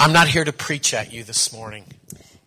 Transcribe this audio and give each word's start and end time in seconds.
I'm 0.00 0.12
not 0.12 0.28
here 0.28 0.44
to 0.44 0.52
preach 0.52 0.94
at 0.94 1.12
you 1.12 1.24
this 1.24 1.52
morning. 1.52 1.84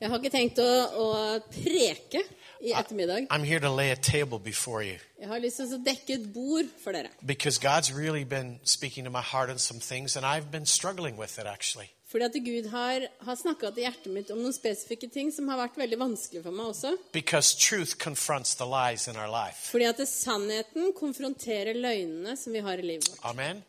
Jeg 0.02 0.10
har 0.10 0.18
ikke 0.18 0.32
tenkt 0.34 0.58
å, 0.58 0.68
å 0.98 1.08
preke 1.54 2.24
i 2.64 2.72
ettermiddag. 2.74 3.28
I'm 3.30 3.44
here 3.44 3.60
to 3.60 3.70
lay 3.70 3.92
a 3.92 3.96
table 3.96 4.40
before 4.40 4.82
you 4.82 4.98
Jeg 5.20 5.28
har 5.30 5.40
lyst 5.44 5.60
til 5.62 5.76
å 5.76 5.82
dekke 5.86 6.16
et 6.16 6.34
bord 6.34 6.70
for 6.82 6.94
dere. 6.96 7.10
because 7.26 7.60
God's 7.60 7.92
really 7.94 8.24
been 8.24 8.60
speaking 8.64 9.04
to 9.06 9.12
my 9.12 9.22
heart 9.22 9.50
on 9.52 9.60
some 9.60 9.80
things, 9.80 10.16
and 10.16 10.26
I've 10.26 10.50
been 10.50 10.66
struggling 10.66 11.18
with 11.18 11.38
it 11.38 11.46
actually. 11.46 11.92
Fordi 12.12 12.26
at 12.26 12.34
Gud 12.44 12.70
har, 12.72 13.06
har 13.24 13.36
snakka 13.40 13.70
til 13.72 13.84
hjertet 13.86 14.12
mitt 14.12 14.32
om 14.32 14.42
noen 14.42 14.54
spesifikke 14.56 15.08
ting 15.14 15.30
som 15.32 15.48
har 15.48 15.62
vært 15.62 15.78
veldig 15.80 16.00
vanskelig 16.02 16.42
for 16.44 16.52
meg 16.52 16.72
også. 16.74 16.96
Because 17.14 17.54
truth 17.56 17.98
confronts 17.98 18.56
the 18.56 18.66
lies 18.66 19.08
in 19.08 19.16
our 19.16 19.30
life. 19.32 19.70
Fordi 19.72 19.86
at 19.88 20.02
sannheten 20.10 20.92
konfronterer 20.98 21.78
løgnene 21.78 22.36
som 22.36 22.52
vi 22.52 22.60
har 22.66 22.82
i 22.82 22.88
livet 22.90 23.08
vårt. 23.12 23.24
Amen? 23.32 23.62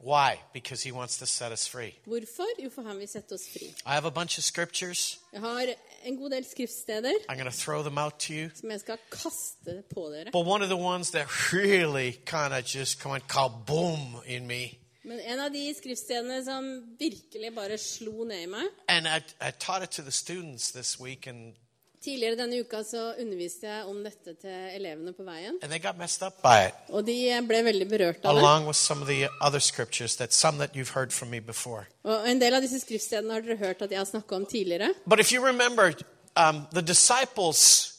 Why? 0.00 0.38
Because 0.52 0.82
He 0.88 0.92
wants 0.92 1.18
to 1.18 1.26
set 1.26 1.52
us 1.52 1.68
free. 1.68 1.92
Hvorfor? 2.06 2.46
Jo, 2.62 2.70
for 2.70 2.82
han 2.82 2.98
vil 2.98 3.08
sette 3.08 3.32
oss 3.32 3.48
fri. 3.52 3.66
I 3.86 3.94
have 3.94 4.04
a 4.06 4.10
bunch 4.10 4.38
of 4.38 4.44
scriptures. 4.44 5.18
Jeg 5.32 5.40
har 5.40 5.66
en 6.04 6.16
god 6.16 6.30
del 6.30 6.44
skriftsteder 6.44 7.12
I'm 7.28 7.36
going 7.36 7.50
to 7.50 7.58
throw 7.64 7.82
them 7.82 7.98
out 7.98 8.18
to 8.20 8.32
you. 8.34 8.50
som 8.54 8.70
jeg 8.70 8.80
skal 8.80 8.98
kaste 9.12 9.82
på 9.94 10.00
dere. 10.14 10.30
But 10.32 10.46
one 10.46 10.62
of 10.62 10.68
the 10.68 10.76
ones 10.76 11.10
that 11.10 11.26
really 11.52 12.12
kind 12.26 12.54
of 12.54 12.64
just 12.74 13.04
went 13.06 13.26
kaboom 13.28 14.22
in 14.26 14.46
me, 14.46 14.78
Men 15.04 15.20
en 15.20 15.40
av 15.40 15.50
de 15.52 15.74
skriftstedene 15.78 16.44
som 16.44 16.64
virkelig 16.98 17.54
bare 17.54 17.78
slo 17.78 18.24
ned 18.24 18.42
i 18.42 18.46
meg 18.46 18.66
and 18.88 19.06
I, 19.08 19.20
I 19.48 19.50
taught 19.58 19.82
it 19.82 19.90
to 19.90 20.02
the 20.02 20.10
students 20.12 20.70
this 20.72 21.00
week, 21.00 21.26
and, 21.26 21.54
Tidligere 21.98 22.36
denne 22.38 22.60
uka 22.62 22.84
så 22.86 23.14
underviste 23.18 23.66
jeg 23.66 23.86
om 23.90 23.96
dette 24.04 24.34
til 24.38 24.68
elevene 24.76 25.12
på 25.16 25.24
veien. 25.26 25.56
Og 26.94 27.06
de 27.06 27.16
ble 27.48 27.62
veldig 27.66 27.88
berørt 27.90 28.24
av 28.24 28.34
det. 28.34 28.42
along 28.42 28.66
with 28.66 28.76
some 28.78 29.02
of 29.02 29.08
the 29.08 29.28
other 29.40 29.58
scriptures 29.58 30.16
that 30.16 30.32
that 30.58 30.76
you've 30.76 30.94
heard 30.94 31.12
from 31.12 31.30
me 31.30 31.40
before. 31.40 31.86
Og 32.04 32.30
en 32.30 32.40
del 32.40 32.54
av 32.54 32.62
disse 32.62 32.80
skriftstedene 32.80 33.32
har 33.32 33.42
dere 33.42 33.56
hørt 33.56 33.82
at 33.82 33.90
jeg 33.90 33.98
har 33.98 34.06
snakka 34.06 34.36
om 34.36 34.46
tidligere. 34.46 34.94
But 35.06 35.20
if 35.20 35.32
you 35.32 35.44
remember, 35.44 35.92
um, 36.36 36.66
the 36.72 36.82
disciples 36.82 37.94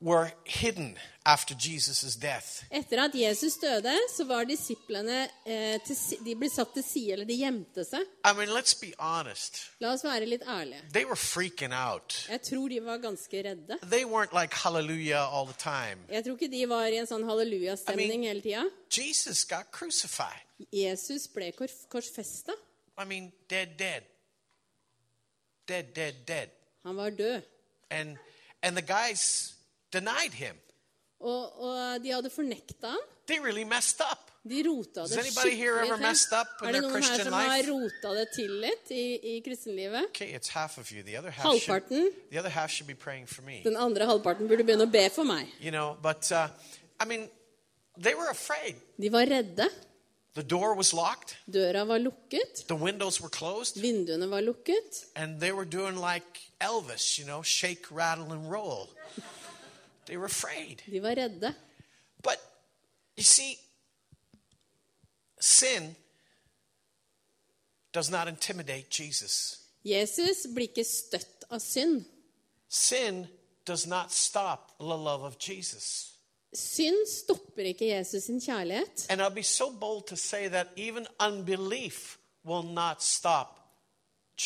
were 0.00 0.30
hidden. 0.44 0.96
Etter 1.28 3.00
at 3.02 3.14
Jesus 3.14 3.56
døde, 3.60 3.92
så 4.16 4.24
var 4.24 4.46
disiplene 4.48 5.18
eh, 5.44 5.76
til, 5.84 5.96
de 6.24 6.34
ble 6.40 6.48
satt 6.50 6.72
til 6.74 6.84
side, 6.86 7.12
eller 7.16 7.28
de 7.28 7.36
gjemte 7.36 7.84
seg. 7.84 8.04
I 8.24 8.32
mean, 8.36 8.48
let's 8.54 8.72
be 8.80 8.92
honest. 8.98 9.60
La 9.82 9.92
oss 9.92 10.04
være 10.06 10.26
litt 10.30 10.46
ærlige. 10.48 10.80
They 10.92 11.04
were 11.04 11.16
freaking 11.20 11.74
out. 11.76 12.16
Jeg 12.30 12.42
tror 12.48 12.68
de 12.72 12.80
var 12.84 12.96
ganske 13.02 13.42
redde. 13.44 13.78
They 13.82 14.04
weren't 14.04 14.32
like 14.32 14.54
hallelujah 14.64 15.20
all 15.34 15.46
the 15.46 15.58
time. 15.60 16.06
Jeg 16.08 16.24
tror 16.24 16.38
ikke 16.38 16.50
de 16.56 16.62
var 16.68 16.86
i 16.88 16.96
en 17.02 17.10
sånn 17.10 17.26
hallelujastemning 17.28 18.12
I 18.12 18.16
mean- 18.16 18.28
hele 18.28 18.40
tida. 18.44 18.64
Jesus 18.90 19.44
got 19.44 19.68
crucified. 19.72 20.44
Jesus 20.72 21.28
ble 21.28 21.52
kor 21.52 21.68
korsfesta. 21.92 22.52
I 22.98 23.04
mean, 23.04 23.32
dead, 23.50 23.76
dead. 23.78 24.02
Dead, 25.68 25.92
dead, 25.94 26.14
dead. 26.26 26.48
Han 26.84 26.96
var 26.96 27.10
død. 27.10 27.42
And 27.90 28.16
and 28.62 28.76
the 28.76 28.82
guys 28.82 29.54
denied 29.92 30.32
him. 30.32 30.56
Og, 31.20 31.62
og 31.66 32.02
de 32.02 32.12
hadde 32.14 32.30
fornekta 32.30 32.92
ham. 32.94 33.06
They 33.26 33.38
really 33.44 33.64
messed 33.64 34.00
up. 34.00 34.30
De 34.48 34.62
rota 34.64 35.02
det 35.04 35.10
skikkelig 35.26 35.58
til. 35.58 35.64
Er 36.68 36.72
det 36.72 36.82
noen 36.84 37.02
her 37.02 37.24
som 37.24 37.34
har 37.34 37.64
rota 37.68 38.12
det 38.16 38.28
til 38.36 38.52
litt 38.62 38.92
i, 38.94 39.02
i 39.34 39.40
kristenlivet? 39.44 40.06
Okay, 40.14 40.30
Halvparten. 41.42 42.06
should. 42.06 43.64
Den 43.66 43.76
andre 43.76 44.06
halvparten 44.08 44.48
burde 44.48 44.64
begynne 44.64 44.86
å 44.86 44.92
be 44.92 45.04
for 45.10 45.28
meg. 45.28 45.50
You 45.60 45.70
know, 45.74 45.96
but 46.00 46.30
uh, 46.32 46.48
I 47.00 47.04
mean, 47.04 47.28
they 47.98 48.14
were. 48.14 48.32
De 48.96 49.10
var 49.10 49.26
redde. 49.26 49.68
The 50.34 50.42
door 50.44 50.74
was 50.76 50.92
locked. 50.94 51.36
Døra 51.50 51.84
var 51.84 51.98
lukket. 51.98 52.64
The 52.68 52.76
windows 52.76 53.20
were 53.20 53.28
closed. 53.28 53.76
Vinduene 53.82 54.30
var 54.30 54.40
lukket. 54.40 55.04
And 55.16 55.40
they 55.40 55.52
were 55.52 55.64
doing 55.64 55.96
like 55.96 56.38
Elvis, 56.60 57.18
you 57.18 57.26
know, 57.26 57.42
shake, 57.42 57.90
rattle, 57.90 58.32
and 58.32 58.50
roll. 58.50 58.88
They 60.08 60.16
were 60.16 60.26
afraid. 60.26 60.82
De 60.86 61.00
var 61.00 61.16
redde. 61.16 61.54
But 62.22 62.38
you 63.16 63.24
see, 63.24 63.58
sin 65.40 65.94
does 67.92 68.10
not 68.10 68.28
intimidate 68.28 68.88
Jesus. 68.90 69.58
Jesus 69.82 70.46
blir 70.46 70.70
ikke 70.70 70.84
støtt 70.84 71.44
av 71.50 71.60
synd. 71.60 72.06
Sin 72.68 73.26
does 73.66 73.86
not 73.86 74.12
stop 74.12 74.78
the 74.78 74.96
love 74.96 75.26
of 75.26 75.36
Jesus. 75.38 76.14
Synd 76.52 77.04
stopper 77.08 77.68
ikke 77.68 77.90
Jesus 77.92 78.24
sin 78.24 78.40
kjærlighet. 78.40 79.06
And 79.10 79.20
I'll 79.20 79.34
be 79.34 79.42
so 79.42 79.70
bold 79.70 80.06
to 80.08 80.16
say 80.16 80.48
that 80.48 80.68
even 80.76 81.06
unbelief 81.20 82.16
will 82.44 82.64
not 82.64 83.02
stop 83.02 83.60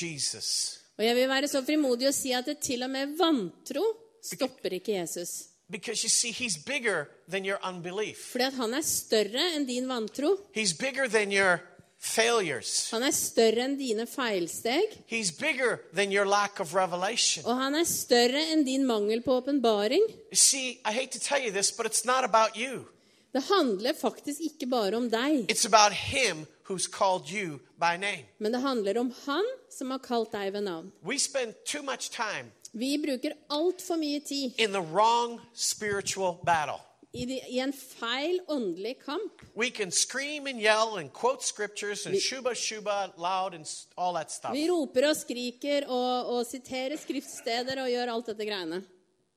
Jesus. 0.03 0.79
Og 0.99 1.05
jeg 1.05 1.17
vil 1.17 1.29
være 1.29 1.49
så 1.49 1.63
frimodig 1.63 2.11
å 2.11 2.15
si 2.15 2.35
at 2.35 2.51
det 2.51 2.59
til 2.59 2.83
og 2.83 2.91
med 2.91 3.15
vantro 3.19 3.87
stopper 4.23 4.75
ikke 4.79 4.99
Jesus. 4.99 5.52
Because 5.73 6.03
you 6.05 6.11
see, 6.11 6.31
he's 6.33 6.57
bigger 6.67 7.09
than 7.31 7.45
your 7.49 7.59
unbelief. 7.65 8.19
Fordi 8.33 8.45
at 8.45 8.55
han 8.61 8.75
er 8.77 8.85
større 8.85 9.45
enn 9.57 9.65
din 9.67 9.87
vantro. 9.89 10.35
He's 10.55 10.75
bigger 10.77 11.09
than 11.09 11.33
your 11.33 11.61
failures. 11.99 12.91
Han 12.93 13.03
er 13.07 13.15
større 13.15 13.65
enn 13.65 13.77
dine 13.79 14.05
feilsteg. 14.11 14.97
He's 15.09 15.31
bigger 15.33 15.79
than 15.95 16.13
your 16.13 16.27
lack 16.29 16.61
of 16.61 16.75
revelation. 16.75 17.45
Og 17.47 17.57
han 17.57 17.75
er 17.79 17.87
større 17.89 18.43
enn 18.53 18.65
din 18.67 18.85
mangel 18.87 19.23
på 19.25 19.39
åpenbaring. 19.41 20.05
See, 20.33 20.81
I 20.85 20.93
hate 20.93 21.13
to 21.17 21.21
tell 21.23 21.41
you 21.45 21.53
this, 21.55 21.71
but 21.73 21.87
it's 21.87 22.05
not 22.05 22.25
about 22.25 22.57
you. 22.57 22.85
Det 23.33 23.41
handler 23.49 23.95
faktisk 23.97 24.41
ikke 24.45 24.67
bare 24.69 24.97
om 24.97 25.07
deg, 25.11 25.47
It's 25.51 25.65
about 25.65 25.93
him 25.97 26.45
who's 26.69 26.87
called 26.87 27.31
you 27.33 27.61
by 27.81 27.97
name. 27.97 28.27
men 28.39 28.53
det 28.53 28.61
handler 28.61 28.99
om 29.01 29.13
han 29.25 29.45
som 29.71 29.91
har 29.91 29.99
kalt 30.05 30.33
deg 30.33 30.53
ved 30.53 30.61
navn. 30.69 30.93
We 31.03 31.17
spend 31.19 31.55
too 31.65 31.83
much 31.83 32.11
time 32.11 32.51
Vi 32.73 32.97
bruker 32.99 33.35
altfor 33.53 33.99
mye 34.01 34.21
tid 34.25 34.57
in 34.57 34.73
the 34.73 34.81
wrong 34.81 35.41
spiritual 35.53 36.41
battle. 36.45 36.81
i, 37.13 37.27
de, 37.29 37.37
i 37.53 37.59
en 37.61 37.73
feil 37.73 38.41
åndelig 38.49 38.95
kamp. 39.05 39.43
We 39.55 39.71
can 39.71 39.91
scream 39.91 40.47
and 40.47 40.61
yell 40.61 40.97
and 40.97 41.13
quote 41.13 41.45
scriptures 41.45 42.07
and 42.07 42.17
shuba 42.17 42.55
shuba 42.55 43.13
loud 43.19 43.55
and 43.55 43.67
all 43.97 44.15
that 44.15 44.33
stuff. 44.33 44.55
Vi 44.57 44.65
roper 44.71 45.11
og 45.11 45.17
skriker 45.17 45.87
og, 45.89 46.33
og 46.37 46.47
siterer 46.49 46.97
skriftsteder 46.97 47.83
og 47.85 47.93
gjør 47.93 48.15
alt 48.15 48.33
dette 48.33 48.49
greiene. 48.49 48.83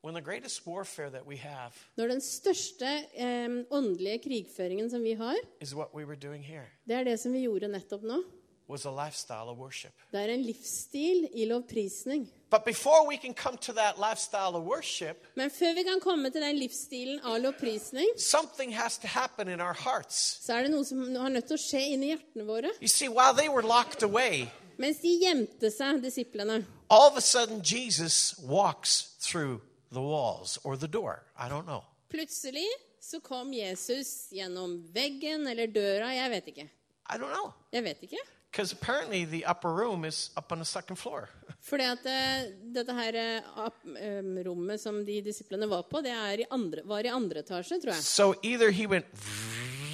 When 0.06 0.14
the 0.14 0.22
greatest 0.22 0.68
warfare 0.68 1.10
that 1.10 1.26
we 1.26 1.36
have 1.38 1.74
Når 1.98 2.08
den 2.08 2.22
største 2.22 2.88
eh, 3.18 3.56
åndelige 3.74 4.20
krigføringen 4.24 4.90
som 4.90 5.04
vi 5.04 5.16
har, 5.18 5.36
is 5.60 5.74
what 5.76 5.94
we 5.96 6.06
were 6.06 6.16
doing 6.16 6.46
here, 6.46 6.70
det 6.88 6.96
er 6.96 7.04
det 7.04 7.20
som 7.20 7.34
vi 7.34 7.44
gjorde 7.48 7.68
nettopp 7.68 8.06
nå. 8.06 8.22
Was 8.68 8.86
a 8.86 8.92
lifestyle 9.06 9.50
of 9.50 9.58
worship. 9.58 9.92
Det 10.12 10.20
er 10.22 10.34
en 10.34 10.42
livsstil 10.42 11.28
i 11.34 11.46
lovprisning. 11.46 12.28
But 12.52 12.64
before 12.66 13.08
we 13.08 13.18
can 13.18 13.34
come 13.34 13.58
to 13.58 13.74
that 13.74 13.96
lifestyle 13.98 14.56
of 14.56 14.64
worship, 14.64 15.28
Men 15.36 15.50
før 15.52 15.74
vi 15.76 15.84
kan 15.84 16.00
komme 16.00 16.30
til 16.30 16.42
den 16.42 16.56
livsstilen 16.60 17.20
av 17.24 17.40
lovprisning, 17.42 18.08
something 18.18 18.76
has 18.76 18.98
to 18.98 19.08
happen 19.08 19.48
in 19.50 19.62
our 19.62 19.74
hearts. 19.74 20.40
så 20.46 20.54
er 20.54 20.62
det 20.64 20.72
noe 20.72 20.86
som 20.86 21.16
har 21.16 21.30
nødt 21.30 21.46
til 21.48 21.58
å 21.58 21.62
skje 21.62 21.82
inni 21.94 22.14
hjertene 22.14 22.46
våre. 22.48 22.72
You 22.82 22.88
see, 22.88 23.08
while 23.10 23.34
they 23.34 23.50
were 23.50 23.64
locked 23.68 24.04
away, 24.04 24.48
Mens 24.78 24.98
de 25.00 25.08
gjemte 25.22 25.72
seg, 25.72 26.02
disiplene, 26.04 26.66
all 26.90 27.08
of 27.08 27.18
a 27.18 27.22
sudden 27.22 27.62
Jesus 27.64 28.36
walks 28.44 29.16
through 29.22 29.62
the 29.92 30.02
walls 30.02 30.58
or 30.64 30.76
the 30.76 30.88
door. 30.88 31.24
I 31.38 31.48
don't 31.50 31.66
know. 31.66 31.84
plutselig 32.10 32.68
så 33.02 33.20
kom 33.20 33.54
Jesus 33.54 34.30
gjennom 34.32 34.80
veggen 34.94 35.48
eller 35.48 35.68
døra, 35.68 36.14
jeg 36.16 36.30
vet 36.32 36.48
ikke. 36.48 36.70
I 37.10 37.18
don't 37.18 37.30
know. 37.34 37.52
Jeg 37.72 37.84
vet 37.84 38.04
ikke. 38.04 38.18
Because 38.56 38.72
apparently 38.72 39.26
the 39.26 39.44
upper 39.44 39.74
room 39.74 40.06
is 40.06 40.30
up 40.38 40.50
on 40.54 40.60
the 40.60 40.66
second 40.66 40.96
floor. 40.96 41.28
Fordi 41.60 41.84
at 41.84 42.06
eh, 42.06 42.46
dette 42.72 42.94
her 42.96 43.16
eh, 43.16 44.44
rommet 44.46 44.80
som 44.80 45.02
de 45.06 45.18
disiplene 45.22 45.68
var 45.68 45.84
på, 45.84 46.00
det 46.02 46.14
i 46.40 46.46
andre, 46.50 46.82
var 46.88 47.04
i 47.04 47.12
andre 47.12 47.44
etasje, 47.44 47.82
tror 47.84 47.92
jeg. 47.92 48.04
So 48.04 48.36
either 48.44 48.72
he 48.72 48.88
went 48.88 49.06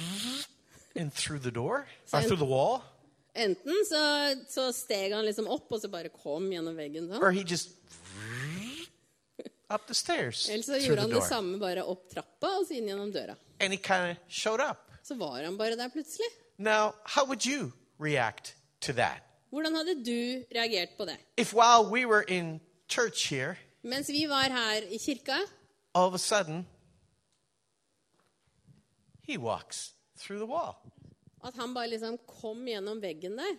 and 0.96 1.12
through 1.12 1.40
the 1.42 1.50
door 1.50 1.88
or 2.12 2.20
through 2.20 2.38
the 2.38 2.46
wall, 2.46 2.84
Enten 3.34 3.84
så, 3.88 4.04
så 4.48 4.68
steg 4.72 5.10
han 5.12 5.24
liksom 5.26 5.48
opp, 5.50 5.66
og 5.72 5.80
så 5.82 5.88
bare 5.90 6.12
kom 6.14 6.46
gjennom 6.52 6.78
veggen. 6.78 7.10
sånn. 7.10 7.18
or 7.18 7.32
he 7.32 7.42
just 7.42 7.74
up 9.74 9.88
the 9.88 9.94
stairs 9.94 10.48
Eller 10.50 10.62
så 10.62 10.78
gjorde 10.78 11.08
han 11.08 11.18
det 11.18 11.26
samme, 11.26 11.58
bare 11.58 11.82
opp 11.82 12.06
trappa 12.12 12.60
og 12.60 12.68
så 12.68 12.78
inn 12.78 12.92
gjennom 12.92 13.10
døra. 13.10 13.34
And 13.58 13.74
he 13.74 13.82
kind 13.82 14.12
of 14.14 14.22
showed 14.28 14.62
up. 14.62 14.86
Så 15.02 15.18
var 15.18 15.42
han 15.42 15.58
bare 15.58 15.74
der 15.74 15.90
plutselig. 15.90 16.30
Now, 16.58 16.92
how 17.02 17.26
would 17.26 17.42
you 17.42 17.72
react 18.02 18.56
to 18.80 18.92
that? 18.92 19.22
Hvordan 19.50 19.74
hadde 19.76 20.04
du 20.04 20.44
reagert 20.54 20.88
på 20.96 21.04
det? 21.04 21.16
If 21.36 21.54
while 21.54 21.90
we 21.90 22.06
were 22.06 22.24
in 22.28 22.60
church 22.88 23.28
here, 23.28 23.56
Mens 23.82 24.08
vi 24.08 24.26
var 24.28 24.42
her 24.48 24.82
i 24.90 24.98
kirka, 24.98 25.36
all 25.94 26.06
of 26.06 26.14
a 26.14 26.18
sudden 26.18 26.66
he 29.22 29.36
walks 29.38 29.92
through 30.18 30.38
the 30.38 30.46
wall. 30.46 30.74
at 31.44 31.54
han 31.54 31.74
bare 31.74 31.88
liksom 31.88 32.18
kom 32.26 32.64
gjennom 32.66 33.02
veggen 33.02 33.38
der. 33.38 33.56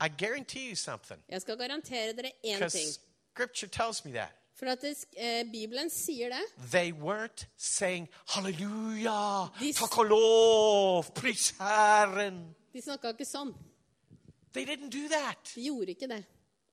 I 0.00 0.08
guarantee 0.08 0.68
you 0.68 0.74
something. 0.76 1.20
Jeg 1.28 1.40
skal 1.40 1.56
garantere 1.56 2.12
dere 2.16 2.32
én 2.44 2.58
ting. 2.58 2.58
Because 2.58 2.98
scripture 3.34 3.68
tells 3.68 4.04
me 4.04 4.12
that. 4.12 4.32
For 4.54 4.66
at 4.66 4.80
det, 4.82 4.96
eh, 5.16 5.44
Bibelen 5.52 5.90
sier 5.90 6.28
det. 6.28 6.70
They 6.70 6.92
weren't 6.92 7.46
saying, 7.56 8.08
«Halleluja! 8.28 9.46
This- 9.60 9.76
takk 9.76 9.98
og 9.98 10.04
lov, 10.06 11.04
pris 11.14 11.50
Herren. 11.58 12.54
De 12.72 12.80
snakka 12.82 13.10
ikke 13.14 13.26
sånn. 13.26 13.54
They 14.52 14.64
didn't 14.66 14.90
do 14.90 15.08
that. 15.08 15.52
De 15.54 15.62
gjorde 15.68 15.94
ikke 15.94 16.08
det. 16.10 16.24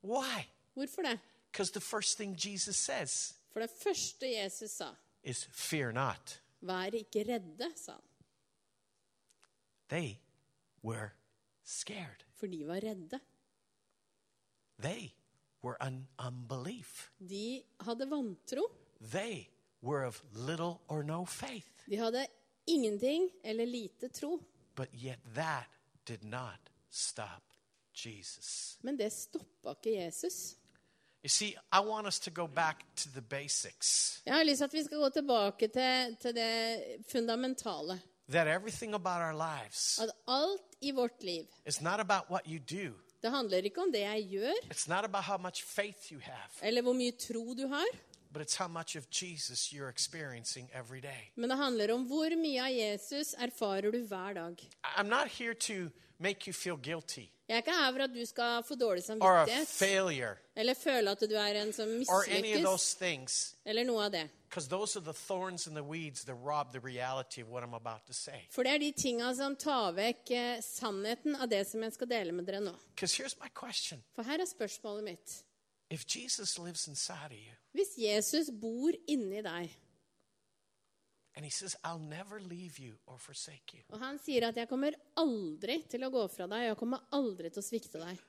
Why? 0.03 0.45
Hvorfor 0.75 1.01
det? 1.03 1.19
Because 1.51 1.71
the 1.71 1.81
first 1.81 2.17
thing 2.17 2.35
Jesus 2.35 2.77
says 2.77 3.33
For 3.51 3.59
det 3.61 3.69
første 3.69 4.27
Jesus 4.29 4.71
sa, 4.71 4.91
is, 5.23 5.47
Fear 5.51 5.91
not. 5.91 6.39
vær 6.61 6.93
ikke 6.93 7.23
redde, 7.27 7.71
sa 7.75 7.91
han. 7.93 8.01
They 9.89 10.19
were 10.83 11.11
scared. 11.63 12.23
For 12.35 12.47
de 12.47 12.65
var 12.67 12.81
redde. 12.83 13.19
They 14.79 15.13
were 15.63 15.77
un- 15.81 16.07
unbelief. 16.19 17.09
De 17.19 17.63
hadde 17.81 18.05
vantro. 18.09 18.67
They 19.01 19.49
were 19.81 20.03
of 20.05 20.21
little 20.33 20.81
or 20.87 21.03
no 21.03 21.25
faith. 21.25 21.83
De 21.89 21.95
hadde 21.97 22.27
ingenting 22.67 23.29
eller 23.43 23.65
lite 23.65 24.09
tro. 24.13 24.39
But 24.75 24.89
yet 24.93 25.19
that 25.35 25.67
did 26.07 26.23
not 26.23 26.59
stop 26.89 27.43
Jesus. 28.05 28.77
Men 28.81 28.99
det 28.99 29.11
stoppa 29.13 29.69
ikke 29.69 30.03
Jesus. 30.05 30.55
You 31.23 31.29
see, 31.29 31.55
I 31.73 31.79
want 31.79 32.07
us 32.07 32.19
to 32.19 32.31
go 32.31 32.47
back 32.47 32.95
to 32.95 33.09
the 33.09 33.21
basics. 33.21 34.21
Jeg 34.25 34.35
har 34.35 34.43
lyst 34.43 34.57
til 34.57 34.63
at 34.63 34.73
vi 34.73 34.83
skal 34.83 34.97
gå 34.97 35.09
tilbake 35.09 35.67
til, 35.67 36.17
til 36.21 36.35
det 36.35 36.77
fundamentale. 37.11 38.01
That 38.29 38.47
everything 38.47 38.93
about 38.93 39.21
our 39.21 39.33
lives 39.33 39.99
At 39.99 40.09
alt 40.27 40.61
i 40.81 40.91
vårt 40.91 41.23
liv 41.23 41.45
is 41.67 41.81
not 41.81 41.99
about 41.99 42.29
what 42.29 42.41
you 42.45 42.59
do, 42.59 42.93
Det 43.21 43.31
handler 43.31 43.57
ikke 43.57 43.81
om 43.81 43.91
det 43.91 43.99
jeg 43.99 44.27
gjør, 44.29 44.51
it's 44.73 44.87
not 44.87 45.05
about 45.05 45.23
how 45.23 45.37
much 45.37 45.63
faith 45.63 46.11
you 46.11 46.19
have, 46.19 46.49
eller 46.61 46.81
hvor 46.81 46.93
mye 46.93 47.11
tro 47.11 47.53
du 47.53 47.67
har, 47.67 47.85
but 48.31 48.41
it's 48.41 48.55
how 48.55 48.67
much 48.67 48.95
of 48.95 49.09
Jesus 49.09 49.73
you're 49.73 49.89
experiencing 49.89 50.69
every 50.73 51.01
day. 51.01 51.31
men 51.35 51.49
det 51.49 51.55
handler 51.57 51.91
om 51.93 52.03
hvor 52.07 52.35
mye 52.35 52.61
av 52.61 52.71
Jesus 52.71 53.33
erfarer 53.33 53.91
du 53.91 54.03
hver 54.07 54.33
dag. 54.33 54.69
I'm 54.97 55.09
not 55.09 55.27
here 55.27 55.53
to 55.53 55.89
make 56.19 56.47
you 56.47 56.53
feel 56.53 56.77
guilty 56.77 57.29
Jeg 57.49 57.55
er 57.55 57.61
ikke 57.61 57.71
her 57.71 57.91
for 57.93 58.03
at 58.03 58.09
du 58.13 58.25
skal 58.25 58.63
få 58.67 58.75
dårlig 58.75 59.03
or 59.21 59.37
a 59.37 59.45
samvittighet, 59.45 59.67
failure 59.67 60.35
eller 60.55 60.73
føle 60.73 61.11
at 61.11 61.19
du 61.29 61.35
er 61.35 61.61
en 61.61 61.73
som 61.73 61.87
or 62.09 62.23
any 62.27 62.37
of 62.37 62.59
mislykkes, 62.59 62.63
those 62.65 62.97
things, 62.97 63.55
eller 63.65 63.83
noe 63.83 64.03
av 64.05 64.11
det. 64.11 64.29
because 64.49 64.67
those 64.67 64.97
are 64.97 65.03
the 65.05 65.13
thorns 65.13 65.67
and 65.67 65.75
the 65.77 65.83
weeds 65.83 66.23
that 66.25 66.35
rob 66.35 66.73
the 66.73 66.79
reality 66.79 67.41
of 67.41 67.47
what 67.47 67.63
I'm 67.63 67.73
about 67.73 68.05
to 68.07 68.13
say. 68.13 68.47
For 68.51 68.63
det 68.63 68.73
er 68.73 68.77
de 68.77 68.91
tinga 68.91 69.33
som 69.35 69.55
tar 69.55 69.91
vekk 69.93 70.31
eh, 70.31 70.59
sannheten 70.61 71.35
av 71.35 71.47
det 71.49 71.67
som 71.67 71.83
jeg 71.83 71.93
skal 71.93 72.07
dele 72.09 72.31
med 72.31 72.45
dere 72.45 72.59
nå. 72.59 72.73
Because 72.95 73.15
here's 73.23 73.37
my 73.39 73.47
question 73.55 74.03
For 74.15 74.23
her 74.23 74.39
er 74.41 74.45
spørsmålet 74.45 75.03
mitt. 75.03 75.43
If 75.89 76.05
Jesus 76.05 76.57
lives 76.59 76.87
inside 76.87 77.31
of 77.31 77.37
you 77.37 77.53
Hvis 77.73 77.95
Jesus 77.97 78.49
bor 78.51 78.91
inni 79.07 79.41
deg, 79.41 79.69
and 81.35 81.45
he 81.45 81.51
says, 81.51 81.75
I'll 81.83 81.99
never 81.99 82.39
leave 82.39 82.79
you 82.79 82.95
or 83.05 83.17
forsake 83.17 83.73
you, 83.73 83.83
og 83.89 83.99
han 83.99 84.19
sier 84.19 84.47
at 84.47 84.57
'jeg 84.57 84.69
kommer 84.69 84.91
aldri 85.15 85.83
til 85.89 86.03
å 86.03 86.09
gå 86.09 86.27
fra 86.27 86.47
deg', 86.47 86.67
'jeg 86.67 86.77
kommer 86.77 87.07
aldri 87.11 87.49
til 87.49 87.61
å 87.61 87.65
svikte 87.65 87.99
deg', 87.99 88.19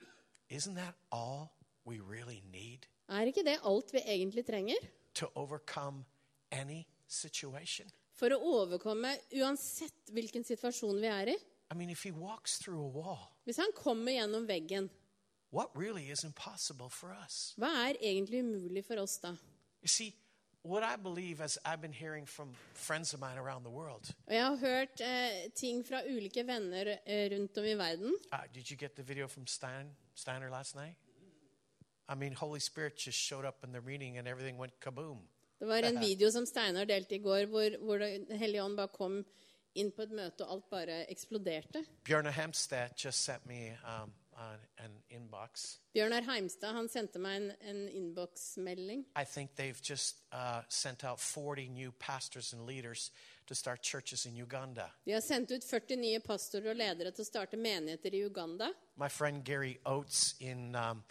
isn't 0.51 0.75
that 0.75 0.95
all 1.11 1.53
we 1.85 2.01
really 2.01 2.41
need? 2.53 2.87
Er 3.09 3.27
ikke 3.27 3.45
det 3.45 3.61
alt 3.65 3.93
vi 3.93 4.01
egentlig 4.01 4.45
trenger? 4.47 4.77
To 5.15 5.27
any 6.53 6.87
for 8.19 8.35
å 8.35 8.39
overkomme 8.63 9.15
uansett 9.39 10.13
hvilken 10.13 10.45
situasjon 10.45 11.01
vi 11.01 11.07
er 11.07 11.33
i? 11.33 11.37
I 11.71 11.75
mean, 11.75 11.91
if 11.91 12.03
he 12.05 12.11
walks 12.11 12.61
a 12.67 12.71
wall, 12.73 13.31
Hvis 13.45 13.57
han 13.57 13.73
kommer 13.77 14.13
gjennom 14.13 14.47
veggen, 14.49 14.91
what 15.53 15.69
really 15.77 16.11
is 16.11 16.25
impossible 16.25 16.89
for 16.91 17.15
us? 17.25 17.55
hva 17.57 17.67
er 17.89 17.97
egentlig 18.01 18.41
umulig 18.45 18.85
for 18.87 18.97
oss 19.03 19.19
da? 19.19 19.29
You 19.83 19.89
see, 19.89 20.15
what 20.65 20.83
I 20.83 20.97
believe, 21.03 21.41
as 21.45 21.59
I've 21.65 21.81
been 21.81 21.93
hearing 21.93 22.27
from 22.27 22.55
friends 22.75 23.15
of 23.15 23.21
mine 23.21 23.39
around 23.39 23.63
the 23.65 23.71
world, 23.71 24.11
Og 24.27 24.35
jeg 24.35 24.45
har 24.47 24.57
hørt 24.57 25.01
eh, 25.01 25.51
ting 25.55 25.87
fra 25.87 26.01
ulike 26.11 26.47
venner 26.47 26.97
eh, 27.07 27.31
rundt 27.33 27.59
om 27.59 27.65
i 27.65 27.75
verden. 27.75 28.15
uh, 28.33 28.39
did 28.55 28.71
you 28.71 28.77
get 28.77 28.91
the 28.97 29.03
video 29.03 29.27
from 29.27 29.47
Stein, 29.47 29.97
Steiner 30.15 30.51
last 30.51 30.75
night? 30.77 30.97
I 32.11 32.15
mean, 32.15 32.33
Holy 32.33 32.61
Spirit 32.61 32.97
just 33.07 33.19
showed 33.19 33.45
up 33.45 33.65
in 33.65 33.73
the 33.73 33.81
reading 33.81 34.19
and 34.19 34.27
everything 34.29 34.59
went 34.59 34.73
kaboom. 34.81 35.19
Det 35.61 35.67
var 35.69 35.77
en 35.83 36.01
video 36.09 36.31
som 36.31 36.47
Steinar 36.47 36.85
delte 36.85 37.15
i 37.15 37.19
går, 37.19 37.45
hvor, 37.47 37.71
hvor 37.85 37.99
Hellig 38.37 38.63
ånd 38.63 38.77
bare 38.77 38.89
kom 38.89 39.25
inn 39.75 39.91
på 39.93 40.03
et 40.03 40.11
møte, 40.11 40.45
og 40.47 40.53
alt 40.55 40.71
bare 40.71 41.11
eksploderte. 41.11 41.85
Bjørne 42.05 42.33
Hemstad 42.33 42.89
just 43.05 43.25
sent 43.25 43.47
me 43.47 43.77
um, 43.85 44.13
an, 44.39 44.85
an 44.85 44.93
inbox. 45.11 45.79
Bjørnar 45.95 46.23
Heimstad 46.23 46.73
han 46.77 46.89
sendte 46.89 47.19
meg 47.19 47.37
en, 47.37 47.51
en 47.61 47.89
innboksmelding. 47.89 49.05
I 49.17 49.25
think 49.25 49.57
they've 49.57 49.81
just 49.83 50.23
uh, 50.33 50.63
sent 50.69 51.05
out 51.05 51.21
40 51.21 51.69
new 51.69 51.93
pastors 51.99 52.53
and 52.53 52.67
leaders 52.67 53.11
to 53.47 53.55
start 53.55 53.83
churches 53.83 54.27
in 54.27 54.37
Uganda. 54.37 54.91
De 55.05 55.13
har 55.13 55.21
sendt 55.21 55.51
ut 55.51 55.65
40 55.65 55.97
nye 55.97 56.21
pastorer 56.21 56.71
og 56.71 56.77
ledere 56.77 57.13
til 57.13 57.25
å 57.25 57.29
starte 57.29 57.57
menigheter 57.57 58.15
i 58.15 58.25
Uganda. 58.27 58.73
My 58.97 59.09
friend 59.09 59.45
Gary 59.45 59.79
Oates 59.87 60.35
in, 60.41 60.75
um, 60.75 61.03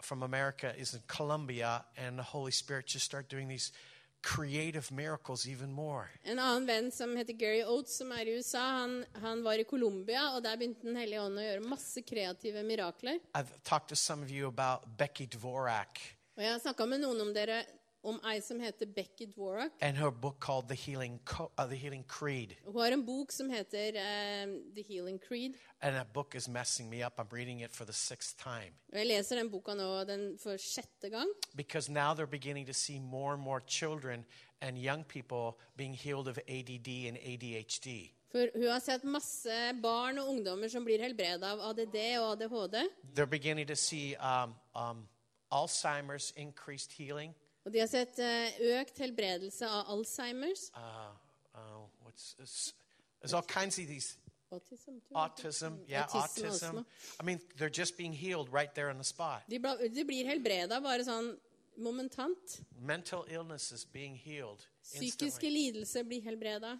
from 0.00 0.22
America 0.22 0.72
is 0.78 0.94
in 0.94 1.02
Colombia, 1.06 1.84
and 1.96 2.18
the 2.18 2.22
Holy 2.32 2.52
Spirit 2.52 2.86
just 2.86 3.04
started 3.04 3.28
doing 3.28 3.48
these 3.48 3.72
creative 4.22 4.90
miracles 4.94 5.46
even 5.46 5.72
more. 5.72 6.08
En 6.22 6.38
annen 6.38 6.66
venn 6.66 6.90
som 6.92 7.16
heter 7.16 7.32
Gary 7.32 7.62
Oates, 7.64 7.96
som 7.98 8.12
er 8.12 8.28
i 8.28 8.36
USA, 8.38 8.62
han, 8.82 9.04
han 9.22 9.42
var 9.42 9.58
i 9.58 9.64
Colombia, 9.64 10.30
og 10.34 10.42
der 10.44 10.56
begynte 10.60 10.86
Den 10.86 10.96
hellige 11.00 11.22
ånd 11.22 11.40
å 11.40 11.44
gjøre 11.44 11.66
masse 11.68 12.02
kreative 12.06 12.62
mirakler. 12.66 13.20
I've 13.34 13.52
talked 13.62 13.88
to 13.88 13.96
some 13.96 14.22
of 14.22 14.30
you 14.30 14.48
about 14.48 14.86
Becky 14.98 15.26
Dvorak 15.26 16.00
Og 16.36 16.44
jeg 16.44 16.52
har 16.52 16.60
snakka 16.62 16.86
med 16.88 17.02
noen 17.04 17.20
om 17.26 17.32
dere 17.36 17.62
om 18.02 18.20
ei 18.24 18.40
som 18.40 18.60
heter 18.60 18.86
Becky 18.86 19.26
Dvorak. 19.26 19.72
and 19.80 19.96
her 19.96 20.10
book 20.10 20.40
called 20.40 20.68
The 20.68 20.74
Healing, 20.74 21.20
Co- 21.24 21.50
uh, 21.58 21.66
the 21.66 21.76
Healing 21.76 22.04
Creed. 22.08 22.56
Hun 22.64 22.74
har 22.80 22.92
en 22.92 23.04
bok 23.06 23.32
som 23.32 23.50
heter 23.50 23.88
um, 23.98 24.54
The 24.74 24.82
Healing 24.88 25.18
Creed. 25.18 25.54
And 25.82 25.94
that 25.96 26.12
book 26.12 26.34
is 26.34 26.48
messing 26.48 26.88
me 26.90 27.02
up. 27.02 27.18
I'm 27.18 27.28
reading 27.32 27.60
it 27.60 27.72
for 27.74 27.84
the 27.84 27.92
sixth 27.92 28.36
time. 28.38 28.72
Og 28.92 28.98
Jeg 28.98 29.06
leser 29.06 29.36
den 29.36 29.50
boka 29.50 29.74
nå 29.74 30.04
den 30.04 30.38
for 30.38 30.56
sjette 30.56 31.10
gang. 31.10 31.28
Because 31.56 31.90
now 31.92 32.14
they're 32.14 32.26
beginning 32.30 32.66
to 32.66 32.72
see 32.74 32.98
more 32.98 33.34
and 33.34 33.42
more 33.42 33.60
children 33.66 34.24
and 34.62 34.78
young 34.78 35.04
people 35.04 35.58
being 35.76 35.94
healed 35.94 36.28
of 36.28 36.38
ADD 36.48 36.88
and 37.08 37.16
ADHD. 37.18 38.12
For 38.32 38.46
hun 38.54 38.68
har 38.70 38.78
sett 38.78 39.04
masse 39.04 39.72
barn 39.82 40.18
og 40.18 40.28
ungdommer 40.28 40.68
som 40.70 40.84
blir 40.84 41.00
helbredet 41.02 41.42
av 41.42 41.60
ADD 41.70 41.96
og 42.20 42.32
ADHD. 42.42 42.76
They're 43.14 43.26
beginning 43.26 43.66
to 43.66 43.74
see 43.76 44.14
um, 44.16 44.54
um, 44.74 45.08
Alzheimer's 45.52 46.32
increased 46.36 46.92
healing. 46.92 47.34
Og 47.64 47.72
de 47.72 47.82
har 47.82 47.90
sett 47.90 48.18
eh, 48.24 48.60
økt 48.80 48.98
helbredelse 49.02 49.68
av 49.68 49.90
Alzheimers. 49.92 50.70
Uh, 50.74 51.10
uh, 51.54 51.82
what's 52.04 52.34
this? 52.38 52.72
There's 53.20 53.34
all 53.34 53.42
kinds 53.42 53.78
of 53.78 53.86
these 53.86 54.16
Autism, 54.50 55.00
autism, 55.14 55.72
yeah, 55.86 56.06
Autism, 56.06 56.50
autism. 56.50 56.84
I 57.20 57.22
mean, 57.22 57.40
they're 57.56 57.70
just 57.70 57.96
being 57.96 58.12
healed 58.12 58.48
right 58.52 58.74
there 58.74 58.90
on 58.90 58.98
the 58.98 59.04
spot. 59.04 59.44
De, 59.48 59.58
bla, 59.58 59.76
de 59.76 60.04
blir 60.04 60.26
helbreda 60.26 60.80
bare 60.82 61.04
sånn 61.06 61.36
momentant. 61.78 62.56
Mental 62.82 63.22
illness 63.30 63.70
is 63.70 63.84
being 63.84 64.16
healed 64.16 64.66
Psykiske 64.82 65.46
lidelser 65.46 66.02
blir 66.04 66.24
helbreda. 66.24 66.78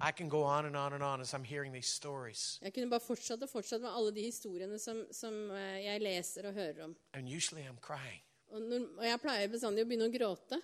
I 0.00 0.10
can 0.10 0.28
go 0.28 0.42
on 0.42 0.66
and 0.66 0.76
on 0.76 0.92
and 0.92 1.02
on 1.02 1.20
as 1.20 1.32
I'm 1.32 1.44
hearing 1.44 1.72
these 1.72 1.88
stories. 1.88 2.58
Jeg 2.62 2.74
kunne 2.74 2.90
bare 2.90 3.00
fortsatt 3.00 3.42
og 3.42 3.48
fortsatt 3.48 3.80
med 3.80 3.90
alle 3.94 4.12
de 4.12 4.26
historiene 4.26 4.78
som, 4.78 5.04
som 5.14 5.32
eh, 5.54 5.84
jeg 5.86 6.02
leser 6.02 6.48
og 6.50 6.54
hører 6.54 6.84
om. 6.84 6.96
And 7.14 7.28
usually 7.28 7.62
I'm 7.62 7.78
crying 7.80 8.23
Og, 8.54 8.62
når, 8.62 8.86
og 9.00 9.04
jeg 9.06 9.20
pleier 9.20 9.50
bestandig 9.50 9.82
å 9.82 9.88
begynne 9.90 10.06
å 10.06 10.14
gråte, 10.14 10.60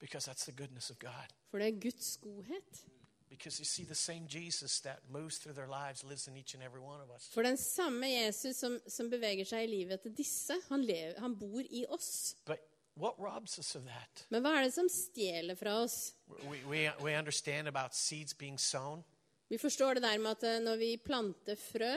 because 0.00 0.26
that's 0.28 0.44
the 0.44 0.52
goodness 0.52 0.90
of 0.90 0.98
God. 0.98 1.32
for 1.50 1.58
det 1.58 1.66
er 1.68 1.80
Guds 1.80 2.16
godhet. 2.22 2.84
Because 3.30 3.60
you 3.60 3.64
see, 3.64 3.84
the 3.84 3.94
same 3.94 4.26
Jesus 4.26 4.80
that 4.80 4.98
moves 5.08 5.38
through 5.38 5.54
their 5.54 5.68
lives 5.68 6.02
lives 6.04 6.26
in 6.26 6.36
each 6.36 6.54
and 6.54 6.62
every 6.62 6.80
one 6.80 7.00
of 7.00 7.10
us. 7.10 7.28
For 7.32 7.42
den 7.42 7.56
samme 7.56 8.06
Jesus 8.06 8.56
som, 8.56 8.80
som 8.86 9.10
beveger 9.10 9.46
seg 9.46 9.64
i 9.64 9.70
livet 9.70 10.02
til 10.02 10.16
disse, 10.16 10.56
han, 10.68 10.82
lever, 10.82 11.14
han 11.20 11.36
bor 11.38 11.62
i 11.62 11.84
oss. 11.88 12.34
But 12.44 12.58
what 12.94 13.14
robs 13.18 13.58
us 13.58 13.76
of 13.76 13.86
that? 13.86 14.26
Men 14.30 14.42
hva 14.42 14.56
er 14.58 14.66
det 14.66 14.74
som 14.74 14.90
stjeler 14.90 15.54
fra 15.54 15.78
oss? 15.84 16.12
We, 16.42 16.58
we, 16.66 16.90
we 17.00 17.14
understand 17.18 17.68
about 17.68 17.94
seeds 17.94 18.34
being 18.34 18.58
sown. 18.58 19.04
Vi 19.48 19.58
forstår 19.58 19.94
det 19.94 20.02
der 20.02 20.18
med 20.18 20.30
at 20.30 20.42
eh, 20.42 20.60
når 20.62 20.76
vi 20.76 20.96
planter 20.96 21.54
frø 21.54 21.96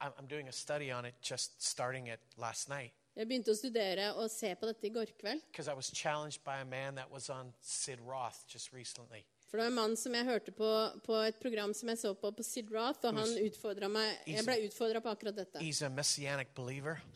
I'm 0.00 0.28
doing 0.28 0.48
a 0.48 0.52
study 0.52 0.92
on 0.92 1.06
it 1.06 1.14
just 1.30 1.62
starting 1.62 2.08
it 2.08 2.20
last 2.36 2.68
night 2.68 2.92
Jeg 3.18 3.26
begynte 3.26 3.50
å 3.50 3.58
studere 3.58 4.12
og 4.14 4.28
se 4.30 4.52
på 4.54 4.68
dette 4.68 4.86
i 4.86 4.92
går 4.94 5.10
kveld. 5.18 5.40
For 9.48 9.56
det 9.56 9.64
var 9.64 9.70
en 9.70 9.74
mann 9.74 9.96
som 9.98 10.14
jeg 10.14 10.26
hørte 10.28 10.52
på 10.54 10.68
på 11.02 11.16
et 11.24 11.38
program 11.42 11.72
som 11.74 11.90
jeg 11.90 11.98
så 11.98 12.12
på 12.14 12.30
på 12.36 12.44
Sid 12.46 12.70
Roth, 12.70 13.02
og 13.08 13.16
han 13.18 13.32
utfordret 13.42 13.90
meg 13.90 14.28
Jeg 14.28 14.44
ble 14.46 14.56
utfordra 14.68 15.02
på 15.02 15.10
akkurat 15.10 15.34
dette. 15.40 15.58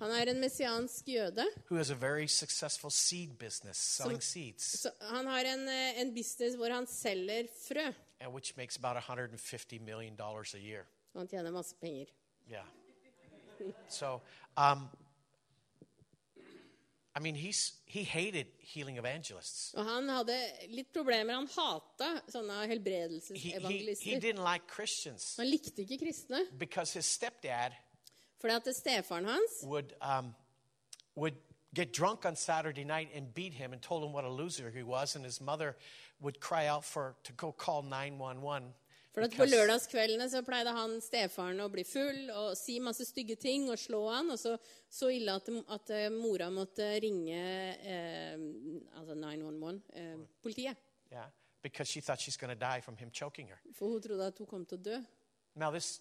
Han 0.01 0.15
er 0.17 0.33
en 0.33 0.41
messiansk 0.41 1.13
jøde. 1.13 1.47
who 1.69 1.77
has 1.77 1.91
a 1.91 1.95
very 1.95 2.27
successful 2.27 2.91
seed 2.91 3.39
business, 3.39 3.79
selling 3.79 4.21
Så 4.59 4.91
han 5.01 5.27
har 5.27 5.45
en, 5.45 5.69
eh, 5.69 6.01
en 6.01 6.15
business 6.15 6.57
hvor 6.57 6.73
han 6.73 6.87
selger 6.87 7.47
frø. 7.69 7.95
and 8.21 8.33
which 8.33 8.57
makes 8.57 8.77
about 8.77 8.97
150 8.97 9.79
million 9.79 10.17
dollars 10.17 10.55
a 10.55 10.59
year. 10.59 10.87
Han 11.15 11.29
tjener 11.29 11.53
masse 11.53 11.75
penger. 11.81 12.07
Yeah. 12.51 12.65
So, 13.89 14.21
um, 14.57 14.89
I 17.15 17.21
mean, 17.21 17.35
he's 17.35 17.73
he 17.85 18.05
hated 18.05 18.47
healing 18.59 18.97
evangelists. 18.97 19.75
Og 19.75 19.85
han 19.85 20.09
hadde 20.09 20.37
litt 20.69 20.93
problemer. 20.93 21.35
Han 21.35 21.47
hata 21.47 22.23
sånne 22.33 22.63
He, 23.35 23.51
he, 23.51 23.95
he 24.01 24.19
didn't 24.19 24.43
like 24.43 24.67
Christians 24.67 25.37
Han 25.37 25.47
likte 25.47 25.83
ikke 25.83 25.99
kristne. 25.99 26.47
because 26.59 26.95
his 26.95 27.05
stepdad 27.05 27.73
Fordi 28.41 28.55
at 28.55 28.77
stefaren 28.77 29.25
hans 29.25 29.63
would, 29.63 29.93
um, 30.01 30.35
would 31.15 31.35
get 31.75 31.93
drunk 31.93 32.25
on 32.25 32.35
Saturday 32.37 32.85
night 32.85 33.09
and 33.15 33.35
beat 33.35 33.53
him 33.53 33.73
and 33.73 33.83
told 33.83 34.03
him 34.05 34.13
what 34.13 34.25
a 34.25 34.29
loser 34.31 34.71
he 34.71 34.83
was, 34.83 35.17
and 35.17 35.25
his 35.25 35.41
mother 35.41 35.77
would 36.21 36.41
cry 36.41 36.67
out 36.67 36.85
for 36.85 37.15
to 37.25 37.33
go 37.33 37.53
call 37.53 37.83
911. 37.83 38.75
For 39.13 39.27
at 39.27 39.35
På 39.37 39.45
lørdagskveldene 39.45 40.25
så 40.33 40.41
pleide 40.45 40.73
han 40.73 40.95
stefaren 41.05 41.61
å 41.61 41.69
bli 41.73 41.85
full 41.85 42.31
og 42.33 42.55
si 42.57 42.79
masse 42.81 43.05
stygge 43.05 43.37
ting 43.37 43.67
og 43.69 43.77
slå 43.81 44.01
han. 44.09 44.31
Og 44.33 44.41
så, 44.41 44.55
så 44.89 45.11
ille 45.13 45.35
at, 45.37 45.51
at 45.77 45.93
eh, 45.93 46.07
mora 46.15 46.49
måtte 46.53 46.87
ringe 47.05 47.43
eh, 47.77 48.47
altså 48.97 49.19
911, 49.19 49.83
eh, 50.01 50.15
politiet. 50.41 50.81
Yeah, 51.13 51.29
because 51.61 51.93
she 51.93 52.01
thought 52.01 52.21
she's 52.21 52.39
going 52.39 52.57
to 52.57 52.59
die 52.59 52.81
from 52.81 52.97
him 52.97 53.11
choking 53.13 53.49
her. 53.53 53.61
For 53.77 53.93
hun 53.93 54.01
trodde 54.03 54.33
at 54.33 54.41
hun 54.41 54.49
kom 54.49 54.65
til 54.65 54.81
å 54.81 54.87
dø. 54.87 55.03
Now 55.55 55.71
this 55.71 56.01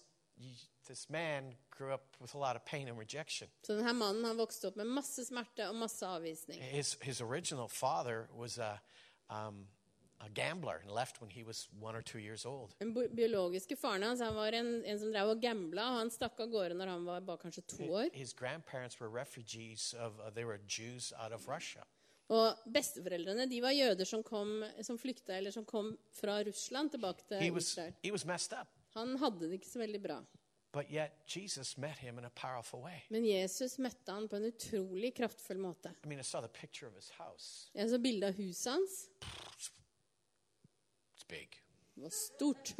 this 0.88 1.10
man 1.10 1.54
grew 1.70 1.92
up 1.92 2.16
with 2.18 2.34
a 2.34 2.38
lot 2.38 2.56
of 2.56 2.64
pain 2.64 2.88
and 2.88 2.98
rejection. 2.98 3.48
Så 3.62 3.76
denne 3.76 3.92
mannen 3.92 4.24
han 4.24 4.40
opp 4.40 4.76
med 4.76 4.86
masse 4.86 5.24
smerte 5.28 5.68
og 5.68 5.76
masse 5.76 6.06
avvisning. 6.06 6.62
His 6.62 6.96
his 7.02 7.20
original 7.20 7.68
father 7.68 8.28
was 8.32 8.58
a 8.58 8.80
um, 9.28 9.66
a 10.22 10.28
gambler 10.34 10.80
and 10.82 10.90
left 10.94 11.20
when 11.20 11.30
he 11.30 11.42
was 11.44 11.68
one 11.80 11.96
or 11.98 12.02
two 12.02 12.18
years 12.20 12.44
old. 12.46 12.74
Den 12.80 12.92
biologiske 12.94 13.76
faren 13.76 14.02
hans 14.06 14.20
han 14.20 14.34
var 14.34 14.52
en, 14.54 14.84
en 14.84 14.98
som 14.98 15.10
drev 15.12 15.28
og 15.34 15.40
gambla, 15.42 15.82
og 15.92 15.98
han 15.98 16.10
stakk 16.14 16.40
av 16.40 16.50
gårde 16.52 16.76
når 16.78 16.86
han 16.94 17.04
var 17.08 17.20
bare 17.26 17.38
kanskje 17.42 17.62
to 17.74 17.88
år. 17.90 18.08
His 18.14 18.32
grandparents 18.32 19.00
were 19.00 19.10
refugees 19.20 19.92
of 19.94 20.20
uh, 20.20 20.30
they 20.30 20.44
were 20.44 20.58
Jews 20.68 21.12
out 21.18 21.32
of 21.32 21.48
Russia. 21.48 21.82
Og 22.32 22.54
besteforeldrene 22.72 23.44
de 23.50 23.58
var 23.60 23.74
jøder 23.74 24.06
som, 24.08 24.22
kom, 24.24 24.62
som 24.82 24.96
flykta 24.98 25.34
eller 25.36 25.50
som 25.52 25.64
kom 25.68 25.90
fra 26.16 26.38
Russland 26.46 26.90
tilbake 26.94 27.26
He 27.34 27.40
til 27.42 27.52
was 27.52 27.66
Israel. 27.72 27.92
he 28.02 28.12
was 28.14 28.24
messed 28.24 28.54
up, 28.60 28.68
Han 28.94 29.16
hadde 29.18 29.40
det 29.50 29.58
ikke 29.58 29.68
så 29.68 29.78
veldig 29.82 30.02
bra. 30.02 30.20
but 30.72 30.86
yet 30.88 31.10
Jesus 31.28 31.76
met 31.76 31.98
him 31.98 32.18
in 32.18 32.24
a 32.24 32.30
powerful 32.30 32.80
way. 32.80 33.02
Men 33.10 33.26
Jesus 33.26 33.74
møtte 33.78 34.08
han 34.12 34.28
på 34.28 34.36
en 34.38 34.46
utrolig 34.48 35.10
kraftfull 35.14 35.58
måte. 35.60 35.90
I 36.04 36.08
mean, 36.08 36.20
I 36.20 36.22
saw 36.24 36.40
the 36.40 36.48
picture 36.48 36.88
of 36.88 36.94
his 36.96 37.10
house. 37.18 37.68
Jeg 37.74 37.90
så 37.90 37.98
bildet 37.98 38.28
av 38.30 38.38
huset 38.38 38.72
hans. 38.72 39.08
Big. 41.32 41.48
Det 41.94 42.02
var 42.02 42.10
stort. 42.10 42.74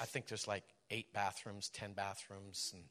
I 0.00 0.06
think 0.06 0.26
there's 0.26 0.46
like 0.54 0.66
eight 0.90 1.12
bathrooms, 1.12 1.70
ten 1.70 1.94
bathrooms, 1.94 2.72
and 2.74 2.84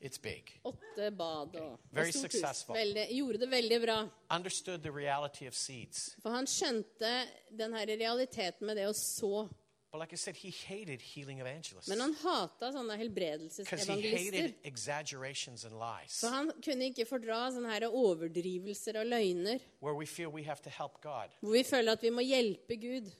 it's 0.00 0.18
big. 0.18 0.60
Åtte 0.64 1.10
bad 1.10 1.56
og 1.56 1.78
Very 1.92 2.10
successful. 2.12 2.74
Veldig, 2.76 3.06
gjorde 3.10 3.38
det 3.38 3.50
veldig 3.50 3.80
bra. 3.86 3.98
Understood 4.36 4.78
the 4.82 4.90
reality 4.92 5.46
of 5.46 5.54
seeds. 5.54 6.16
For 6.22 6.30
han 6.30 6.46
skjønte 6.46 7.12
den 7.58 7.74
her 7.74 7.86
realiteten 7.86 8.66
med 8.66 8.76
det 8.76 8.88
å 8.88 8.92
så. 8.92 9.48
But 9.92 10.00
like 10.00 10.12
I 10.12 10.16
said, 10.16 10.34
he 10.36 10.50
hated 10.50 11.00
healing 11.14 11.38
evangelists 11.40 11.88
Men 11.88 12.00
han 12.00 12.14
hata 12.14 12.72
sånne 12.72 12.96
because 12.98 12.98
he 12.98 13.04
helbredelsesevangelister. 13.04 14.42
hated 14.42 14.54
exaggerations 14.64 15.64
and 15.64 15.74
lies, 15.78 16.16
For 16.20 16.28
han 16.34 16.50
kunne 16.64 16.88
ikke 16.90 17.06
fordra 17.06 17.44
sånne 17.54 17.70
her 17.70 17.86
overdrivelser 17.86 18.98
og 18.98 19.06
løgner. 19.06 19.60
where 19.80 19.94
we 19.94 20.06
feel 20.06 20.28
we 20.28 20.42
have 20.42 20.60
to 20.62 20.70
help 20.70 21.00
God, 21.00 21.30
Hvor 21.40 21.52
vi 21.52 21.62
føler 21.62 21.92
at 21.92 22.02
vi 22.02 22.10
må 22.10 22.20
hjelpe 22.20 22.76
Gud. 22.76 23.10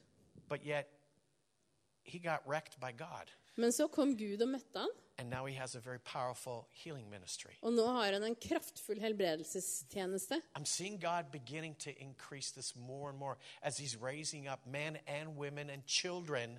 But 0.49 0.65
yet 0.67 0.89
he 2.03 2.19
got 2.19 2.41
wrecked 2.47 2.79
by 2.81 2.93
God. 2.99 3.31
Men 3.57 3.73
så 3.73 3.87
kom 3.89 4.17
Gud 4.19 4.43
og 4.43 4.49
møtte 4.49 4.79
han, 4.79 4.89
And 5.19 5.31
now 5.31 5.47
he 5.47 5.55
has 5.55 5.77
a 5.77 5.81
very 5.81 5.99
powerful 6.05 6.67
healing 6.73 7.09
ministry. 7.11 7.53
og 7.63 7.73
nå 7.73 7.87
har 7.87 8.13
han 8.13 8.23
en 8.25 8.35
kraftfull 8.37 9.01
helbredelsestjeneste. 9.01 10.41
I'm 10.59 10.65
seeing 10.65 10.99
God 11.01 11.25
beginning 11.33 11.77
to 11.79 11.91
increase 11.99 12.51
this 12.53 12.75
more 12.77 13.11
and 13.11 13.19
more 13.19 13.37
as 13.63 13.79
he's 13.79 13.97
raising 14.03 14.49
up 14.49 14.67
men 14.67 14.99
and 15.07 15.37
women 15.39 15.71
and 15.71 15.83
children 15.87 16.59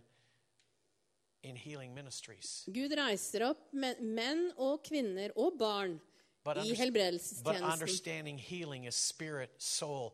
in 1.43 1.55
healing 1.57 1.93
ministries. 1.93 2.63
Gud 2.73 2.91
reiser 2.97 3.43
opp 3.49 3.57
men- 3.73 4.15
menn 4.15 4.51
og 4.57 4.81
kvinner 4.83 5.29
og 5.35 5.57
barn 5.59 5.99
i 6.45 6.75
helbredelsestjenesten. 6.77 7.63
spirit, 8.93 9.55
soul. 9.57 10.11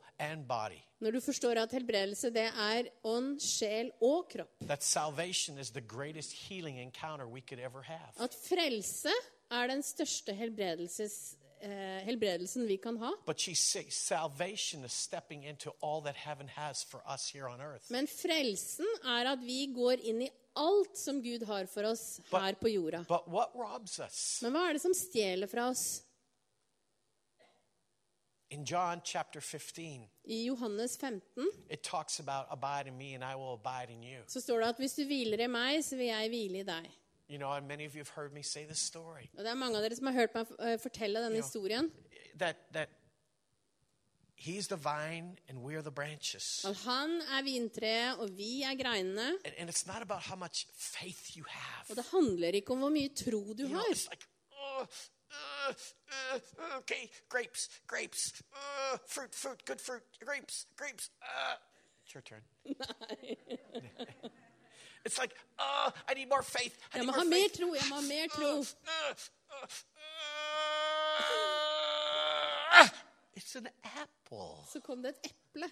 Når 1.02 1.12
du 1.18 1.22
forstår 1.22 1.58
at 1.64 1.72
helbredelse 1.76 2.30
det 2.34 2.48
er 2.54 2.90
ånd, 3.04 3.40
sjel 3.42 3.92
og 4.02 4.30
kropp. 4.32 4.54
At 8.22 8.36
frelse 8.38 9.12
er 9.52 9.68
den 9.68 9.82
største 9.84 10.32
eh, 11.62 12.04
helbredelsen 12.06 12.68
vi 12.70 12.78
kan 12.78 12.98
ha. 13.02 13.12
Men 17.92 18.08
frelsen 18.08 18.88
er 19.04 19.34
at 19.34 19.44
vi 19.44 19.66
går 19.74 20.06
inn 20.14 20.22
i 20.28 20.30
alt 20.60 20.98
som 21.00 21.22
Gud 21.24 21.44
har 21.48 21.66
for 21.72 21.88
oss 21.92 22.20
her 22.32 22.56
på 22.60 22.72
jorda. 22.72 23.04
Men 24.44 24.56
hva 24.56 24.70
er 24.70 24.74
det 24.80 24.82
som 24.84 24.96
stjeler 24.96 25.48
fra 25.52 25.70
oss? 25.72 26.02
In 28.52 28.66
John 28.66 29.02
chapter 29.06 29.40
15, 29.42 30.10
I 30.28 30.46
Johannes 30.48 30.98
15 30.98 31.22
it 31.70 31.84
talks 31.84 32.20
about 32.20 32.48
abide 32.52 32.88
in 32.88 32.98
me 32.98 33.14
and 33.16 33.24
I 33.24 33.36
will 33.36 33.54
abide 33.54 33.90
in 33.94 34.04
you. 34.04 34.24
så 34.28 34.42
står 34.42 34.60
det 34.60 34.68
at 34.68 34.76
hvis 34.78 34.94
du 34.94 35.04
hviler 35.08 35.40
i 35.44 35.48
meg, 35.48 35.84
så 35.84 35.96
vil 35.96 36.06
jeg 36.06 36.30
hvile 36.30 36.60
i 36.60 36.64
deg. 36.64 36.90
You 37.30 37.38
know, 37.38 37.52
and 37.52 37.66
many 37.68 37.86
of 37.86 37.94
you 37.96 38.00
have 38.04 38.10
heard 38.16 38.34
me 38.34 38.44
say 38.44 38.66
this 38.66 38.80
story 38.80 39.30
Og 39.38 39.44
det 39.46 39.48
er 39.52 39.54
mange 39.56 39.78
av 39.78 39.84
dere 39.86 39.96
som 39.96 40.06
har 40.12 40.14
hørt 40.14 40.34
meg 40.36 40.48
eh, 40.60 40.78
fortelle 40.84 41.22
denne 41.24 41.36
historien. 41.40 41.88
that 42.40 42.58
that 42.74 42.90
he's 44.36 44.68
the 44.68 44.76
vine 44.76 45.38
and 45.48 45.60
we're 45.64 45.82
the 45.82 45.92
branches. 45.92 46.66
At 46.66 46.76
han 46.84 47.22
er 47.22 47.42
vintreet, 47.48 48.18
og 48.20 48.36
vi 48.38 48.64
er 48.68 48.76
greinene. 48.76 49.30
And, 49.46 49.54
and 49.58 49.70
it's 49.70 49.88
not 49.88 50.02
about 50.02 50.24
how 50.28 50.36
much 50.36 50.68
faith 50.76 51.38
you 51.38 51.46
have. 51.48 51.86
Og 51.90 51.96
det 51.96 52.06
handler 52.12 52.48
ikke 52.60 52.72
om 52.76 52.80
hvor 52.84 52.90
mye 52.90 53.08
tro 53.16 53.40
du 53.54 53.64
You 53.64 53.68
know, 53.70 53.78
har. 53.80 53.94
it's 53.96 54.10
like, 54.12 54.26
oh, 54.52 54.86
uh, 55.32 55.74
uh, 55.74 56.78
okay, 56.78 57.10
grapes, 57.30 57.70
grapes, 57.88 58.34
uh, 58.54 58.98
fruit, 59.08 59.34
fruit, 59.34 59.64
good 59.66 59.82
fruit, 59.82 60.04
grapes, 60.24 60.66
grapes. 60.78 61.10
Uh. 61.22 61.56
It's 62.04 62.14
your 62.14 62.22
turn. 62.24 62.42
it's 65.06 65.18
like, 65.18 65.34
oh, 65.60 65.92
I 66.10 66.14
need 66.14 66.30
more 66.30 66.42
faith. 66.42 66.78
I 66.94 67.00
need 67.00 67.08
må 67.08 67.14
more 67.14 67.24
ha 67.24 67.24
mer 67.24 67.38
faith. 67.38 67.58
tro, 67.58 67.74
jeg 67.74 67.84
må 67.90 67.96
ha 67.96 68.02
mer 68.02 68.28
tro. 68.28 68.60
Uh, 68.60 69.14
uh, 69.52 69.68
uh, 72.82 72.88
it's 73.34 73.56
an 73.56 73.70
apple. 73.84 74.68
Så 74.72 74.80
kom 74.82 75.02
det 75.04 75.16
et 75.24 75.32
eple. 75.32 75.72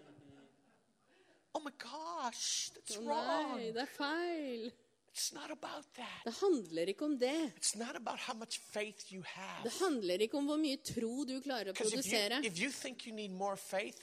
Oh 1.52 1.60
my 1.64 1.72
gosh, 1.78 2.70
that's 2.70 2.96
wrong. 2.98 3.56
nei, 3.56 3.72
det 3.74 3.82
er 3.82 3.86
feil. 3.96 4.70
It's 5.12 5.32
not 5.34 5.50
about 5.50 5.84
that. 5.96 6.22
Det 6.24 6.34
handler 6.40 6.88
ikke 6.88 7.04
om 7.04 7.18
det. 7.18 7.52
It's 7.58 7.76
not 7.78 7.96
about 7.96 8.18
how 8.18 8.34
much 8.34 8.60
faith 8.72 9.12
you 9.12 9.22
have. 9.26 9.64
Det 9.64 9.72
handler 9.80 10.22
ikke 10.22 10.36
om 10.38 10.46
hvor 10.46 10.56
mye 10.56 10.76
tro 10.86 11.24
du 11.24 11.40
klarer 11.42 11.72
å 11.72 11.74
produsere. 11.74 12.38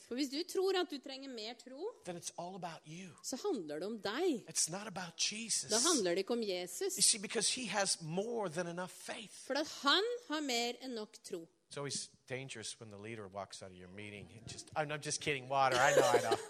For 0.07 0.15
hvis 0.19 0.29
du 0.29 0.43
tror 0.43 0.79
at 0.81 0.91
du 0.91 0.97
trenger 0.99 1.29
mer 1.29 1.53
tro, 1.63 1.93
then 2.05 2.17
it's 2.19 2.31
all 2.37 2.55
about 2.55 2.81
you. 2.85 3.09
så 3.23 3.39
handler 3.45 3.79
det 3.79 3.87
om 3.87 3.99
deg. 4.01 4.43
It's 4.49 4.69
not 4.71 4.87
about 4.87 5.15
Jesus. 5.31 5.69
Da 5.71 5.79
handler 5.79 6.15
det 6.15 6.25
ikke 6.25 6.33
om 6.33 6.43
Jesus. 6.43 6.95
For 9.45 9.63
han 9.83 10.03
har 10.29 10.41
mer 10.41 10.73
enn 10.81 10.95
nok 10.95 11.23
tro. 11.23 11.47
It's 11.67 11.77
always 11.77 12.09
dangerous 12.27 12.75
when 12.79 12.89
the 12.89 12.97
leader 12.97 13.27
walks 13.27 13.61
out 13.61 13.69
of 13.71 13.75
your 13.75 13.89
meeting. 13.95 14.25
and 14.37 14.47
Just, 14.47 14.69
I'm, 14.75 14.91
I'm 14.91 15.01
just 15.01 15.19
kidding. 15.21 15.49
Water. 15.49 15.77
I 15.77 15.91
know. 15.95 16.09
I 16.13 16.21
know. 16.29 16.37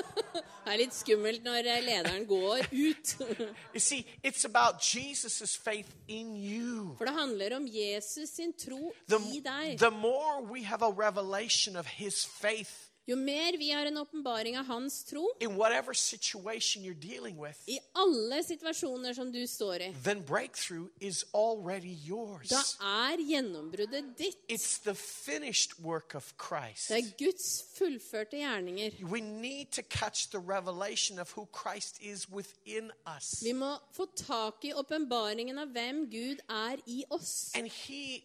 Det 0.67 0.73
er 0.73 0.77
litt 0.81 0.93
skummelt 0.93 1.43
når 1.47 1.63
eh, 1.71 1.77
lederen 1.83 2.25
går 2.27 2.57
ut. 2.71 3.11
you 3.73 3.79
see, 3.79 4.05
it's 4.21 4.43
about 4.43 4.81
Jesus' 4.81 5.55
faith 5.55 5.87
in 6.09 6.35
you. 6.35 6.93
For 6.97 7.05
det 7.05 7.13
handler 7.15 7.55
om 7.55 7.67
Jesus 7.67 8.29
sin 8.35 8.51
tro 8.53 8.91
The, 9.07 9.15
i 9.15 9.39
deg. 9.45 9.79
the 9.79 9.89
more 9.91 10.41
we 10.43 10.63
have 10.63 10.81
a 10.83 10.91
revelation 10.91 11.75
of 11.77 11.87
his 11.87 12.25
faith 12.25 12.86
Jo 13.07 13.15
mer 13.15 13.55
vi 13.57 13.69
har 13.71 13.85
en 13.87 13.97
åpenbaring 13.97 14.57
av 14.59 14.65
hans 14.65 15.03
tro 15.07 15.29
in 15.39 15.55
whatever 15.55 15.93
situation 15.93 16.83
you're 16.83 16.93
dealing 16.93 17.37
with, 17.39 17.57
i 17.67 17.79
alle 17.95 18.41
situasjoner 18.43 19.13
som 19.15 19.31
du 19.31 19.45
står 19.47 19.81
i, 19.81 19.93
then 20.03 20.21
breakthrough 20.21 20.89
is 20.99 21.23
already 21.33 21.95
yours. 22.05 22.49
da 22.49 22.61
er 22.83 23.23
gjennombruddet 23.23 24.11
ditt. 24.17 24.37
It's 24.49 24.77
the 24.83 24.93
finished 24.95 25.79
work 25.79 26.15
of 26.15 26.33
Christ. 26.37 26.89
Det 26.89 26.97
er 26.97 27.25
Guds 27.25 27.63
fullførte 27.77 28.37
gjerninger. 28.37 28.99
We 29.03 29.21
need 29.21 29.71
to 29.71 29.81
catch 29.81 30.27
the 30.31 30.39
revelation 30.39 31.19
of 31.19 31.31
who 31.37 31.47
Christ 31.53 32.01
is 32.01 32.29
within 32.29 32.91
us. 33.17 33.43
Vi 33.43 33.53
må 33.53 33.77
få 33.93 34.05
tak 34.15 34.65
i 34.65 34.73
åpenbaringen 34.73 35.59
av 35.59 35.71
hvem 35.71 36.09
Gud 36.11 36.43
er 36.49 36.75
i 36.85 37.03
oss. 37.09 37.51
And 37.55 37.71
he 37.71 38.23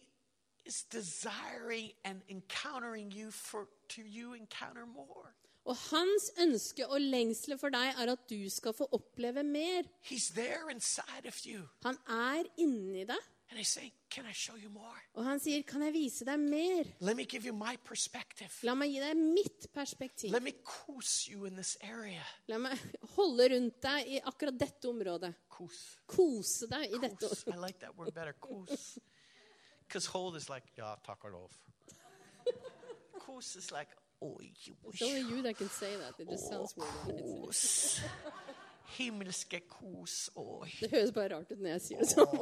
is 0.65 0.83
desiring 0.83 1.91
and 2.03 2.21
encountering 2.29 3.11
you 3.11 3.31
for 3.31 3.67
to 3.89 4.01
you 4.01 4.33
encounter 4.33 4.85
more. 4.85 5.35
Og 5.65 5.77
hans 5.77 6.31
ønske 6.43 6.87
og 6.87 6.99
lengsel 7.01 7.55
for 7.59 7.71
deg 7.71 7.95
er 7.95 8.11
at 8.11 8.25
du 8.29 8.49
skal 8.51 8.73
få 8.75 8.87
oppleve 8.91 9.43
mer. 9.47 9.87
He's 10.03 10.33
there 10.35 10.69
inside 10.71 11.27
of 11.27 11.39
you. 11.45 11.63
Han 11.83 11.97
er 12.07 12.43
inni 12.57 13.05
deg. 13.07 13.29
Saying, 13.61 13.91
I 14.17 14.33
show? 14.33 14.55
Og 15.13 15.25
han 15.25 15.39
sier, 15.39 15.61
'Kan 15.61 15.83
jeg 15.83 15.93
vise 15.93 16.25
deg 16.25 16.39
mer?' 16.39 16.87
Let 16.99 17.15
me 17.15 17.23
give 17.23 17.45
you 17.45 17.53
my 17.53 17.77
perspective. 17.85 18.49
La 18.63 18.73
meg 18.73 18.89
gi 18.89 18.99
deg 18.99 19.15
mitt 19.15 19.67
perspektiv. 19.73 20.31
Let 20.31 20.41
me 20.43 20.53
coos 20.65 21.27
you 21.29 21.45
in 21.45 21.55
this 21.55 21.77
area. 21.81 22.23
La 22.47 22.57
meg 22.57 22.79
holde 23.15 23.49
rundt 23.53 23.81
deg 23.81 24.07
i 24.07 24.19
akkurat 24.25 24.57
dette 24.59 24.89
området. 24.89 25.35
Kose 26.07 26.67
deg 26.67 26.95
i 26.95 26.97
dette 26.97 27.27
Coos. 27.27 27.43
I 27.45 27.51
området. 27.51 27.67
like 27.67 27.79
that 27.79 27.95
word 27.95 28.13
better. 28.13 28.33
Because 29.93 30.07
hold 30.07 30.35
is 30.35 30.49
like, 30.49 30.63
yeah, 30.75 30.95
tack 31.05 31.23
och 31.23 31.31
lov. 31.31 31.51
Coos 33.19 33.55
is 33.55 33.71
like, 33.71 33.89
oh, 34.23 34.39
oj, 34.41 34.73
It's 34.91 35.01
only 35.03 35.21
you 35.21 35.43
that 35.43 35.55
can 35.55 35.69
say 35.69 35.95
that. 35.97 36.15
It 36.17 36.27
just 36.31 36.45
oh, 36.47 36.65
sounds 36.65 36.73
weird. 36.75 37.19
it's- 37.19 37.21
Kos. 37.45 38.01
Himmelske 38.85 39.59
kos. 39.69 40.29
og 40.35 40.67
Det 40.79 40.89
høres 40.91 41.11
bare 41.11 41.35
rart 41.35 41.51
ut 41.51 41.59
når 41.59 41.69
jeg 41.69 41.81
sier 41.81 41.99
det 42.03 42.09
sånn. 42.11 42.33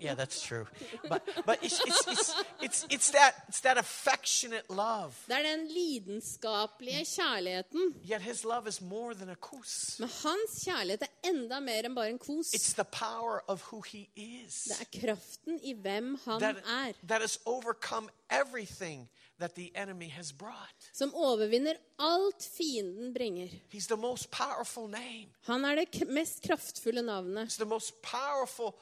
ja, 0.00 0.04
yeah, 0.04 0.14
that's 0.16 0.40
true. 0.40 0.66
But, 1.08 1.22
but 1.46 1.62
it's, 1.62 1.80
it's, 1.86 2.06
it's, 2.08 2.34
it's, 2.62 2.86
it's, 2.90 3.10
that, 3.10 3.34
it's 3.48 3.60
that 3.60 3.78
affectionate 3.78 4.64
love. 4.70 5.14
Det 5.28 5.36
er 5.36 5.42
den 5.42 5.66
lidenskapelige 5.68 7.04
kjærligheten. 7.04 7.94
Yet 8.10 8.22
his 8.22 8.44
love 8.44 8.68
is 8.68 8.80
more 8.80 9.14
than 9.14 9.28
a 9.28 9.34
kos. 9.34 9.96
Men 10.00 10.08
hans 10.08 10.64
kjærlighet 10.64 11.02
er 11.02 11.30
enda 11.30 11.60
mer 11.60 11.88
enn 11.90 11.94
bare 11.94 12.08
en 12.14 12.18
kos. 12.18 12.54
It's 12.54 12.72
the 12.74 12.84
power 12.84 13.42
of 13.48 13.62
who 13.72 13.80
he 13.86 14.08
is. 14.16 14.64
Det 14.70 14.80
er 14.80 15.00
kraften 15.00 15.60
i 15.62 15.72
hvem 15.72 16.14
han 16.24 16.40
That, 16.40 16.56
er, 16.56 16.92
that 17.06 17.20
has 17.20 17.38
overcome 17.46 18.08
everything 18.30 19.08
that 19.40 19.54
the 19.54 19.70
enemy 19.74 20.08
has 20.08 20.32
brought. 20.32 20.90
som 20.92 21.14
overvinner 21.14 21.76
alt 21.98 22.42
fienden 22.56 23.12
bringer. 23.12 23.48
He's 23.72 23.86
the 23.86 23.96
most 23.96 24.30
powerful 24.30 24.88
name. 24.88 25.26
Han 25.42 25.64
er 25.64 25.74
det 25.74 26.08
mest 26.08 26.42
kraftfulle 26.42 27.02
navnet. 27.02 27.48
He's 27.48 27.56
the 27.56 27.64
most 27.64 28.02
powerful 28.02 28.74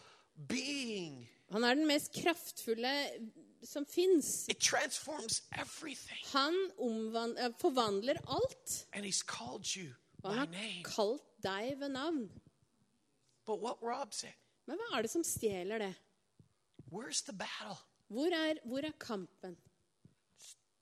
being. 0.48 1.28
Han 1.50 1.64
er 1.64 1.74
den 1.74 1.86
mest 1.86 2.12
kraftfulle 2.12 2.92
som 3.62 3.86
fins. 3.86 4.48
It 4.48 4.60
transforms 4.60 5.42
everything. 5.52 6.18
Han 6.32 6.54
eh, 7.38 7.50
forvandler 7.60 8.16
alt. 8.28 8.86
And 8.92 9.04
he's 9.06 9.22
called 9.22 9.76
you 9.76 9.94
Og 10.22 10.32
by 10.32 10.36
han 10.36 10.54
har 10.54 10.82
kalt 10.84 11.22
deg 11.42 11.80
ved 11.80 11.88
navn. 11.88 12.30
But 13.46 13.60
what 13.62 13.76
robs 13.82 14.22
it? 14.22 14.34
Men 14.66 14.76
hva 14.76 14.98
er 14.98 15.06
det 15.06 15.10
som 15.10 15.24
stjeler 15.24 15.78
det? 15.78 15.94
Where's 16.92 17.22
the 17.24 17.32
battle? 17.32 17.76
Hvor 18.08 18.32
er, 18.32 18.60
hvor 18.64 18.84
er 18.84 18.92
kampen? 19.00 19.56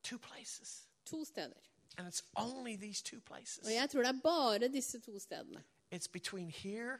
Two 0.07 0.19
places. 0.19 0.87
To 1.05 1.25
steder. 1.25 1.61
And 1.99 2.07
it's 2.07 2.23
only 2.37 2.77
these 2.77 3.03
two 3.03 3.21
places. 3.21 3.67
Og 3.67 3.73
jeg 3.73 3.91
tror 3.91 4.03
det 4.03 4.09
er 4.09 4.21
bare 4.23 4.69
disse 4.69 5.01
to 5.01 5.19
stedene. 5.19 5.65
It's 5.95 6.09
between 6.13 6.51
here 6.51 6.99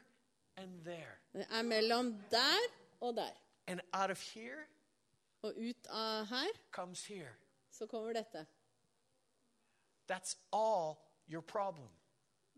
and 0.57 0.83
there. 0.83 1.15
Det 1.33 1.47
er 1.51 1.61
mellom 1.61 2.23
der 2.31 2.57
og 3.01 3.15
der. 3.15 3.31
And 3.67 3.79
out 3.93 4.11
of 4.11 4.33
here 4.33 4.65
Og 5.41 5.53
ut 5.57 5.87
av 5.89 6.25
her 6.25 6.47
comes 6.71 7.05
here. 7.05 7.33
så 7.71 7.87
kommer 7.87 8.13
dette. 8.13 8.45
That's 10.11 10.35
all 10.53 10.95
your 11.29 11.41
problem. 11.41 11.89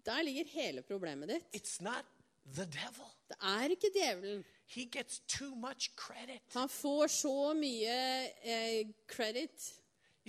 Der 0.05 0.21
ligger 0.21 0.43
hele 0.45 0.81
problemet 0.81 1.29
ditt. 1.29 1.43
It's 1.55 1.83
not 1.83 2.05
the 2.53 2.65
devil. 2.65 3.05
Det 3.27 3.35
er 3.41 3.69
ikke 3.69 3.89
djevelen. 3.95 4.45
He 4.65 4.85
gets 4.85 5.19
too 5.19 5.55
much 5.55 5.95
credit. 5.95 6.41
Han 6.53 6.69
får 6.69 7.07
så 7.07 7.53
mye 7.53 8.25
eh, 8.43 8.87
credit. 9.07 9.78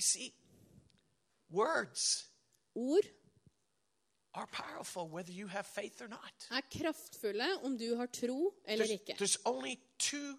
You 0.01 0.03
see, 0.03 0.33
words 1.51 2.25
Ord 2.75 3.05
are 4.35 4.47
powerful 4.47 5.09
whether 5.09 5.33
you 5.33 5.47
have 5.49 5.67
faith 5.67 6.01
or 6.01 6.09
not. 6.09 6.33
er 6.51 6.61
kraftfulle 6.71 7.49
om 7.65 7.79
du 7.79 7.97
har 7.97 8.07
tro 8.07 8.55
eller 8.65 8.85
There's, 8.87 8.91
ikke. 8.93 9.15
there's 9.19 9.37
only 9.45 9.77
two 9.99 10.39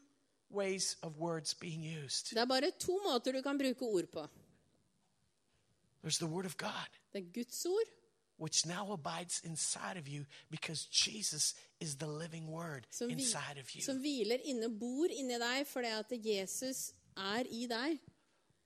ways 0.50 0.98
of 1.04 1.18
words 1.20 1.54
being 1.54 1.84
used 2.04 2.30
Det 2.32 2.38
er 2.38 2.46
bare 2.46 2.72
to 2.80 3.00
måter 3.06 3.32
du 3.32 3.42
kan 3.42 3.58
bruke 3.58 3.82
ord 3.82 4.08
på. 4.12 4.28
there's 6.04 6.18
the 6.18 6.28
Word 6.28 6.46
of 6.46 6.58
God, 6.58 6.90
Det 7.14 7.20
er 7.22 7.32
Guds 7.34 7.66
ord, 7.66 7.88
which 8.40 8.66
now 8.66 8.92
abides 8.94 9.42
inside 9.44 9.98
of 9.98 10.08
you 10.08 10.26
because 10.50 10.88
Jesus 10.92 11.54
is 11.80 11.96
the 11.98 12.08
living 12.08 12.48
Word 12.50 12.88
som, 12.92 13.08
vi, 13.08 13.14
inside 13.14 13.60
of 13.60 13.76
you. 13.76 13.82
som 13.84 13.98
hviler 14.00 14.38
inne 14.44 14.80
bor 14.80 15.06
inni 15.12 15.38
deg 15.38 15.68
fordi 15.68 15.88
at 15.88 16.26
Jesus 16.26 16.94
er 17.18 17.44
i 17.52 17.68
deg. 17.68 18.00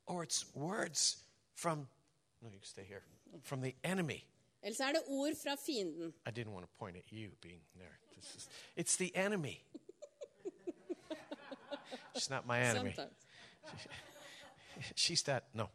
Or 0.07 0.23
it's 0.23 0.45
words 0.55 1.17
from, 1.55 1.87
no, 2.41 2.49
you 2.49 2.59
can 2.59 2.63
stay 2.63 2.83
here, 2.83 3.01
from 3.43 3.61
the 3.61 3.73
enemy. 3.83 4.23
Eller 4.63 4.75
så 4.75 4.83
er 4.83 4.91
det 4.91 5.03
ord 5.07 5.35
fra 5.43 5.55
fienden. 5.65 6.13
I 6.27 6.31
didn't 6.31 6.51
want 6.51 6.65
to 6.65 6.71
point 6.79 6.97
at 6.97 7.03
you 7.11 7.31
being 7.41 7.61
there. 7.75 7.99
Is, 8.17 8.49
it's 8.75 8.95
the 8.97 9.11
enemy. 9.15 9.63
She's 12.15 12.29
not 12.29 12.45
my 12.45 12.59
enemy. 12.59 12.93
Sometimes. 12.93 13.15
She's 14.95 15.23
that, 15.23 15.43
no. 15.53 15.69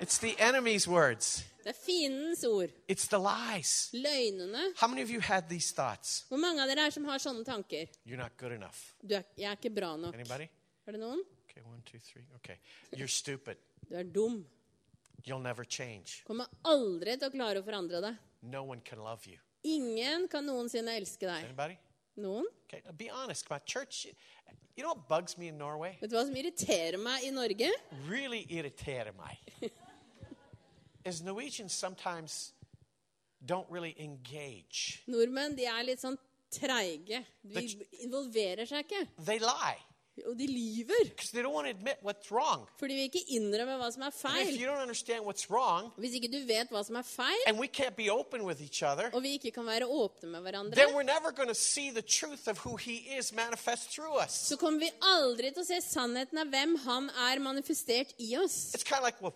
It's 0.00 0.18
the 0.18 0.36
enemy's 0.38 0.86
words. 0.88 1.44
Det 1.64 1.70
er 1.70 1.72
fiendens 1.72 2.44
ord. 2.44 2.70
It's 2.88 3.08
the 3.08 3.18
lies. 3.18 3.90
Løgnene. 3.92 4.72
How 4.76 4.88
many 4.88 5.02
of 5.02 5.10
you 5.10 5.20
had 5.20 5.48
these 5.48 5.74
thoughts? 5.74 6.24
Hvor 6.28 6.36
mange 6.36 6.62
av 6.62 6.68
dere 6.68 6.86
er 6.86 6.90
som 6.90 7.04
har 7.04 7.18
sånne 7.18 7.44
tanker? 7.44 7.88
You're 8.06 8.16
not 8.16 8.36
good 8.38 8.52
enough. 8.52 8.78
Du 9.02 9.14
er, 9.14 9.22
jeg 9.36 9.50
er 9.50 9.56
ikke 9.56 9.74
bra 9.80 9.96
nok. 9.96 10.14
Anybody? 10.14 10.48
Er 10.86 10.92
det 10.92 11.00
noen? 11.00 11.24
Okay, 11.58 11.68
one, 11.68 11.82
two, 11.84 11.98
three. 11.98 12.22
Okay. 12.36 12.58
You're 12.96 13.08
stupid. 13.08 13.56
Du 13.88 13.96
er 13.96 14.04
dum. 14.04 14.44
You'll 15.24 15.40
never 15.40 15.64
change. 15.64 16.22
Kommer 16.26 16.46
aldri 16.64 17.16
til 17.18 17.28
å 17.28 17.32
klare 17.34 17.58
å 17.58 17.64
forandre 17.66 18.00
deg. 18.04 18.18
No 18.42 18.62
one 18.62 18.80
can 18.84 19.00
love 19.02 19.26
you. 19.26 19.38
Ingen 19.66 20.28
kan 20.30 20.46
noensinne 20.46 20.94
elske 20.94 21.26
deg. 21.26 21.48
Anybody? 21.48 21.78
Noen? 22.22 22.46
Okay, 22.68 22.82
be 22.96 23.10
honest. 23.10 23.50
my 23.50 23.58
church. 23.58 24.06
You 24.76 24.84
know 24.84 24.90
what 24.90 25.08
bugs 25.08 25.36
me 25.36 25.48
in 25.48 25.58
Norway? 25.58 25.96
Vet 26.00 26.10
du 26.10 26.16
hva 26.16 26.24
som 26.28 26.36
irriterer 26.36 27.00
meg 27.02 27.26
i 27.26 27.32
Norge? 27.34 27.72
Really 28.06 28.44
irriterer 28.48 29.10
meg. 29.18 29.42
Is 31.04 31.22
Norwegians 31.22 31.72
sometimes 31.72 32.52
don't 33.44 33.66
really 33.68 33.96
engage. 33.98 35.02
Nordmenn 35.08 35.58
de 35.58 35.66
er 35.66 35.82
litt 35.90 36.04
sånn 36.04 36.18
treige. 36.54 37.24
De 37.42 37.66
involverer 38.04 38.68
seg 38.70 38.86
ikke. 38.86 39.06
They 39.18 39.42
lie 39.42 39.87
Og 40.26 40.36
de 40.38 40.46
lyver. 40.50 41.12
Fordi 42.78 42.94
vil 42.98 43.06
ikke 43.08 43.24
innrømmer 43.38 43.78
hva 43.80 43.90
som 43.94 44.02
er 44.06 44.14
feil. 44.14 44.52
wrong, 45.50 45.92
Hvis 45.98 46.14
ikke 46.18 46.30
du 46.32 46.40
vet 46.48 46.70
hva 46.74 46.82
som 46.84 46.96
er 46.96 47.06
feil, 47.06 47.42
other, 48.82 49.10
og 49.12 49.22
vi 49.22 49.34
ikke 49.38 49.52
kan 49.54 49.66
være 49.66 49.86
åpne 49.86 50.30
med 50.32 50.40
hverandre, 50.42 50.76
så 54.28 54.56
kommer 54.56 54.80
vi 54.80 54.90
aldri 55.02 55.52
til 55.52 55.62
å 55.62 55.66
se 55.68 55.80
sannheten 55.84 56.38
av 56.42 56.52
hvem 56.52 56.76
han 56.84 57.10
er 57.28 57.42
manifestert 57.42 58.14
i 58.18 58.34
oss. 58.36 58.74
Like, 59.02 59.20
well, 59.22 59.32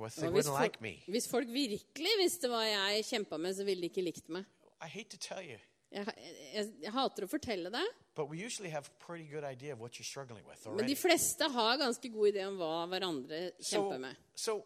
with. 0.00 0.14
Hvis, 0.18 0.46
wouldn't 0.46 0.58
folk, 0.58 0.80
like 0.80 1.04
hvis 1.08 1.28
folk 1.28 1.48
virkelig 1.52 2.14
visste 2.22 2.48
hva 2.50 2.62
jeg 2.66 3.04
kjempa 3.08 3.38
med, 3.38 3.56
så 3.56 3.66
ville 3.66 3.84
de 3.84 3.90
ikke 3.92 4.04
likt 4.04 4.28
meg. 4.32 4.46
I 4.80 4.86
hate 4.86 5.10
to 5.10 5.18
tell 5.18 5.42
you, 5.42 5.58
Jeg, 5.90 6.04
jeg, 6.52 6.64
jeg 6.82 6.92
hater 6.92 7.24
å 7.24 7.28
fortelle 7.30 7.70
det, 7.72 7.84
men 10.76 10.86
de 10.90 10.96
fleste 10.98 11.48
har 11.54 11.78
ganske 11.80 12.10
god 12.12 12.28
idé 12.28 12.44
om 12.48 12.58
hva 12.60 12.72
hverandre 12.90 13.38
kjemper 13.62 13.98
med. 14.02 14.16
so 14.34 14.58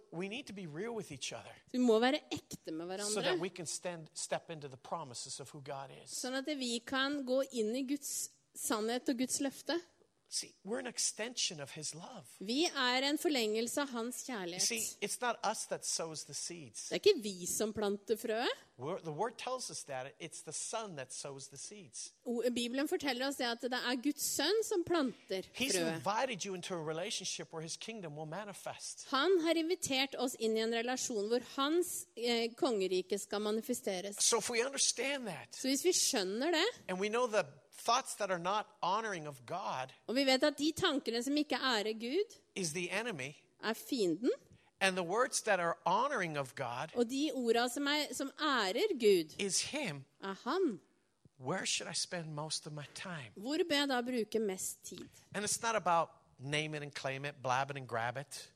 other 1.38 1.54
Så 1.68 1.76
vi 1.76 1.82
må 1.84 2.00
være 2.02 2.24
ekte 2.32 2.72
med 2.72 2.88
hverandre, 2.90 3.12
is. 6.02 6.16
sånn 6.24 6.40
at 6.40 6.48
vi 6.58 6.80
kan 6.80 7.20
gå 7.28 7.42
inn 7.52 7.76
i 7.76 7.84
Guds 7.92 8.30
sannhet 8.54 9.08
og 9.08 9.22
Guds 9.22 9.38
løfte. 9.44 9.78
See, 10.34 10.54
we're 10.64 10.78
an 10.78 10.86
extension 10.86 11.60
of 11.60 11.70
His 11.74 11.94
love. 11.94 12.24
Vi 12.40 12.64
er 12.64 13.02
en 13.04 13.18
forlengelse 13.18 13.80
av 13.82 13.88
hans 13.92 14.22
kjærlighet. 14.24 14.62
see, 14.62 14.80
it's 15.04 15.20
not 15.20 15.36
us 15.50 15.66
that 15.66 15.84
sows 15.86 16.24
the 16.24 16.34
seeds. 16.34 16.88
Det 16.88 16.92
er 16.96 17.00
ikke 17.10 17.22
vi 17.22 17.46
som 17.46 17.72
planter 17.72 18.16
frøet. 18.16 18.48
The 19.04 19.10
Word 19.12 19.36
tells 19.38 19.70
us 19.70 19.82
that 19.84 20.06
it's 20.20 20.42
the 20.42 20.52
Son 20.52 20.96
that 20.96 21.12
sows 21.14 21.46
the 21.48 21.58
seeds. 21.58 22.14
Bibelen 22.54 22.88
forteller 22.88 23.26
oss 23.28 23.36
det 23.36 23.44
at 23.44 23.60
det 23.62 23.72
er 23.72 24.00
Guds 24.02 24.24
sønn 24.36 24.62
som 24.64 24.84
planter 24.84 25.42
He's 25.54 25.76
frøet. 25.76 25.96
invited 26.00 26.46
you 26.46 26.54
into 26.54 26.74
a 26.74 26.82
relationship 26.92 27.52
where 27.52 27.62
His 27.62 27.76
kingdom 27.76 28.16
will 28.16 28.26
manifest. 28.30 29.06
Han 29.10 29.40
har 29.44 29.54
invitert 29.54 30.14
oss 30.18 30.34
inn 30.40 30.56
i 30.56 30.60
en 30.64 30.72
relasjon 30.74 31.28
hvor 31.28 31.44
hans 31.56 32.06
eh, 32.16 32.48
kongerike 32.56 33.18
skal 33.18 33.40
manifesteres. 33.44 34.16
So 34.18 34.38
if 34.38 34.48
we 34.50 34.64
understand 34.66 35.26
that, 35.28 35.48
Så 35.60 35.68
hvis 35.68 35.84
vi 35.84 35.92
skjønner 35.92 36.50
det, 36.50 36.66
and 36.88 36.98
we 36.98 37.08
know 37.08 37.26
the 37.26 37.44
thoughts 37.76 38.14
that 38.14 38.30
are 38.30 38.38
not 38.38 38.66
honoring 38.82 39.28
of 39.28 39.40
God 39.46 39.92
og 40.06 40.14
vi 40.14 40.24
vet 40.26 40.42
at 40.42 40.58
de 40.58 40.72
tankene 40.76 41.22
som 41.22 41.36
ikke 41.36 41.56
ærer 41.56 41.92
Gud, 42.00 42.38
is 42.56 42.72
the 42.72 42.90
enemy, 43.00 43.32
er 43.64 43.72
fienden, 43.72 44.30
and 44.80 44.96
the 44.96 45.06
words 45.06 45.40
that 45.42 45.60
are 45.60 45.74
honoring 45.86 46.38
of 46.38 46.54
God 46.54 46.88
og 46.94 47.10
de 47.10 47.30
orda 47.34 47.68
som, 47.68 47.86
er, 47.86 48.14
som 48.14 48.30
ærer 48.40 48.98
Gud, 49.00 49.34
is 49.38 49.62
Him, 49.62 50.04
er 50.22 50.34
han, 50.44 50.80
where 51.40 51.66
should 51.66 51.90
I 51.90 51.94
spend 51.94 52.34
most 52.34 52.66
of 52.66 52.72
my 52.72 52.84
time? 52.94 53.32
hvor 53.36 53.58
bør 53.68 53.76
jeg 53.76 53.88
da 53.88 54.00
bruke 54.00 54.38
mest 54.38 54.84
tid? 54.84 55.08
And 55.34 55.44
it's 55.44 55.62
not 55.62 55.76
about 55.76 56.08
name 56.38 56.76
it 56.76 56.82
and 56.82 56.92
claim 56.94 57.24
it, 57.24 57.34
blab 57.42 57.70
it 57.70 57.76
and 57.76 57.88
grab 57.88 58.16
it. 58.16 58.52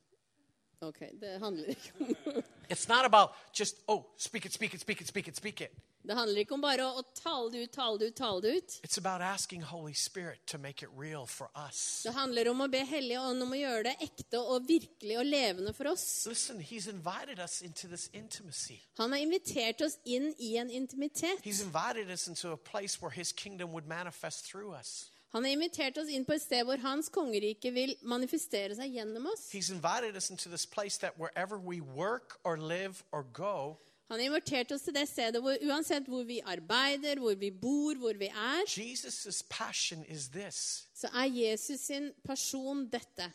Ok, 0.81 1.01
det 1.21 1.41
handler 1.41 1.65
ikke 1.65 1.93
om 2.01 2.43
It's 2.73 2.89
not 2.89 3.05
about 3.05 3.31
just, 3.61 3.77
oh, 3.89 4.03
speak 4.19 4.45
it, 4.45 4.53
speak 4.53 4.75
it, 4.75 4.81
speak 4.81 5.01
it, 5.01 5.07
speak 5.07 5.29
it, 5.29 5.37
speak 5.37 5.61
it. 5.61 5.71
Det 6.07 6.15
handler 6.15 6.45
ikke 6.45 6.55
om 6.55 6.63
bare 6.63 6.85
å, 6.87 7.01
å 7.01 7.03
tale 7.19 7.51
det 7.51 7.65
ut, 7.65 7.73
tale 7.75 7.99
det 7.99 8.11
ut, 8.13 8.17
tale 8.17 8.43
det 8.45 8.53
ut. 8.57 8.75
It's 8.87 8.99
about 8.99 9.21
asking 9.21 9.63
Holy 9.63 9.95
Spirit 9.95 10.47
to 10.47 10.59
make 10.59 10.85
it 10.85 10.91
real 10.95 11.27
for 11.27 11.51
us. 11.57 12.03
Det 12.07 12.13
handler 12.15 12.51
om 12.53 12.63
å 12.63 12.69
be 12.71 12.85
Hellige 12.87 13.19
Ånd 13.19 13.43
om 13.43 13.55
å 13.57 13.59
gjøre 13.59 13.89
det 13.89 13.97
ekte 14.07 14.39
og 14.39 14.69
virkelig 14.69 15.19
og 15.19 15.27
levende 15.27 15.75
for 15.75 15.91
oss. 15.91 16.07
Listen, 16.31 16.63
He's 16.63 16.87
invited 16.87 17.43
us 17.43 17.61
into 17.61 17.89
this 17.89 18.07
intimacy. 18.15 18.79
Han 19.01 19.11
har 19.11 19.25
invitert 19.25 19.83
oss 19.83 19.99
inn 20.05 20.31
i 20.39 20.55
en 20.63 20.71
intimitet. 20.71 21.43
He's 21.43 21.61
invited 21.65 22.11
us 22.11 22.29
into 22.29 22.53
a 22.53 22.57
place 22.57 23.03
where 23.03 23.11
His 23.11 23.33
kingdom 23.33 23.73
would 23.73 23.89
manifest 23.91 24.47
through 24.47 24.79
us. 24.79 25.11
Han 25.35 25.45
har 25.45 25.51
invitert 25.53 25.99
oss 25.99 26.09
inn 26.09 26.25
på 26.25 26.33
et 26.33 26.41
sted 26.41 26.63
hvor 26.65 26.79
hans 26.81 27.11
kongerike 27.13 27.73
vil 27.75 27.97
manifestere 28.07 28.79
seg 28.79 28.95
gjennom 28.95 29.27
oss. 29.33 29.51
He's 29.51 29.73
invited 29.75 30.17
us 30.17 30.31
into 30.31 30.49
this 30.49 30.65
place 30.65 30.97
that 31.03 31.19
wherever 31.19 31.59
we 31.59 31.81
work 31.83 32.39
or 32.45 32.57
live 32.57 33.03
or 33.11 33.27
go, 33.35 33.77
Han 34.07 34.21
har 34.21 34.29
invitert 34.29 34.71
oss 34.71 34.85
til 34.87 34.95
det 34.95 35.07
stedet 35.11 35.41
hvor 35.43 35.59
uansett 35.67 36.07
hvor 36.07 36.23
vi 36.29 36.39
arbeider, 36.47 37.19
hvor 37.19 37.35
vi 37.35 37.51
bor, 37.51 37.99
hvor 37.99 38.15
vi 38.19 38.29
er, 38.31 38.63
this 40.31 40.87
så 40.97 41.11
er 41.13 41.27
Jesus 41.29 41.81
sin 41.91 42.13
pasjon 42.25 42.87
dette. 42.89 43.27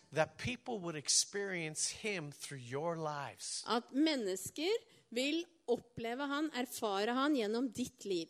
At 3.67 3.91
mennesker 3.93 4.79
vil 5.13 5.43
oppleve 5.75 6.27
han, 6.31 6.49
erfare 6.57 7.15
han 7.17 7.35
gjennom 7.35 7.69
ditt 7.75 8.05
liv. 8.09 8.27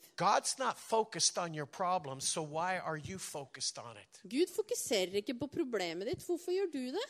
Problems, 1.72 2.28
so? 2.34 2.46
Gud 4.24 4.50
fokuserer 4.54 5.22
ikke 5.22 5.38
på 5.40 5.48
problemet 5.52 6.08
ditt. 6.12 6.26
Hvorfor 6.26 6.54
gjør 6.54 6.70
du 6.74 6.84
det? 6.96 7.08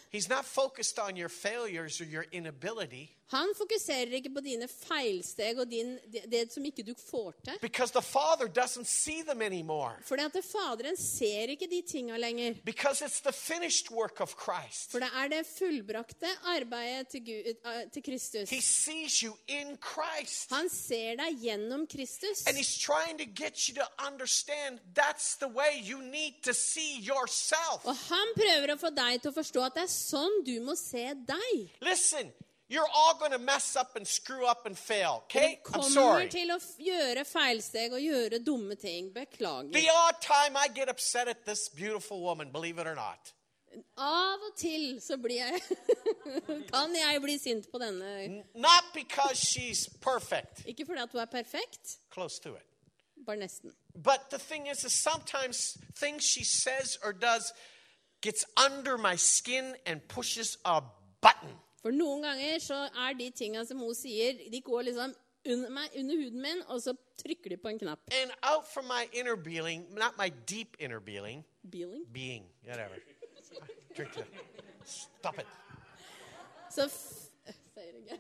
Han 3.31 3.53
fokuserer 3.55 4.11
ikke 4.17 4.33
på 4.35 4.41
dine 4.43 4.67
feilsteg 4.67 5.59
og 5.63 5.69
din, 5.71 5.93
det, 6.11 6.25
det 6.27 6.41
som 6.51 6.65
ikke 6.67 6.83
du 6.83 6.91
får 6.99 7.37
til. 7.45 7.59
Fordi 10.03 10.25
at 10.27 10.35
Faderen 10.43 10.97
ser 10.99 11.53
ikke 11.53 11.69
de 11.71 11.79
tinga 11.87 12.17
lenger. 12.19 12.57
For 14.91 14.99
det 14.99 15.07
er 15.15 15.31
det 15.31 15.45
fullbrakte 15.47 16.27
arbeidet 16.57 17.07
til, 17.13 17.23
Gud, 17.29 17.47
eh, 17.71 17.79
til 17.95 18.03
Kristus. 18.03 18.49
Christ. 20.21 20.49
Han 20.51 20.69
ser 20.69 21.15
deg 21.17 21.41
gjennom 21.41 21.87
Kristus. 21.89 22.45
And 22.47 22.57
He's 22.57 22.77
trying 22.77 23.17
to 23.17 23.25
get 23.25 23.67
you 23.67 23.75
to 23.75 23.87
understand 24.05 24.79
that's 24.93 25.35
the 25.35 25.47
way 25.47 25.81
you 25.83 26.01
need 26.01 26.43
to 26.43 26.53
see 26.53 26.99
yourself. 26.99 27.85
Og 27.85 27.95
han 28.09 28.33
prøver 28.35 28.73
å 28.75 28.77
få 28.77 28.93
deg 28.93 29.21
til 29.21 29.31
å 29.31 29.35
forstå 29.35 29.65
at 29.65 29.75
det 29.79 29.83
er 29.87 29.91
sånn 29.93 30.43
du 30.45 30.55
må 30.61 30.75
se 30.79 31.13
deg. 31.27 31.75
Listen, 31.81 32.31
you're 32.69 32.87
all 32.93 33.17
going 33.19 33.31
to 33.31 33.39
mess 33.39 33.75
up 33.75 33.95
and 33.95 34.07
screw 34.07 34.45
up 34.45 34.65
and 34.65 34.77
fail, 34.77 35.23
okay? 35.25 35.59
I'm 35.73 35.83
sorry. 35.83 36.29
til 36.29 36.51
å 36.51 36.59
gjøre 36.77 37.25
feilsteg 37.25 37.93
og 37.93 38.01
gjøre 38.01 38.39
dumme 38.45 38.75
ting. 38.79 39.11
Beklager. 39.13 39.71
The 39.73 39.89
odd 39.89 40.21
time 40.21 40.57
I 40.57 40.67
get 40.73 40.89
upset 40.89 41.27
at 41.27 41.45
this 41.45 41.69
beautiful 41.69 42.21
woman, 42.21 42.51
believe 42.51 42.77
it 42.79 42.87
or 42.87 42.95
not. 42.95 43.33
Av 43.97 44.39
og 44.47 44.55
til 44.57 44.97
så 45.01 45.17
blir 45.17 45.37
jeg 45.41 45.61
Kan 46.73 46.95
jeg 46.95 47.21
bli 47.23 47.37
sint 47.39 47.67
på 47.71 47.79
denne. 47.81 48.43
Not 48.55 48.91
because 48.93 49.37
she's 49.37 49.87
perfect, 50.01 50.65
Ikke 50.65 50.85
fordi 50.85 51.01
at 51.01 51.11
du 51.13 51.17
er 51.17 51.25
perfekt, 51.25 51.97
close 52.11 52.39
to 52.41 52.55
it. 52.55 52.63
bare 53.25 53.37
nesten. 53.37 53.71
But 53.95 54.29
the 54.31 54.37
thing 54.39 54.67
is, 54.71 54.83
is 54.83 54.93
sometimes 54.93 55.77
things 55.95 56.23
she 56.23 56.43
says 56.43 56.97
or 57.03 57.11
does 57.13 57.53
gets 58.21 58.45
under 58.65 58.97
my 58.97 59.15
skin 59.17 59.75
and 59.85 60.01
pushes 60.07 60.57
a 60.65 60.81
button. 61.21 61.55
For 61.81 61.91
noen 61.91 62.21
ganger 62.23 62.59
så 62.61 62.75
er 63.07 63.13
de 63.17 63.29
tinga 63.31 63.63
som 63.65 63.77
hun 63.81 63.95
sier, 63.95 64.37
de 64.51 64.61
går 64.61 64.81
liksom 64.89 65.13
under, 65.45 65.69
meg, 65.73 65.89
under 65.97 66.15
huden 66.15 66.41
min, 66.41 66.59
og 66.67 66.81
så 66.81 66.93
trykker 67.17 67.49
de 67.49 67.57
på 67.57 67.67
en 67.71 67.79
knapp. 67.79 67.99
And 68.21 68.31
out 68.43 68.67
from 68.73 68.85
my 68.85 69.07
inner 69.13 69.35
being, 69.35 69.87
not 69.93 70.17
my 70.17 70.29
deep 70.49 70.77
inner 70.79 70.99
being, 70.99 71.43
Bealing. 71.71 72.05
being, 72.13 72.45
whatever. 72.65 72.95
Drink 73.97 74.13
that. 74.13 74.27
Stop 74.85 75.39
it. 75.39 75.45
Så 76.71 76.87
sier 76.89 77.97
ikke. 77.97 78.19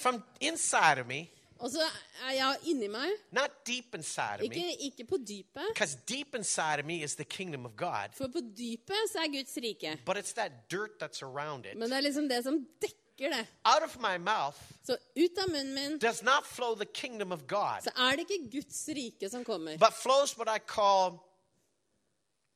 From 0.00 0.22
inside 0.40 0.98
of 1.00 1.06
me, 1.06 1.30
Og 1.58 1.70
så 1.70 1.80
er 2.26 2.32
jeg 2.34 2.56
inni 2.66 2.88
meg, 2.90 3.10
not 3.32 3.50
deep 3.66 3.94
inside 3.94 4.34
of 4.40 4.42
ikke, 4.42 4.56
me, 4.60 4.74
ikke 4.80 5.04
på 5.08 5.16
dypet. 5.28 5.68
because 5.74 5.94
deep 6.08 6.34
inside 6.34 6.78
of 6.80 6.84
me 6.84 7.02
is 7.02 7.14
the 7.14 7.24
kingdom 7.24 7.64
of 7.66 7.72
God, 7.76 8.08
For 8.12 8.26
på 8.28 8.40
dypet 8.58 8.96
så 9.12 9.18
er 9.18 9.28
Guds 9.38 9.56
rike. 9.62 9.98
but 10.06 10.16
it's 10.16 10.32
that 10.34 10.52
dirt 10.70 10.90
that's 11.02 11.22
around 11.22 11.64
it. 11.66 11.76
Men 11.78 11.88
det 11.90 11.96
er 11.96 12.00
liksom 12.00 12.28
det 12.28 12.42
som 12.44 12.66
dekker 12.82 13.30
det. 13.32 13.46
Out 13.64 13.82
of 13.84 13.96
my 14.00 14.16
mouth 14.18 14.58
Så 14.84 14.96
ut 15.16 15.38
av 15.38 15.48
munnen 15.50 15.74
min 15.74 15.98
does 15.98 16.22
not 16.22 16.44
flow 16.46 16.74
the 16.74 16.84
kingdom 16.94 17.32
of 17.32 17.46
God, 17.46 17.80
så 17.82 17.90
er 17.96 18.16
det 18.16 18.26
ikke 18.30 18.50
Guds 18.60 18.88
rike 18.88 19.30
som 19.30 19.44
kommer. 19.44 19.78
but 19.78 19.92
flows 19.94 20.36
what 20.38 20.48
I 20.56 20.58
call. 20.58 21.10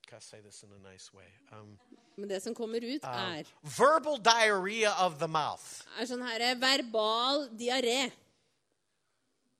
Can 0.09 0.19
I 0.19 0.21
say 0.21 0.41
this 0.41 0.63
in 0.63 0.69
a 0.73 0.93
nice 0.93 1.15
way? 1.15 1.29
Um, 1.53 1.79
Men 2.19 2.29
det 2.33 2.41
som 2.43 2.55
kommer 2.55 2.83
ut, 2.83 3.05
er, 3.07 3.47
verbal 3.63 4.17
diarrhea 4.19 4.91
of 5.05 5.21
the 5.21 5.29
mouth. 5.31 5.85
er 6.01 6.09
sånn 6.11 6.25
her 6.27 6.43
verbal 6.59 7.47
diaré. 7.55 8.09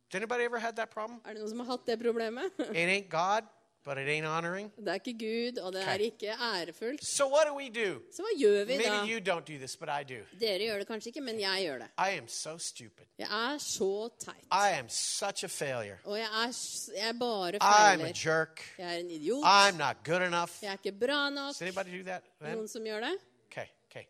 Has 0.09 0.17
anybody 0.19 0.49
ever 0.49 0.59
had 0.59 0.75
that 0.77 0.91
problem? 0.91 1.21
Er 1.23 1.37
det 1.37 1.43
noen 1.43 1.53
som 1.53 1.63
har 1.63 1.77
hatt 1.77 1.87
det 1.87 1.99
problemet? 2.01 2.51
It 2.73 2.89
ain't 2.89 3.09
God, 3.13 3.47
but 3.85 3.97
it 3.99 4.09
ain't 4.09 4.27
honoring. 4.27 4.73
Det 4.77 4.89
er 4.89 4.95
ikke 4.95 5.15
Gud, 5.19 5.59
og 5.63 5.73
det 5.73 5.83
er 5.89 5.95
ikke 5.95 6.27
ærefullt. 6.29 7.05
So 7.07 7.27
what 7.29 7.47
do 7.49 7.55
we 7.57 7.69
do? 7.71 8.01
Så 8.13 8.23
hva 8.23 8.33
gjør 8.41 8.65
vi 8.65 8.77
da? 8.79 8.91
Maybe 8.91 9.13
you 9.13 9.19
don't 9.21 9.45
do 9.53 9.57
this, 9.59 9.77
but 9.77 9.89
I 9.89 10.03
do. 10.05 10.21
Dere 10.41 10.59
gjør 10.59 10.79
det 10.79 10.87
kanskje 10.87 11.09
ikke, 11.13 11.21
men 11.21 11.41
jeg 11.41 11.63
gjør 11.65 11.79
det. 11.79 11.89
I 11.99 12.19
am 12.19 12.29
so 12.29 12.59
stupid. 12.59 13.07
Jeg 13.19 13.29
er 13.55 13.59
så 13.59 14.09
teit. 14.19 14.45
I 14.53 14.79
am 14.79 14.89
such 14.89 15.45
a 15.45 15.49
failure. 15.49 15.99
Og 16.05 16.19
jeg 16.19 16.29
er, 16.45 16.53
jeg 16.97 17.09
er 17.09 17.19
bare 17.21 17.59
I'm 17.63 18.03
a 18.05 18.13
jerk. 18.27 18.75
Jeg 18.79 18.95
er 18.95 18.99
en 18.99 19.11
idiot. 19.11 19.45
I'm 19.45 19.77
not 19.79 19.97
good 20.05 20.23
enough. 20.23 20.53
Jeg 20.63 20.69
er 20.69 20.77
ikke 20.85 20.99
bra 21.07 21.31
nok. 21.31 21.49
Does 21.55 21.63
anybody 21.63 21.99
do 21.99 22.05
that? 22.05 22.23
then? 22.41 22.57
Noen 22.57 22.69
som 22.69 22.85
gjør 22.85 23.01
det? 23.01 23.15
Okay, 23.51 23.67
okay. 23.91 24.05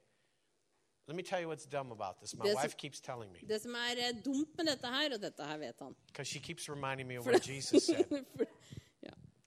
Let 1.08 1.16
me 1.16 1.22
tell 1.22 1.40
you 1.42 1.48
what's 1.48 1.66
dumb 1.66 1.92
about 1.92 2.16
this. 2.20 2.34
My 2.36 2.44
There's- 2.44 2.62
wife 2.62 2.76
keeps 2.76 3.00
telling 3.00 3.30
me 3.32 3.38
Det 3.48 3.60
som 3.62 3.74
er 3.74 3.94
eh, 4.08 4.14
dumt 4.24 4.56
med 4.56 4.66
dette 4.66 4.86
her, 4.86 5.14
og 5.14 5.22
dette 5.22 5.44
her 5.44 5.56
vet 5.58 5.74
han 5.80 5.94
because 6.06 6.28
she 6.30 6.40
keeps 6.40 6.68
reminding 6.68 7.08
me 7.08 7.18
of 7.18 7.26
what 7.26 7.48
Jesus 7.48 7.84
said. 7.86 8.04
For-. 8.36 8.47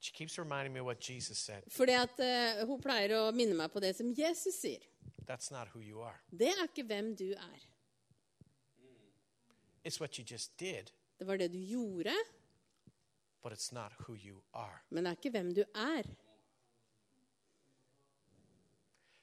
She 0.02 0.10
keeps 0.12 0.36
reminding 0.38 0.72
me 0.74 0.80
of 0.80 0.86
what 0.86 0.98
Jesus 1.00 1.38
said. 1.38 1.62
Fordi 1.70 1.92
at 1.94 2.18
eh, 2.18 2.64
hun 2.66 2.80
pleier 2.82 3.12
å 3.20 3.28
minne 3.30 3.54
meg 3.54 3.70
på 3.70 3.78
det 3.80 3.92
som 3.94 4.08
Jesus 4.18 4.56
sier. 4.58 4.82
That's 5.28 5.52
not 5.54 5.68
who 5.70 5.78
you 5.80 6.00
are. 6.02 6.18
Det 6.34 6.48
er 6.50 6.64
ikke 6.66 6.82
hvem 6.88 7.12
du 7.14 7.28
er. 7.36 7.60
It's 9.86 10.00
what 10.02 10.18
you 10.18 10.24
just 10.26 10.56
did, 10.58 10.90
Det 11.18 11.26
var 11.26 11.38
det 11.38 11.52
du 11.52 11.58
gjorde, 11.58 12.14
but 13.42 13.52
it's 13.52 13.70
not 13.74 13.92
who 14.02 14.16
you 14.16 14.42
are. 14.52 14.82
men 14.90 15.04
det 15.04 15.10
er 15.12 15.16
ikke 15.20 15.30
hvem 15.30 15.54
du 15.54 15.62
er. 15.74 16.06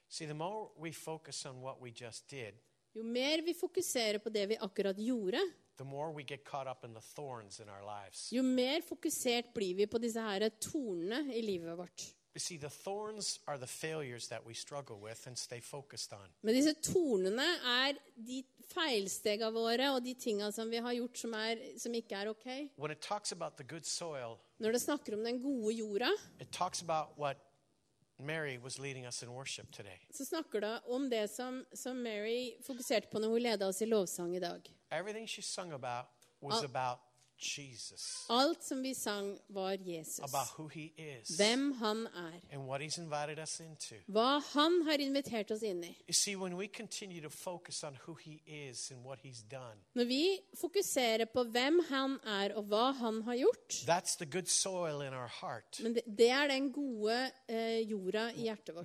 See, 0.08 0.26
the 0.26 0.34
more 0.34 0.70
we 0.78 0.92
focus 0.92 1.46
on 1.46 1.60
what 1.62 1.80
we 1.80 1.90
just 1.90 2.26
did, 2.30 2.54
Jo 2.94 3.02
mer 3.02 3.42
vi 3.42 3.54
fokuserer 3.54 4.18
på 4.18 4.30
det 4.30 4.48
vi 4.48 4.56
akkurat 4.60 4.96
gjorde, 4.98 5.38
jo 8.32 8.42
mer 8.42 8.80
fokusert 8.86 9.52
blir 9.54 9.74
vi 9.74 9.86
på 9.86 9.98
disse 10.02 10.20
her 10.20 10.48
tornene 10.60 11.34
i 11.34 11.42
livet 11.42 11.78
vårt. 11.78 12.08
You 12.32 12.38
see, 12.38 12.58
the 12.58 12.70
thorns 12.70 13.40
are 13.46 13.58
the 13.58 13.66
failures 13.66 14.28
that 14.28 14.46
we 14.46 14.54
struggle 14.54 15.00
with 15.00 15.26
and 15.26 15.36
stay 15.36 15.60
focused 15.60 16.12
on. 16.12 16.28
Men 16.42 16.54
disse 16.54 16.76
tornene 16.78 17.46
er 17.66 17.98
de 18.14 18.44
feilstega 18.70 19.48
våre 19.50 19.88
og 19.90 20.04
de 20.04 20.14
tinga 20.14 20.52
som 20.54 20.70
vi 20.70 20.78
har 20.78 20.94
gjort 20.94 21.18
som, 21.18 21.34
er, 21.34 21.58
som 21.82 21.94
ikke 21.98 22.20
er 22.20 22.30
ok. 22.30 22.46
When 22.78 22.94
it 22.94 23.02
talks 23.02 23.32
about 23.32 23.58
the 23.58 23.66
good 23.66 23.84
soil, 23.84 24.38
Når 24.60 24.72
det 24.72 24.80
snakker 24.80 25.16
om 25.16 25.24
den 25.24 25.42
gode 25.42 25.74
jorda, 25.74 26.10
it 26.38 26.52
talks 26.52 26.82
about 26.82 27.18
what 27.18 27.36
Mary 28.20 28.58
was 28.58 28.78
leading 28.78 29.06
us 29.06 29.22
in 29.22 29.28
worship 29.28 29.72
today. 29.72 29.98
så 30.10 30.24
snakker 30.24 30.60
det 30.60 30.80
om 30.86 31.10
det 31.10 31.28
som, 31.30 31.64
som 31.72 31.96
Mary 32.02 32.62
fokuserte 32.62 33.08
på 33.10 33.18
når 33.18 33.28
hun 33.28 33.40
ledet 33.42 33.68
oss 33.68 33.82
i 33.82 33.86
lovsang 33.86 34.36
i 34.36 34.40
dag. 34.40 34.60
Everything 34.90 35.28
she 35.28 35.42
sung 35.42 35.72
about 35.72 36.06
was 36.40 36.64
about 36.64 36.98
Jesus, 37.40 38.26
Alt 38.28 38.62
som 38.64 38.82
vi 38.82 38.94
sang, 38.94 39.38
var 39.48 39.76
Jesus. 39.88 40.18
about 40.18 40.48
who 40.58 40.68
he 40.68 40.92
is 40.96 41.28
Hvem 41.36 41.72
han 41.72 42.06
er. 42.06 42.40
and 42.52 42.62
what 42.68 42.80
he's 42.80 42.98
invited 42.98 43.38
us 43.42 43.60
into. 43.60 43.94
Hva 44.08 44.40
han 44.52 44.82
har 44.86 44.98
invitert 45.00 45.50
oss 45.50 45.62
inn 45.62 45.84
i. 45.84 45.96
You 46.08 46.12
see, 46.12 46.36
when 46.36 46.56
we 46.56 46.66
continue 46.68 47.20
to 47.22 47.30
focus 47.30 47.84
on 47.84 47.96
who 48.06 48.14
he 48.14 48.40
is 48.46 48.90
and 48.90 49.04
what 49.04 49.18
he's 49.24 49.42
done, 49.50 49.78
Når 49.94 50.04
vi 50.04 50.38
fokuserer 50.60 51.24
på 51.34 51.44
hvem 51.44 51.80
han 51.88 52.18
er 52.26 52.54
og 52.56 52.64
hva 52.64 52.92
han 52.92 53.22
har 53.22 53.34
gjort, 53.36 53.68
that's 53.88 54.16
the 54.18 54.26
good 54.26 54.46
soil 54.48 55.00
in 55.06 55.12
our 55.14 55.28
heart. 55.40 55.80
men 55.82 55.94
det, 55.94 56.02
det 56.18 56.28
er 56.30 56.48
den 56.48 56.72
gode 56.72 57.30
eh, 57.48 57.80
jorda 57.90 58.28
i 58.32 58.42
hjertet 58.42 58.74
vårt. 58.74 58.84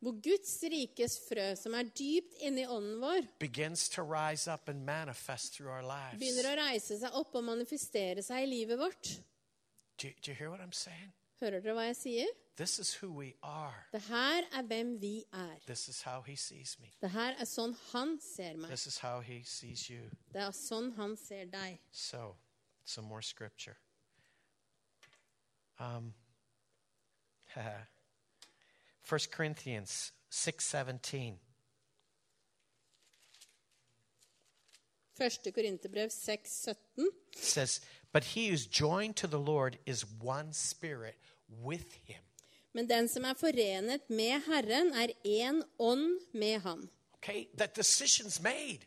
Hvor 0.00 0.12
Guds 0.22 0.62
rikes 0.62 1.18
frø, 1.28 1.54
som 1.56 1.74
er 1.74 1.82
dypt 1.82 2.34
inni 2.40 2.66
ånden 2.66 3.00
vår, 3.00 3.26
begins 3.40 3.88
to 3.88 4.02
rise 4.02 4.46
up 4.52 4.68
and 4.68 4.84
manifest 4.84 5.07
through 5.14 5.70
our 5.70 5.82
lives. 5.82 6.18
begynner 6.18 6.50
å 6.52 6.56
reise 6.56 6.98
seg 6.98 7.14
opp 7.14 7.34
og 7.34 7.44
manifestere 7.44 8.22
seg 8.22 8.44
i 8.44 8.50
livet 8.50 8.78
vårt. 8.78 9.14
Do, 9.98 10.08
do 10.22 10.30
you 10.30 10.34
hear 10.34 10.50
what 10.50 10.60
I'm 10.60 10.72
saying? 10.72 11.12
Hører 11.40 11.60
dere 11.62 11.74
hva 11.74 11.86
jeg 11.86 11.96
sier? 11.96 12.30
This 12.56 12.78
is 12.80 12.92
who 12.94 13.12
we 13.12 13.34
are. 13.42 13.86
Det 13.92 14.00
her 14.08 14.42
er 14.52 14.62
hvem 14.62 15.00
vi 15.00 15.24
er. 15.32 15.58
This 15.66 15.88
is 15.88 16.02
how 16.02 16.20
he 16.22 16.36
sees 16.36 16.78
me. 16.80 16.90
Det 17.00 17.10
her 17.10 17.36
er 17.38 17.46
sånn 17.46 17.76
han 17.92 18.16
ser 18.20 18.56
meg. 18.58 18.70
This 18.70 18.86
is 18.86 18.98
how 18.98 19.20
he 19.20 19.42
sees 19.46 19.88
you. 19.90 20.10
Det 20.34 20.42
er 20.42 20.50
sånn 20.50 20.90
han 20.96 21.14
ser 21.16 21.46
deg. 21.52 21.78
So, 21.90 22.34
some 22.84 23.06
more 23.06 23.22
scripture. 23.22 23.76
Um, 25.78 26.14
1 29.08 29.30
Corinthians 29.30 30.12
6:17. 30.30 31.38
1. 35.18 35.52
Korinterbrev 35.52 36.10
6, 36.10 36.50
17. 36.50 37.10
says, 37.34 37.80
But 38.12 38.24
he 38.24 38.48
who's 38.48 38.66
joined 38.66 39.16
to 39.16 39.26
the 39.26 39.38
Lord 39.38 39.78
is 39.86 40.04
one 40.20 40.52
spirit 40.52 41.16
with 41.48 41.94
him. 42.04 42.22
Men 42.72 42.86
den 42.88 43.08
som 43.08 43.24
er 43.24 43.34
forenet 43.34 44.10
med 44.10 44.42
Herren, 44.46 44.92
er 44.94 45.08
én 45.24 45.62
ånd 45.78 46.20
med 46.32 46.60
Han. 46.60 46.88
Okay? 47.14 47.46
That 47.56 47.78
decision's 47.78 48.40
made. 48.42 48.86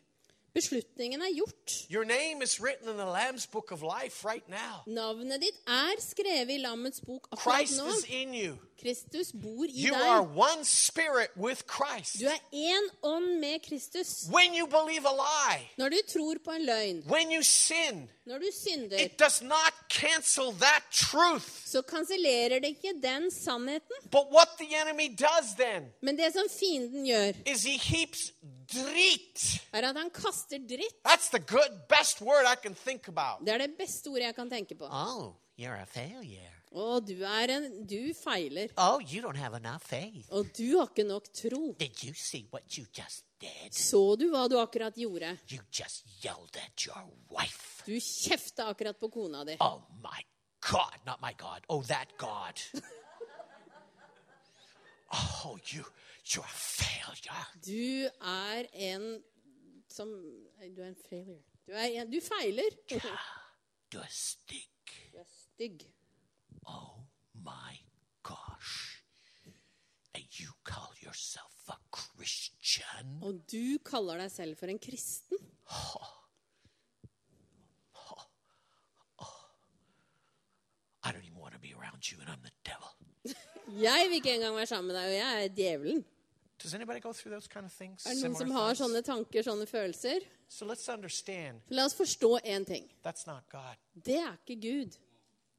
Beslutningen 0.54 1.22
er 1.22 1.32
gjort. 1.34 1.72
Your 1.90 2.04
name 2.04 2.42
is 2.42 2.60
written 2.60 2.88
in 2.88 2.96
the 2.96 3.04
Lamb's 3.06 3.46
book 3.46 3.70
of 3.72 3.82
life 3.82 4.24
right 4.24 4.48
now. 4.48 4.82
Navnet 4.86 5.40
ditt 5.40 5.56
er 5.66 5.96
skrevet 6.00 6.50
i 6.50 6.58
Lammets 6.60 7.00
bok 7.00 7.28
akkurat 7.32 7.56
Christ 7.56 7.78
nå. 7.80 7.88
is 7.88 8.04
in 8.08 8.34
you. 8.34 8.58
Kristus 8.82 9.32
bor 9.32 9.64
i 9.64 9.86
You 9.86 9.94
are 9.94 10.20
deg. 10.26 10.36
one 10.36 10.64
spirit 10.64 11.30
with 11.36 11.62
Christ. 11.66 12.18
Du 12.20 12.26
er 12.26 12.38
én 12.52 12.88
ånd 13.02 13.38
med 13.40 13.60
Kristus. 13.68 14.26
When 14.30 14.54
you 14.54 14.66
believe 14.66 15.06
a 15.06 15.14
lie, 15.14 15.70
Når 15.78 15.88
du 15.88 15.96
tror 16.12 16.34
på 16.44 16.50
en 16.50 16.64
løgn, 16.66 17.02
when 17.08 17.32
you 17.32 17.42
sin, 17.42 18.10
når 18.26 18.38
du 18.38 18.46
synder, 18.52 18.98
it 19.04 19.18
does 19.18 19.40
not 19.42 19.72
cancel 19.88 20.52
that 20.60 20.82
truth. 20.92 21.48
så 21.66 21.82
kansellerer 21.82 22.58
det 22.58 22.68
ikke 22.68 22.92
den 23.02 23.30
sannheten. 23.30 23.96
But 24.10 24.26
what 24.32 24.48
the 24.58 24.68
enemy 24.82 25.08
does 25.16 25.54
then 25.58 25.82
Men 26.02 26.18
det 26.18 26.32
som 26.32 26.44
fienden 26.60 27.04
gjør, 27.06 27.32
is 27.46 27.62
he 27.62 27.78
heaps 27.78 28.32
drit. 28.72 29.44
er 29.72 29.88
at 29.90 29.96
han 29.96 30.10
kaster 30.10 30.58
dritt. 30.58 30.98
That's 31.04 31.30
the 31.30 31.38
good, 31.38 31.78
best 31.88 32.20
word 32.20 32.46
I 32.46 32.56
can 32.56 32.74
think 32.74 33.08
about. 33.08 33.44
Det 33.46 33.54
er 33.54 33.66
det 33.66 33.76
beste 33.78 34.10
ordet 34.10 34.30
jeg 34.30 34.34
kan 34.34 34.50
tenke 34.50 34.74
på. 34.78 34.88
Oh, 34.90 35.34
you're 35.58 35.78
a 35.80 35.86
failure. 35.86 36.50
Å, 36.72 37.00
du 37.04 37.18
er 37.28 37.52
en 37.52 37.66
Du 37.86 38.14
feiler. 38.16 38.72
Oh, 38.80 38.98
you 39.00 39.20
don't 39.20 39.36
have 39.36 39.56
enough 39.56 39.84
faith. 39.84 40.24
Og 40.32 40.48
du 40.56 40.78
har 40.78 40.88
ikke 40.88 41.04
nok 41.04 41.28
tro. 41.36 41.74
Did 41.78 42.02
you 42.02 42.14
see 42.16 42.46
what 42.50 42.78
you 42.78 42.86
just 42.96 43.26
did? 43.40 43.74
Så 43.76 44.16
du 44.16 44.30
hva 44.32 44.46
du 44.48 44.56
akkurat 44.60 44.96
gjorde? 44.96 45.36
You 45.52 45.60
just 45.70 46.08
yelled 46.24 46.56
at 46.56 46.86
your 46.86 47.04
wife. 47.30 47.82
Du 47.84 47.98
kjefta 48.00 48.70
akkurat 48.72 48.98
på 49.00 49.10
kona 49.12 49.44
di. 49.44 49.58
Oh 49.60 49.82
my 50.00 50.24
God, 50.62 50.96
not 51.06 51.20
my 51.20 51.34
God. 51.36 51.60
Oh, 51.68 51.82
that 51.82 52.16
God. 52.16 52.60
oh, 55.12 55.58
you. 55.66 55.84
Du 56.32 58.08
er 58.08 58.66
en 58.72 59.22
som 59.88 60.08
Du 60.76 60.80
er 60.80 60.88
en 60.88 60.96
failure. 61.08 61.42
Du, 61.66 61.72
en, 61.76 62.10
du 62.10 62.20
feiler. 62.20 62.76
Du 63.92 63.98
er 63.98 64.08
stygg. 64.10 64.94
Du 65.12 65.18
er 65.18 65.28
stygg. 65.28 65.84
Oh 66.64 67.04
my 67.34 67.76
gosh. 68.22 69.02
And 70.14 70.24
you 70.40 70.52
call 70.64 70.94
yourself 71.04 71.68
a 71.68 71.76
Christian? 71.92 73.18
Og 73.22 73.44
du 73.52 73.78
kaller 73.84 74.16
deg 74.24 74.30
selv 74.32 74.56
for 74.56 74.72
en 74.72 74.78
kristen. 74.78 75.38
I 81.04 81.10
don't 81.10 81.26
even 81.26 81.40
want 81.40 81.54
to 81.54 81.60
be 81.60 81.74
around 81.74 82.10
you, 82.10 82.18
and 82.20 82.30
I'm 82.30 82.42
the 82.42 82.54
devil. 82.64 82.88
Jeg 83.86 84.06
vil 84.08 84.14
ikke 84.14 84.34
engang 84.34 84.56
være 84.56 84.66
sammen 84.66 84.86
med 84.86 84.96
deg, 84.96 85.04
og 85.06 85.14
jeg 85.14 85.44
er 85.44 85.48
djevelen. 85.48 86.04
Does 86.62 86.74
anybody 86.74 87.00
go 87.00 87.12
through 87.12 87.34
those 87.34 87.48
kind 87.48 87.66
of 87.66 87.72
things? 87.72 88.06
Er 88.06 88.14
det 88.14 88.22
noen 88.22 88.36
som 88.36 88.50
har 88.50 88.74
things? 88.74 88.78
sånne 88.78 89.02
tanker, 89.02 89.42
sånne 89.42 89.66
følelser? 89.66 90.20
So 90.48 90.66
let's 90.66 90.88
understand 90.94 91.60
La 91.70 91.84
oss 91.84 91.94
forstå 91.94 92.38
én 92.44 92.64
ting. 92.66 92.88
that's 93.04 93.26
not 93.26 93.42
God. 93.50 93.76
Det 94.04 94.16
er 94.16 94.36
ikke 94.46 94.60
Gud. 94.60 94.96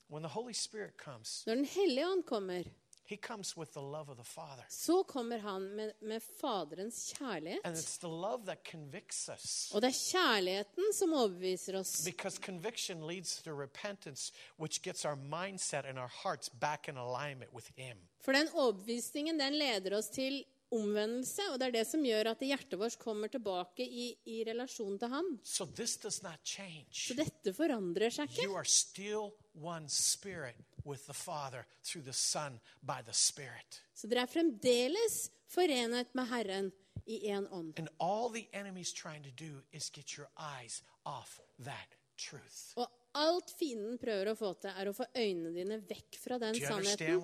When 0.10 0.22
the 0.24 0.30
Holy 0.30 0.54
Spirit 0.54 0.98
comes, 0.98 1.44
Når 1.48 1.56
Den 1.56 1.66
hellige 1.66 2.08
ånd 2.08 2.24
kommer, 2.26 2.63
He 3.06 3.18
comes 3.18 3.58
with 3.58 3.72
the 3.74 3.82
love 3.82 4.10
of 4.10 4.16
the 4.18 4.24
Father. 4.26 4.63
så 4.70 5.04
kommer 5.04 5.38
han 5.38 5.62
med, 5.76 5.92
med 6.02 6.20
Faderens 6.42 7.13
kjærlighet. 7.18 7.60
And 7.63 7.76
it's 7.76 8.00
the 8.00 8.08
love 8.08 8.46
that 8.46 8.58
convicts 8.72 9.30
us. 9.30 9.72
Og 9.74 9.82
det 9.82 9.88
er 9.88 10.12
kjærligheten 10.12 10.94
som 10.94 11.13
overbeviser 11.13 11.80
oss. 11.80 12.06
Because 12.06 12.39
conviction 12.42 13.08
leads 13.08 13.42
to 13.44 13.52
repentance, 13.62 14.32
which 14.60 14.82
gets 14.82 15.06
our 15.06 15.16
mindset 15.16 15.86
and 15.86 16.00
our 16.00 16.12
hearts 16.24 16.50
back 16.50 16.88
in 16.88 16.98
alignment 16.98 17.54
with 17.54 17.68
Him. 17.76 17.98
For 18.22 18.32
den 18.32 18.48
overbevisningen 18.54 19.39
den 19.39 19.54
leder 19.54 19.98
oss 19.98 20.08
til 20.08 20.46
omvendelse, 20.74 21.46
og 21.52 21.60
det 21.60 21.70
er 21.70 21.76
det 21.78 21.86
som 21.88 22.04
gjør 22.06 22.32
at 22.34 22.44
hjertet 22.44 22.80
vårt 22.80 22.98
kommer 23.02 23.32
tilbake 23.32 23.86
i, 23.86 24.10
i 24.26 24.42
relasjon 24.48 24.98
til 25.00 25.14
Han. 25.14 25.32
So. 25.44 25.68
Så 25.70 27.18
dette 27.18 27.54
forandrer 27.56 28.14
seg 28.14 28.32
ikke. 28.32 28.48
You 28.48 28.58
are 28.58 28.68
still 28.68 29.34
one 29.54 29.90
spirit 29.90 30.56
with 30.84 31.06
the 31.06 31.14
Father 31.14 31.66
through 31.84 32.06
the 32.06 32.14
Son 32.14 32.60
by 32.82 33.02
the 33.06 33.14
Spirit. 33.14 33.82
Så 33.94 34.10
dere 34.12 34.26
er 34.26 34.32
fremdeles 34.32 35.30
forenet 35.54 36.14
med 36.18 36.28
Herren 36.32 36.72
i 37.06 37.30
én 37.30 37.48
ånd. 37.52 37.80
And 37.80 37.90
all 38.00 38.30
the 38.34 38.48
enemy's 38.54 38.94
trying 38.94 39.24
to 39.24 39.32
do 39.32 39.62
is 39.72 39.90
get 39.90 40.18
your 40.18 40.30
eyes 40.38 40.84
off 41.06 41.40
that 41.60 41.98
truth. 42.18 42.74
Og 42.76 42.88
alt 43.14 43.52
fienden 43.58 43.98
prøver 44.02 44.32
å 44.32 44.38
få 44.38 44.54
til, 44.62 44.74
er 44.74 44.90
å 44.90 44.96
få 44.96 45.06
øynene 45.14 45.54
dine 45.56 45.80
vekk 45.90 46.18
fra 46.22 46.40
den 46.42 46.58
sannheten. 46.58 47.20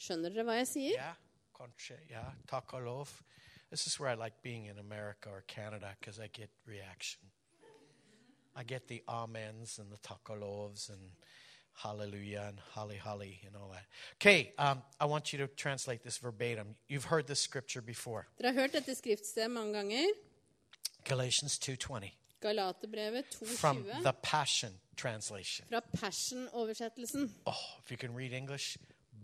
Skjønner 0.00 0.34
dere 0.34 0.46
hva 0.48 0.58
jeg 0.60 0.70
sier? 0.72 0.96
Yeah, 0.96 1.20
kanskje, 1.62 1.98
yeah, 2.10 2.32
takk 2.48 2.74
og 2.74 2.82
lov. 2.82 3.08
This 3.70 3.86
is 3.86 4.00
where 4.00 4.10
I 4.10 4.14
like 4.14 4.34
being 4.42 4.66
in 4.66 4.78
America 4.78 5.30
or 5.30 5.42
Canada 5.46 5.94
because 6.00 6.18
I 6.18 6.28
get 6.28 6.50
reaction. 6.66 7.20
I 8.54 8.64
get 8.64 8.88
the 8.88 9.02
amens 9.08 9.78
and 9.78 9.90
the 9.90 9.96
takk 10.02 10.30
og 10.30 10.38
lovs 10.38 10.90
and 10.90 11.00
hallelujah 11.74 12.44
and 12.48 12.58
holly 12.74 12.96
holly 12.98 13.40
and 13.46 13.56
all 13.56 13.70
that. 13.72 13.84
Okay, 14.20 14.52
um, 14.58 14.82
I 15.00 15.06
want 15.06 15.32
you 15.32 15.38
to 15.38 15.46
translate 15.46 16.02
this 16.02 16.18
verbatim. 16.18 16.74
You've 16.88 17.06
heard 17.06 17.26
this 17.26 17.40
scripture 17.40 17.82
before. 17.82 18.26
Dere 18.38 18.52
har 18.52 18.60
hørt 18.60 18.72
dette 18.72 18.94
skriftstedet 18.94 19.50
mange 19.50 19.72
ganger. 19.72 20.06
Galatians 21.04 21.58
2:20 21.58 22.10
Galaterbrevet 22.40 23.24
from 23.58 23.84
the 24.02 24.12
Passion 24.22 24.72
translation. 24.96 25.66
fra 25.68 25.80
Passion-oversettelsen. 25.80 27.30
Oh, 27.46 27.54
if 27.84 27.90
you 27.90 27.96
can 27.96 28.14
read 28.14 28.32
English, 28.32 28.76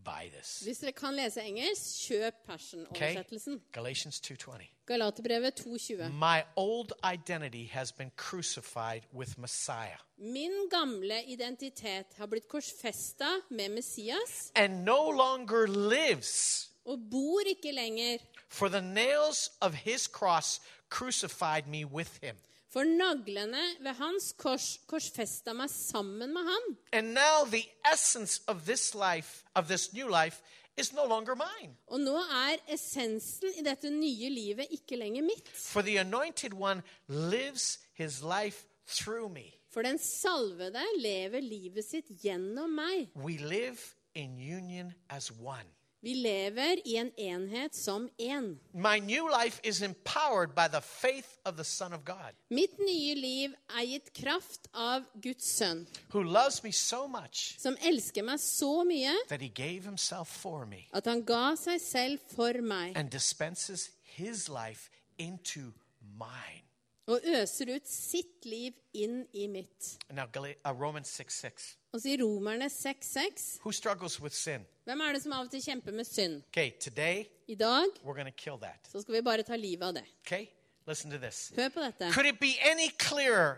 buy 0.09 0.29
this. 0.39 0.61
Hvis 0.65 0.79
dere 0.79 0.93
kan 0.93 1.15
lese 1.15 1.43
engelsk, 1.43 1.85
kjøp 2.09 2.23
Okay? 2.25 2.35
Passion-oversettelsen. 2.47 3.61
Galatians 3.73 4.21
2:20. 4.21 4.69
Galaterbrevet 4.87 5.55
2,20. 5.61 6.09
My 6.13 6.41
old 6.57 6.93
identity 7.15 7.67
has 7.71 7.93
been 7.93 8.11
crucified 8.17 9.03
with 9.15 9.39
Messiah. 9.39 9.99
Min 10.17 10.53
gamle 10.71 11.23
identitet 11.27 12.07
har 12.17 12.27
blitt 12.27 12.49
korsfesta 12.49 13.29
med 13.51 13.69
Messias 13.69 14.53
and 14.55 14.85
no 14.85 15.11
longer 15.11 15.67
lives. 15.67 16.65
og 16.85 16.99
bor 17.11 17.41
ikke 17.47 17.73
lenger. 17.73 18.19
For 18.49 18.69
the 18.69 18.81
nails 18.81 19.51
of 19.61 19.75
his 19.75 20.07
cross 20.07 20.61
crucified 20.91 21.67
me 21.67 21.85
with 21.87 22.11
him. 22.23 22.37
For 22.69 22.85
naglene 22.85 23.63
ved 23.81 23.97
hans 23.97 24.33
kors 24.37 24.75
korsfesta 24.91 25.55
meg 25.57 25.71
sammen 25.73 26.35
med 26.35 26.45
han. 26.51 26.67
And 26.93 27.15
now 27.15 27.45
the 27.49 27.65
essence 27.93 28.43
of 28.47 28.67
this 28.67 28.95
life, 28.95 29.45
of 29.55 29.69
this 29.69 29.93
new 29.93 30.09
life, 30.09 30.43
is 30.77 30.93
no 30.93 31.05
longer 31.05 31.35
mine. 31.35 31.77
Og 31.89 32.01
nå 32.01 32.15
er 32.21 32.61
essensen 32.71 33.57
i 33.59 33.65
dette 33.67 33.91
nye 33.91 34.29
livet 34.31 34.69
ikke 34.77 34.99
lenger 35.01 35.25
mitt. 35.27 35.49
For 35.49 35.83
the 35.83 35.97
anointed 35.97 36.55
one 36.55 36.83
lives 37.09 37.79
his 37.95 38.23
life 38.23 38.67
through 38.87 39.33
me. 39.33 39.55
For 39.73 39.83
den 39.83 39.99
salvede 39.99 40.85
lever 41.01 41.41
livet 41.41 41.85
sitt 41.85 42.13
gjennom 42.23 42.77
meg. 42.77 43.09
We 43.17 43.39
live 43.39 43.81
in 44.15 44.39
union 44.39 44.93
as 45.11 45.33
one. 45.33 45.67
Vi 46.03 46.15
lever 46.15 46.77
i 46.87 46.95
en 46.97 47.11
enhet 47.19 47.75
som 47.75 48.09
én. 48.21 48.59
My 48.73 48.99
new 49.01 49.27
life 49.43 49.61
is 49.65 49.83
empowered 49.83 50.55
by 50.55 50.69
the 50.69 50.81
faith 50.81 51.39
of 51.45 51.57
the 51.57 51.65
Son 51.65 51.93
of 51.93 52.05
God, 52.05 52.35
Mitt 52.51 52.79
nye 52.79 53.15
liv 53.15 53.55
er 53.69 53.85
gitt 53.87 54.13
kraft 54.15 54.69
av 54.75 55.03
Guds 55.23 55.49
sønn, 55.59 55.87
who 56.13 56.23
loves 56.23 56.63
me 56.63 56.71
so 56.73 57.07
much 57.09 57.57
som 57.59 57.77
elsker 57.83 58.23
meg 58.23 58.39
så 58.39 58.85
mye 58.87 59.17
that 59.29 59.41
he 59.43 59.49
gave 59.49 59.83
himself 59.85 60.29
for 60.29 60.65
me 60.67 60.87
at 60.93 61.07
han 61.07 61.25
ga 61.27 61.55
seg 61.57 61.81
selv 61.81 62.21
for 62.37 62.63
meg 62.63 62.95
and 62.97 63.11
dispenses 63.11 63.91
his 64.03 64.49
life 64.49 64.91
into 65.19 65.73
mine. 66.01 66.63
og 67.09 67.21
øser 67.25 67.75
ut 67.75 67.89
sitt 67.89 68.45
liv 68.45 68.73
inn 68.93 69.23
i 69.33 69.47
mitt. 69.47 69.97
Now, 70.13 70.27
Gal- 70.27 70.55
uh, 70.65 70.71
Romans 70.81 71.09
6 71.09 71.35
6. 71.41 71.78
Og 71.93 72.01
så 72.03 72.09
i 72.13 72.17
Romerne 72.21 72.65
6,6 72.69 73.61
Who 73.65 73.73
struggles 73.73 74.21
with 74.21 74.35
sin? 74.35 74.67
Hvem 74.85 75.01
er 75.01 75.13
det 75.17 75.23
som 75.23 75.33
av 75.33 75.47
og 75.47 75.51
til 75.53 75.63
kjemper 75.65 75.93
med 75.97 76.05
synd? 76.05 76.43
Okay, 76.53 76.71
today 76.81 77.25
I 77.49 77.55
dag 77.55 77.89
we're 78.05 78.15
going 78.15 78.33
kill 78.37 78.59
that. 78.61 78.89
så 78.93 79.01
skal 79.01 79.15
vi 79.15 79.23
bare 79.23 79.43
ta 79.43 79.57
livet 79.57 79.83
av 79.87 79.95
det. 79.95 80.05
Okay? 80.27 80.49
Listen 80.87 81.11
to 81.11 81.19
this. 81.19 81.53
Hør 81.57 81.69
på 81.69 81.81
dette. 81.81 82.13
Could 82.13 82.27
it 82.27 82.41
be 82.41 82.55
any 82.71 82.89
clearer 82.99 83.57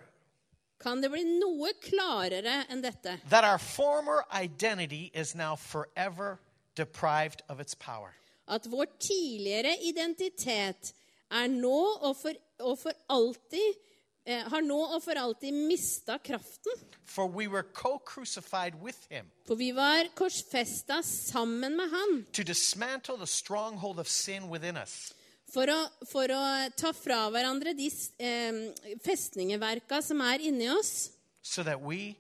Kan 0.80 1.02
det 1.02 1.10
bli 1.12 1.24
noe 1.24 1.72
klarere 1.82 2.64
enn 2.70 2.80
dette? 2.82 3.18
that 3.28 3.44
our 3.44 3.58
former 3.58 4.22
identity 4.32 5.10
is 5.14 5.34
now 5.34 5.56
forever 5.56 6.38
deprived 6.76 7.42
of 7.48 7.60
its 7.60 7.74
power. 7.74 8.14
At 8.48 8.66
vår 8.70 8.86
tidligere 8.98 9.76
identitet 9.82 10.94
er 11.30 11.46
nå 11.48 11.98
og 12.00 12.16
for, 12.16 12.32
og 12.60 12.78
for 12.78 12.92
alltid 13.08 13.74
har 14.52 14.62
nå 14.62 14.78
og 14.94 15.02
for 15.04 15.18
alltid 15.18 15.54
mista 15.54 16.18
kraften. 16.18 16.72
For 17.04 17.26
we 17.26 17.48
were 17.48 17.64
with 18.80 18.98
him 19.10 19.26
For 19.46 19.56
vi 19.56 19.72
var 19.72 20.08
korsfesta 20.14 21.02
sammen 21.02 21.76
med 21.76 21.90
han 21.90 22.26
to 22.32 22.42
dismantle 22.42 23.16
the 23.16 23.26
stronghold 23.26 23.98
of 23.98 24.08
sin 24.08 24.48
within 24.48 24.76
us, 24.76 25.12
for 25.50 25.66
å, 25.66 25.88
for 26.06 26.30
å 26.30 26.70
ta 26.76 26.92
fra 26.92 27.28
hverandre 27.30 27.74
de 27.74 27.90
eh, 28.18 28.70
festningeverka 29.02 30.00
som 30.02 30.20
er 30.20 30.38
inni 30.40 30.68
oss, 30.70 31.10
so 31.42 31.62
that 31.62 31.80
we 31.80 32.16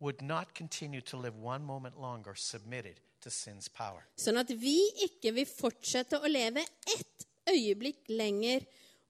would 0.00 0.20
not 0.22 0.54
continue 0.54 1.00
to 1.00 1.16
live 1.16 1.36
one 1.36 1.64
moment 1.64 2.00
longer 2.00 2.34
submitted 2.34 2.98
to 3.20 3.30
sin's 3.30 3.68
power. 3.68 4.02
sånn 4.16 4.40
at 4.40 4.50
vi 4.50 4.80
ikke 5.06 5.32
vil 5.32 5.46
fortsette 5.46 6.18
å 6.18 6.26
leve 6.26 6.64
ett 6.90 7.28
øyeblikk 7.46 8.10
lenger 8.10 8.66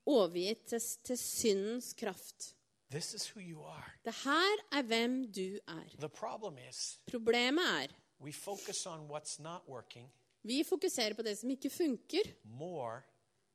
overgitt 0.06 0.64
til, 0.66 0.80
til 1.04 1.18
syndens 1.18 1.92
kraft. 1.98 2.54
This 2.90 3.14
is 3.14 3.26
who 3.36 3.40
you 3.40 3.62
are. 3.64 3.90
Det 4.04 4.14
her 4.24 4.64
er 4.78 4.82
hvem 4.82 5.32
du 5.32 5.58
er. 5.68 5.84
The 5.98 6.08
problem 6.08 6.58
is 6.70 6.98
Problemet 7.10 7.64
er 7.84 7.86
we 8.20 8.32
focus 8.32 8.86
on 8.86 9.08
what's 9.10 9.40
not 9.42 9.62
working 9.68 10.08
vi 10.44 10.62
fokuserer 10.64 11.14
på 11.14 11.22
det 11.22 11.38
som 11.38 11.50
ikke 11.50 11.70
funker, 11.70 12.22
more 12.44 13.00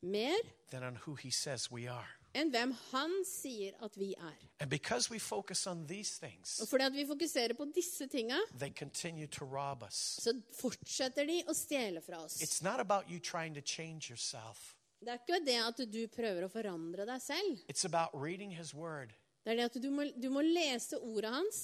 mer 0.02 0.36
than 0.72 0.84
on 0.84 0.96
who 0.96 1.16
he 1.16 1.32
says 1.32 1.72
we 1.72 1.90
are. 1.92 2.08
enn 2.36 2.50
hvem 2.50 2.72
han 2.92 3.12
sier 3.26 3.74
at 3.84 3.98
vi 4.00 4.14
er. 4.18 4.36
And 4.60 4.70
because 4.70 5.12
we 5.12 5.20
focus 5.20 5.68
on 5.68 5.88
these 5.88 6.20
things, 6.28 6.60
Og 6.62 6.68
fordi 6.68 6.84
at 6.84 6.94
vi 6.94 7.06
fokuserer 7.08 7.54
på 7.54 7.66
disse 7.76 8.08
tinga, 8.08 8.38
they 8.60 8.70
continue 8.80 9.28
to 9.28 9.46
rob 9.46 9.84
us. 9.88 9.94
så 10.22 10.42
fortsetter 10.62 11.26
de 11.26 11.44
å 11.50 11.54
stjele 11.54 12.02
fra 12.02 12.24
oss. 12.24 12.42
It's 12.42 12.64
not 12.64 12.80
about 12.80 13.04
you 13.12 13.20
trying 13.20 13.56
to 13.56 13.62
change 13.62 14.10
yourself. 14.10 14.77
Det 15.00 15.14
er 15.14 15.20
ikke 15.22 15.40
det 15.46 15.58
at 15.62 15.82
du 15.94 16.02
prøver 16.10 16.48
å 16.48 16.50
forandre 16.52 17.06
deg 17.06 17.22
selv. 17.22 17.60
It's 17.70 17.86
about 17.86 18.16
reading 18.18 18.52
his 18.58 18.74
word. 18.74 19.14
Det 19.48 19.54
er 19.54 19.60
det 19.62 19.66
at 19.70 19.76
du 19.80 19.90
må, 19.96 20.04
du 20.20 20.26
må 20.28 20.42
lese 20.44 20.98
ordet 21.00 21.30
hans. 21.32 21.60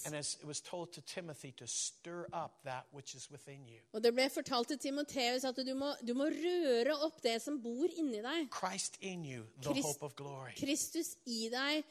Og 3.94 4.04
det 4.06 4.12
ble 4.16 4.28
fortalt 4.32 4.72
til 4.72 4.80
Timoteus 4.86 5.44
at 5.50 5.60
du 5.68 5.74
må, 5.76 5.90
du 6.00 6.14
må 6.16 6.30
røre 6.32 6.96
opp 7.04 7.20
det 7.26 7.36
som 7.44 7.60
bor 7.60 7.92
inni 7.92 8.22
deg. 8.24 8.48
Christ 8.56 8.96
in 9.02 9.26
you, 9.28 9.44
the 9.60 9.74
Christ- 9.74 9.84
hope 9.90 10.06
of 10.08 10.16
glory. 10.16 10.54
Kristus 10.56 11.18
i 11.26 11.50
deg, 11.52 11.84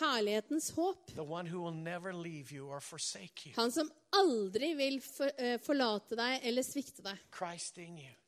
herlighetens 0.00 0.70
håp. 0.76 1.10
Han 3.56 3.70
som 3.74 3.90
aldri 4.16 4.72
vil 4.78 5.00
for, 5.04 5.30
uh, 5.38 5.56
forlate 5.62 6.16
deg 6.18 6.46
eller 6.48 6.62
svikte 6.66 7.02
deg. 7.04 7.18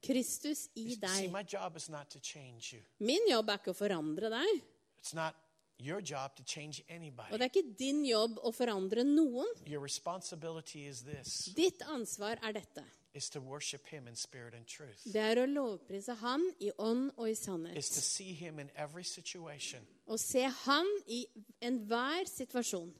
Kristus 0.02 0.68
i 0.76 0.96
deg. 0.96 1.30
Min 3.00 3.28
jobb 3.30 3.48
er 3.50 3.62
ikke 3.62 3.72
å 3.74 3.78
forandre 3.78 4.30
deg. 4.30 4.64
Og 7.32 7.38
det 7.40 7.48
er 7.48 7.50
ikke 7.50 7.76
din 7.78 8.04
jobb 8.06 8.36
å 8.46 8.52
forandre 8.54 9.02
noen. 9.02 9.48
Ditt 11.56 11.82
ansvar 11.90 12.38
er 12.42 12.52
dette. 12.54 12.84
Is 13.14 13.28
to 13.30 13.40
worship 13.40 13.86
him 13.86 14.08
in 14.08 14.16
spirit 14.16 14.54
and 14.54 14.66
truth. 14.66 15.02
Det 15.04 15.20
er 15.20 15.42
å 15.42 15.46
lovprise 15.46 16.14
Han 16.22 16.44
i 16.60 16.70
ånd 16.78 17.10
og 17.16 17.28
i 17.30 17.34
sannhet. 17.36 17.76
Å 20.06 20.18
se 20.18 20.42
Han 20.64 20.88
i 21.06 21.20
enhver 21.60 22.30
situasjon. 22.30 22.92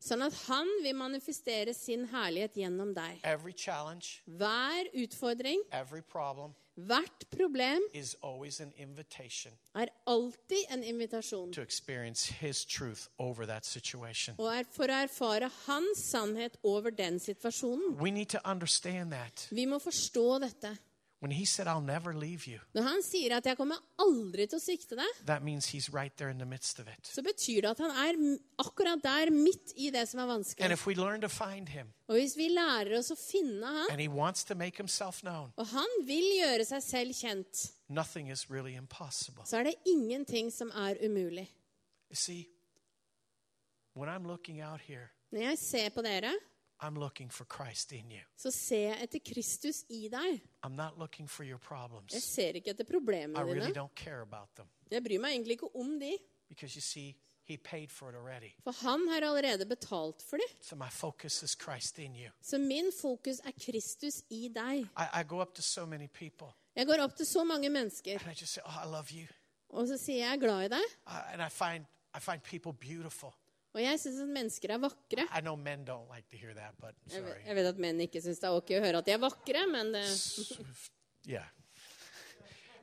Sånn 0.00 0.26
at 0.26 0.40
Han 0.46 0.72
vil 0.82 0.96
manifestere 0.96 1.74
sin 1.76 2.08
herlighet 2.12 2.56
gjennom 2.64 2.94
deg. 2.96 3.20
Hver 4.26 4.92
utfordring, 5.04 5.62
every 5.70 6.02
problem 6.02 6.56
hvert 6.76 7.24
problem 7.30 7.82
is 7.94 8.16
always 8.22 8.60
an 8.60 8.72
invitation 8.76 9.52
er 9.74 9.86
alltid 10.06 10.64
en 10.70 10.82
invitasjon. 10.84 11.52
to 11.52 11.62
experience 11.62 12.32
his 12.32 12.64
truth 12.64 13.08
over 13.18 13.46
that 13.46 13.66
situation. 13.66 14.34
Og 14.38 14.56
er 14.56 14.64
for 14.72 14.84
å 14.84 15.02
erfare 15.02 15.50
Hans 15.66 15.98
sannhet 16.10 16.56
over 16.62 16.90
den 16.90 17.18
situasjonen. 17.18 17.96
We 18.00 18.10
need 18.10 18.28
to 18.28 18.38
understand 18.44 19.12
that. 19.12 19.48
Vi 19.50 19.66
må 19.66 19.78
forstå 19.78 20.38
dette. 20.38 20.76
When 21.22 21.30
he 21.30 21.44
said, 21.46 21.68
I'll 21.68 21.80
never 21.86 22.12
leave 22.12 22.48
you, 22.50 22.58
Når 22.74 22.82
han 22.82 23.02
sier 23.02 23.36
at 23.36 23.44
'jeg 23.46 23.56
kommer 23.56 23.76
aldri 23.98 24.46
til 24.48 24.58
å 24.58 24.60
svikte 24.60 24.96
deg', 24.96 25.26
that 25.26 25.42
means 25.44 25.66
he's 25.66 25.88
right 25.94 26.16
there 26.16 26.28
in 26.30 26.38
the 26.38 26.44
midst 26.46 26.80
of 26.80 26.88
it. 26.88 27.06
så 27.06 27.22
betyr 27.22 27.60
det 27.62 27.70
at 27.70 27.78
han 27.78 27.90
er 27.90 28.38
akkurat 28.58 29.02
der, 29.02 29.30
midt 29.30 29.72
i 29.76 29.90
det 29.90 30.08
som 30.08 30.18
er 30.18 30.22
And 30.24 30.32
vanskelig. 30.44 30.72
if 30.72 30.84
we 30.86 30.94
learn 30.94 31.20
to 31.20 31.28
find 31.28 31.68
him, 31.68 31.92
Og 32.08 32.16
hvis 32.16 32.36
vi 32.36 32.48
lærer 32.48 32.98
oss 32.98 33.10
å 33.12 33.14
finne 33.32 33.66
han, 33.66 33.86
and 33.92 34.00
he 34.00 34.08
wants 34.08 34.42
to 34.44 34.54
make 34.56 34.76
himself 34.76 35.20
known, 35.20 35.52
og 35.56 35.66
han 35.66 35.88
vil 36.04 36.24
gjøre 36.42 36.64
seg 36.64 36.82
selv 36.82 37.12
kjent, 37.14 37.70
nothing 37.88 38.28
is 38.30 38.50
really 38.50 38.74
impossible. 38.74 39.44
så 39.46 39.58
er 39.58 39.62
det 39.62 39.74
ingenting 39.86 40.50
som 40.52 40.70
er 40.74 40.96
umulig. 41.06 41.48
You 42.10 42.16
see, 42.16 42.48
when 43.94 44.08
I'm 44.08 44.26
looking 44.26 44.60
out 44.60 44.80
here, 44.80 45.08
Når 45.30 45.40
jeg 45.40 45.58
ser 45.58 45.88
på 45.90 46.02
dere, 46.02 46.34
I'm 46.82 46.98
looking 46.98 47.30
for 47.32 47.44
Christ 47.44 47.92
in 47.92 48.10
you. 48.10 48.20
så 48.36 48.50
ser 48.50 48.88
jeg 48.88 49.02
etter 49.02 49.18
Kristus 49.34 49.84
i 49.88 50.08
deg. 50.08 50.40
I'm 50.66 50.74
not 50.76 50.98
looking 50.98 51.28
for 51.30 51.44
your 51.44 51.58
Jeg 51.58 51.60
problems. 51.68 52.24
ser 52.24 52.52
ikke 52.58 52.70
etter 52.70 52.84
I 52.84 52.92
problemene 52.92 53.38
really 53.44 53.60
dine. 53.66 53.74
don't 53.74 53.94
care 53.94 54.20
about 54.22 54.48
them 54.56 54.66
Jeg 54.90 55.02
bryr 55.04 55.18
meg 55.20 55.30
egentlig 55.32 55.52
ikke 55.52 55.76
om 55.76 56.00
de, 56.00 56.18
because 56.48 56.76
you 56.76 56.82
see, 56.82 57.16
he 57.44 57.56
paid 57.56 57.88
for 57.90 58.08
it 58.10 58.14
already. 58.16 58.50
for 58.64 58.72
han 58.72 59.08
har 59.08 59.20
allerede 59.22 59.66
betalt 59.66 60.22
for 60.22 60.36
det. 60.36 60.46
So 60.60 60.76
my 60.76 60.90
focus 60.90 61.42
is 61.42 61.50
Christ 61.64 61.98
in 61.98 62.14
you. 62.16 62.30
Så 62.42 62.58
min 62.58 62.92
fokus 63.00 63.38
er 63.44 63.52
Kristus 63.64 64.22
i 64.30 64.48
deg. 64.54 64.78
I, 64.98 65.20
I 65.20 65.22
go 65.28 65.40
up 65.40 65.54
to 65.54 65.62
so 65.62 65.86
many 65.86 66.08
people 66.08 66.46
Jeg 66.76 66.86
går 66.86 67.02
opp 67.02 67.16
til 67.16 67.26
så 67.26 67.44
mange 67.44 67.68
mennesker, 67.70 68.12
and 68.20 68.32
I 68.36 68.40
just 68.40 68.52
say, 68.52 68.62
Oh, 68.64 68.84
I 68.84 68.86
love 68.90 69.06
you. 69.12 69.26
og 69.68 69.88
så 69.88 69.96
sier 69.96 70.16
jeg 70.16 70.24
'jeg 70.26 70.36
er 70.36 70.40
glad 70.40 70.64
i 70.64 70.68
deg'. 70.74 70.96
Uh, 71.06 71.32
and 71.32 71.42
I 71.42 71.48
find, 71.48 71.84
I 72.16 72.20
find 72.20 72.42
people 72.42 72.72
beautiful. 72.72 73.30
Og 73.72 73.80
jeg 73.80 74.00
syns 74.02 74.20
at 74.20 74.28
mennesker 74.28 74.74
er 74.74 74.80
vakre. 74.82 75.24
I 75.32 75.40
know 75.40 75.56
men 75.56 75.86
don't 75.88 76.08
like 76.12 76.28
to 76.30 76.36
hear 76.36 76.52
that, 76.54 76.76
but 76.80 76.94
Jeg 77.12 77.24
vet, 77.24 77.40
jeg 77.46 77.56
vet 77.56 77.70
at 77.72 77.78
menn 77.80 78.00
ikke 78.04 78.20
syns 78.20 78.42
det 78.42 78.50
er 78.50 78.58
ok 78.58 78.74
å 78.76 78.82
høre 78.84 79.00
at 79.00 79.08
de 79.08 79.14
er 79.16 79.22
vakre, 79.22 79.66
men 79.72 79.94
det, 79.96 80.04
Yeah. 81.28 81.46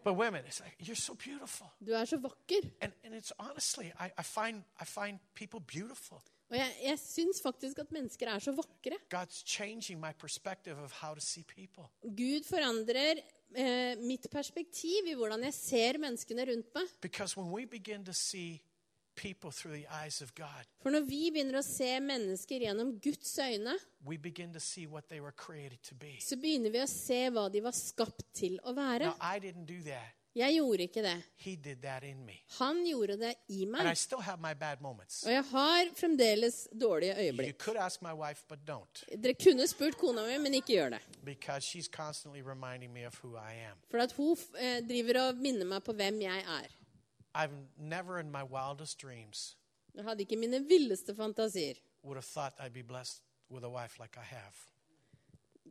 But 0.04 0.13
women, 0.15 0.43
it's 0.47 0.62
like, 0.62 0.78
you're 0.80 0.95
so 0.95 1.13
beautiful. 1.13 1.67
du 1.86 1.91
er 1.93 2.06
så 2.06 2.17
vakker. 2.17 2.71
And, 2.82 2.93
and 3.04 3.13
it's 3.13 3.34
honestly, 3.38 3.91
I, 3.99 4.10
I, 4.17 4.23
find, 4.23 4.63
I 4.80 4.86
find 4.86 5.19
people 5.36 5.60
beautiful. 5.60 6.21
Og 6.49 6.58
jeg, 6.58 6.75
jeg 6.84 6.99
syns 6.99 7.41
faktisk 7.43 7.80
at 7.80 7.91
mennesker 7.91 8.30
er 8.32 8.39
så 8.39 8.52
vakre. 8.58 8.97
God's 9.13 9.43
changing 9.45 9.99
my 9.99 10.12
perspective 10.17 10.80
of 10.84 10.91
how 11.02 11.13
to 11.13 11.21
see 11.21 11.43
people. 11.43 11.84
Gud 12.02 12.47
forandrer 12.47 13.21
eh, 13.56 13.99
mitt 14.02 14.25
perspektiv 14.32 15.12
i 15.12 15.13
hvordan 15.13 15.43
jeg 15.45 15.54
ser 15.54 15.99
menneskene 16.02 16.47
rundt 16.49 16.73
meg. 16.75 16.95
Because 17.02 17.38
when 17.38 17.52
we 17.54 17.67
begin 17.67 18.06
to 18.06 18.13
see 18.13 18.62
For 19.20 20.94
når 20.96 21.08
vi 21.08 21.22
begynner 21.32 21.60
å 21.60 21.66
se 21.66 21.90
mennesker 22.04 22.66
gjennom 22.68 22.94
Guds 23.04 23.34
øyne, 23.44 23.76
we 24.06 24.18
begin 24.18 24.54
to 24.54 24.60
see 24.60 24.88
what 24.88 25.10
they 25.10 25.20
were 25.20 25.36
created 25.36 25.82
to 25.90 25.96
be. 25.96 26.18
så 26.22 26.38
begynner 26.40 26.72
vi 26.72 26.84
å 26.84 26.88
se 26.88 27.26
hva 27.30 27.50
de 27.52 27.62
var 27.62 27.76
skapt 27.76 28.24
til 28.34 28.60
å 28.64 28.74
være. 28.74 29.12
Now, 29.12 29.20
I 29.22 29.40
didn't 29.40 29.68
do 29.68 29.82
that. 29.90 30.16
Jeg 30.38 30.56
gjorde 30.56 30.86
ikke 30.86 31.02
det. 31.02 31.16
He 31.42 31.56
did 31.56 31.82
that 31.82 32.04
in 32.04 32.22
me. 32.26 32.36
Han 32.60 32.86
gjorde 32.86 33.18
det 33.18 33.32
i 33.50 33.66
meg. 33.66 33.98
still 33.98 34.22
have 34.22 34.40
my 34.42 34.54
bad. 34.54 34.78
Og 35.26 35.32
jeg 35.32 35.44
har 35.52 35.90
fremdeles 35.98 36.68
dårlige 36.72 37.16
You 37.18 37.24
øyeblikk. 37.34 37.58
could 37.58 37.78
ask 37.78 38.02
my 38.02 38.14
wife, 38.14 38.46
but 38.48 38.60
don't. 38.68 39.04
Dere 39.18 39.34
kunne 39.34 39.68
spurt 39.68 39.98
kona 39.98 40.28
mi, 40.28 40.38
men 40.38 40.54
ikke 40.54 40.74
gjør 40.78 40.90
det. 40.90 41.02
She's 41.60 41.90
me 42.94 43.06
of 43.08 43.24
who 43.24 43.36
I 43.36 43.54
am. 43.72 43.78
For 43.90 43.98
at 43.98 44.12
hun 44.12 44.38
eh, 44.60 44.80
driver 44.88 45.20
og 45.28 45.42
minner 45.42 45.66
meg 45.66 45.84
på 45.84 45.94
hvem 45.94 46.22
jeg 46.22 46.46
er. 46.46 46.79
I've 47.36 47.54
never 47.78 48.20
in 48.20 48.32
my 48.32 48.44
wildest 48.44 49.00
dreams 49.02 49.56
Jeg 49.96 50.04
hadde 50.06 50.22
ikke 50.26 50.38
mine 50.38 50.60
villeste 50.70 51.15
fantasier. 51.15 51.76
would 52.04 52.15
have 52.18 52.26
thought 52.26 52.54
I'd 52.60 52.74
be 52.74 52.84
blessed 52.84 53.22
with 53.50 53.63
a 53.65 53.70
wife 53.70 54.00
like 54.00 54.18
I 54.18 54.24
have. 54.24 54.56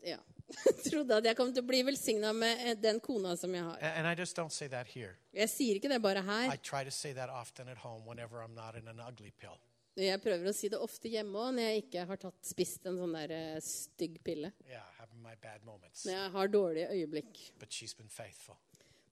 Ja. 0.02 0.18
Trodde 0.90 1.16
at 1.16 1.24
jeg 1.24 1.36
kom 1.36 1.52
til 1.52 1.62
å 1.62 1.66
bli 1.66 1.80
velsigna 1.86 2.32
med 2.36 2.60
eh, 2.66 2.74
den 2.80 3.00
kona 3.00 3.34
som 3.36 3.54
jeg 3.54 3.62
har. 3.64 3.78
And, 3.80 3.98
and 4.00 4.08
I 4.08 4.14
just 4.20 4.36
don't 4.36 4.52
say 4.52 4.68
that 4.68 4.86
here. 4.94 5.16
Jeg 5.32 5.48
sier 5.52 5.78
ikke 5.78 5.88
det 5.88 6.00
bare 6.02 6.20
I 6.22 6.26
her. 6.48 6.56
try 6.62 6.84
to 6.84 6.90
say 6.90 7.12
that 7.14 7.30
often 7.30 7.68
at 7.68 7.78
home 7.78 8.04
whenever 8.06 8.42
I'm 8.42 8.54
not 8.54 8.76
in 8.76 8.88
an 8.88 9.00
ugly 9.00 9.32
pill. 9.38 9.56
Jeg 9.98 10.20
prøver 10.22 10.46
å 10.46 10.54
si 10.54 10.68
det 10.70 10.78
ofte 10.78 11.10
hjemme 11.10 11.34
òg 11.42 11.56
når 11.56 11.64
jeg 11.72 11.82
ikke 11.88 12.04
har 12.06 12.20
tatt, 12.22 12.36
spist 12.46 12.84
en 12.86 12.98
sånn 13.00 13.16
der 13.18 13.32
eh, 13.34 13.56
stygg 13.64 14.20
pille. 14.24 14.52
Yeah, 14.68 14.84
having 15.00 15.18
my 15.24 15.34
bad 15.42 15.64
moments. 15.66 16.04
Når 16.06 16.14
jeg 16.14 16.30
har 16.36 16.52
dårlige 16.54 16.90
øyeblikk. 16.94 17.40
But 17.58 17.74
she's 17.74 17.96
been 17.98 18.08
faithful. 18.12 18.58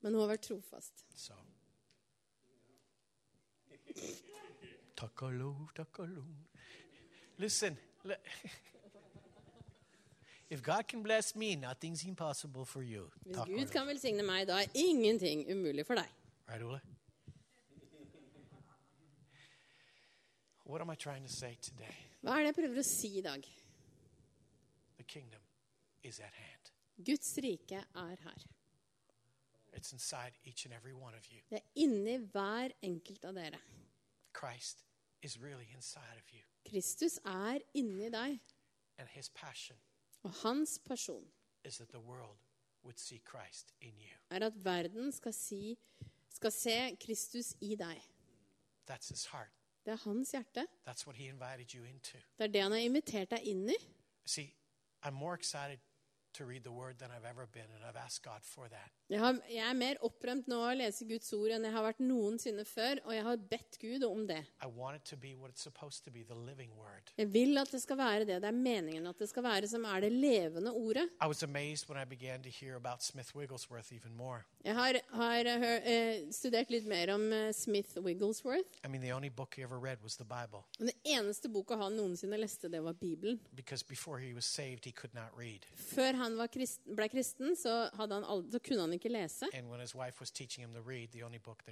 Men 0.05 0.15
hun 0.15 0.23
har 0.23 0.37
vært 0.37 0.47
trofast. 0.47 1.03
So. 1.19 1.35
Takalo, 4.97 5.69
takalo. 5.77 6.25
Listen, 7.39 7.77
if 10.51 10.63
God 10.63 10.89
can 10.89 11.03
bless 11.03 11.35
me, 11.37 11.55
nothing's 11.57 12.05
impossible 12.05 12.65
for 12.65 12.83
you. 12.83 13.11
Hvis. 13.27 13.45
Gud 13.47 13.73
kan 13.73 13.87
velsigne 13.87 14.23
meg, 14.23 14.47
da 14.49 14.63
er 14.63 14.69
ingenting 14.75 15.45
umulig 15.53 15.87
for 15.87 15.95
deg. 16.01 16.09
Right, 16.49 16.63
Ole? 16.63 16.81
What 20.65 20.81
am 20.81 20.91
I 20.91 20.95
trying 20.97 21.23
to 21.23 21.33
say 21.33 21.57
today? 21.63 21.95
Hva 22.23 22.39
er 22.41 22.47
det 22.47 22.47
jeg 22.47 22.55
prøver 22.57 22.81
å 22.81 22.87
si 22.87 23.19
i 23.19 23.23
dag? 23.23 23.45
The 24.97 25.05
kingdom 25.05 25.43
is 26.03 26.19
at 26.21 26.33
hand. 26.35 26.73
Guds 27.05 27.39
rike 27.45 27.85
er 27.95 28.17
her. 28.25 28.47
It's 29.77 29.93
inside 29.93 30.33
each 30.45 30.65
and 30.65 30.75
every 30.75 30.95
one 30.95 31.15
of 31.15 31.27
you. 31.31 31.43
Det 31.51 31.61
er 31.61 31.85
inni 31.85 32.17
hver 32.33 32.73
enkelt 32.83 33.25
av 33.29 33.35
dere. 33.37 33.61
Christ 34.41 34.85
is 35.23 35.39
really 35.41 35.67
inside 35.75 36.17
of 36.19 36.33
you. 36.33 36.43
Kristus 36.71 37.19
er 37.25 37.59
inni 37.75 38.11
deg, 38.11 38.41
And 38.99 39.09
his 39.09 39.29
passion 39.29 39.77
og 40.23 40.31
hans 40.43 40.79
passion 40.79 41.25
is 41.65 41.77
that 41.77 41.89
the 41.89 42.01
world 42.01 42.39
would 42.83 42.99
see 42.99 43.21
Christ 43.31 43.73
in 43.81 43.95
you. 43.99 44.17
er 44.31 44.47
at 44.47 44.65
verden 44.65 45.13
skal, 45.13 45.33
si, 45.33 45.79
skal 46.29 46.53
se 46.53 46.97
Kristus 47.07 47.55
i 47.61 47.75
deg. 47.75 48.01
That's 48.91 49.09
his 49.09 49.25
heart. 49.27 49.51
Det 49.85 49.93
er 49.93 49.97
hans 49.97 50.31
hjerte. 50.31 50.67
That's 50.89 51.07
what 51.07 51.17
he 51.17 51.29
invited 51.29 51.75
you 51.75 51.85
into. 51.85 52.19
Det 52.39 52.45
er 52.45 52.47
det 52.47 52.63
han 52.63 52.73
har 52.73 52.79
invitert 52.79 53.31
deg 53.31 53.41
inn 53.45 53.69
i. 53.69 53.77
See, 54.27 54.55
I'm 55.03 55.11
more 55.11 55.35
excited 55.35 55.79
to 56.39 56.45
read 56.45 56.63
the 56.65 56.73
word 56.73 56.99
than 56.99 57.11
I've 57.11 57.29
ever 57.29 57.47
been, 57.53 57.69
and 57.77 57.85
I've 57.89 57.97
asked 58.05 58.23
God 58.25 58.43
for 58.45 58.69
that. 58.69 58.91
Jeg, 59.09 59.21
har, 59.23 59.37
jeg 59.51 59.63
er 59.71 59.77
mer 59.79 59.97
opprømt 60.05 60.49
nå 60.51 60.57
av 60.59 60.73
å 60.73 60.79
lese 60.81 61.07
Guds 61.07 61.33
ord 61.37 61.53
enn 61.55 61.65
jeg 61.65 61.73
har 61.77 61.85
vært 61.87 62.01
noensinne 62.03 62.65
før, 62.67 62.99
og 63.07 63.13
jeg 63.15 63.25
har 63.27 63.37
bedt 63.53 63.79
Gud 63.79 64.03
om 64.09 64.25
det. 64.27 64.41
Jeg 67.17 67.29
vil 67.33 67.59
at 67.61 67.71
det 67.73 67.81
skal 67.83 67.99
være 68.01 68.25
det. 68.27 68.41
Det 68.43 68.49
er 68.51 68.57
meningen 68.57 69.07
at 69.07 69.19
det 69.23 69.29
skal 69.31 69.47
være 69.47 69.71
som 69.71 69.87
er 69.89 70.01
det 70.05 70.11
levende 70.13 70.73
ordet. 70.75 71.07
I 71.23 71.29
was 71.31 71.43
amazed 71.47 71.89
when 71.89 72.01
I 72.01 72.05
began 72.05 72.43
to 72.43 72.51
hear 72.51 72.75
about 72.77 73.03
Smith 73.03 73.35
Wigglesworth 73.37 73.93
even 73.95 74.15
more. 74.17 74.43
Jeg 74.65 74.75
har, 74.75 74.99
har 75.13 75.47
eh, 75.47 75.59
hør, 75.63 75.81
eh, 75.87 76.27
studert 76.35 76.71
litt 76.75 76.87
mer 76.91 77.15
om 77.15 77.29
eh, 77.33 77.53
Smith 77.55 77.97
Wigglesworth. 78.03 78.81
I 78.85 78.89
mean, 78.89 79.03
the 79.03 79.13
only 79.15 79.31
book 79.31 79.55
he 79.57 79.63
ever 79.63 79.79
read 79.79 80.03
was 80.03 80.17
the 80.17 80.25
Bible 80.27 80.65
Og 80.81 80.87
den 80.91 80.97
eneste 81.05 81.49
boka 81.49 81.77
han 81.79 81.93
noensinne 81.97 82.37
leste, 82.41 82.69
det 82.69 82.83
var 82.83 82.93
Bibelen. 82.93 83.39
because 83.55 83.85
before 83.85 84.19
he 84.19 84.35
was 84.35 84.45
saved, 84.45 84.85
he 84.85 84.93
could 84.93 85.15
not 85.15 85.31
read. 85.39 85.61
Før 85.77 86.13
han 86.17 86.26
var 86.35 86.49
kristen, 86.51 86.97
ble 86.99 87.07
kristen, 87.13 87.55
så, 87.57 87.75
han 87.95 88.13
aldri, 88.25 88.51
så 88.57 88.61
kunne 88.67 88.81
han 88.81 88.95
ikke 88.97 89.13
lese. 89.13 89.47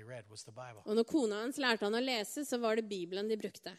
Read, 0.05 0.25
Og 0.85 0.95
når 0.97 1.07
kona 1.11 1.41
hans 1.43 1.59
lærte 1.59 1.85
han 1.89 1.99
å 1.99 2.03
lese, 2.05 2.45
så 2.47 2.59
var 2.63 2.79
det 2.79 2.87
Bibelen 2.89 3.29
de 3.29 3.37
brukte. 3.41 3.75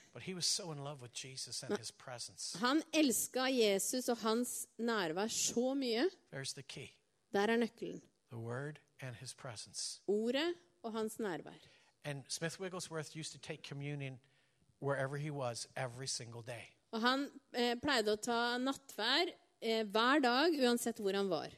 So. 2.36 2.60
Han 2.60 2.84
elska 2.94 3.48
Jesus 3.54 4.10
og 4.10 4.18
hans 4.26 4.68
nærvær 4.78 5.32
så 5.32 5.74
mye. 5.78 6.10
The 6.32 6.64
Der 7.34 7.48
er 7.52 7.58
nøkkelen. 7.58 8.02
Ordet 10.08 10.54
og 10.84 10.92
hans 10.92 11.20
nærvær. 11.20 11.60
And 12.04 12.24
Smith 12.28 12.60
Wigglesworth 12.62 13.16
used 13.16 13.32
to 13.32 13.40
take 13.40 13.64
communion 13.64 14.20
wherever 14.80 15.18
he 15.18 15.32
was 15.32 15.68
every 15.76 16.08
single 16.08 16.44
day. 16.44 16.76
Og 16.92 17.02
han 17.02 17.26
eh, 17.52 17.76
pleide 17.82 18.14
å 18.14 18.20
ta 18.22 18.58
nattvær 18.62 19.32
eh, 19.66 19.84
hver 19.89 20.22
dag, 20.24 20.57
uansett 20.61 21.01
hvor 21.01 21.18
han 21.18 21.30
var. 21.32 21.53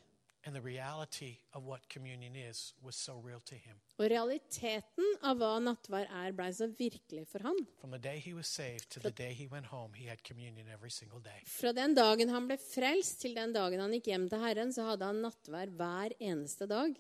And 0.48 0.56
the 0.56 0.62
reality 0.62 1.40
of 1.54 1.66
what 1.66 1.90
communion 1.90 2.34
is 2.34 2.74
was 2.82 2.96
so 2.96 3.20
real 3.20 3.42
to 3.42 3.56
him. 3.56 3.76
Og 4.00 4.08
realiteten 4.08 5.18
av 5.28 5.42
hva 5.42 5.58
nattvær 5.60 6.08
er, 6.08 6.32
blei 6.38 6.54
så 6.56 6.70
virkelig 6.72 7.26
for 7.28 7.44
han. 7.44 7.58
From 7.82 7.92
the 7.92 8.00
day 8.00 8.22
he 8.24 8.32
was 8.34 8.48
saved 8.48 8.88
to 8.94 9.02
the 9.04 9.12
day 9.12 9.34
he 9.34 9.50
went 9.52 9.68
home, 9.74 9.92
he 9.94 10.08
had 10.08 10.24
communion 10.24 10.70
every 10.72 10.90
single 10.90 11.20
day. 11.20 11.44
Fra 11.52 11.74
den 11.76 11.98
dagen 11.98 12.32
han 12.32 12.48
ble 12.48 12.56
frelst, 12.64 13.20
til 13.26 13.36
den 13.36 13.52
dagen 13.58 13.84
han 13.84 13.92
gikk 13.98 14.08
hjem 14.14 14.30
til 14.32 14.46
Herren, 14.46 14.72
så 14.72 14.88
hadde 14.88 15.12
han 15.12 15.20
nattvær 15.26 15.74
hver 15.76 16.16
eneste 16.20 16.70
dag. 16.72 16.96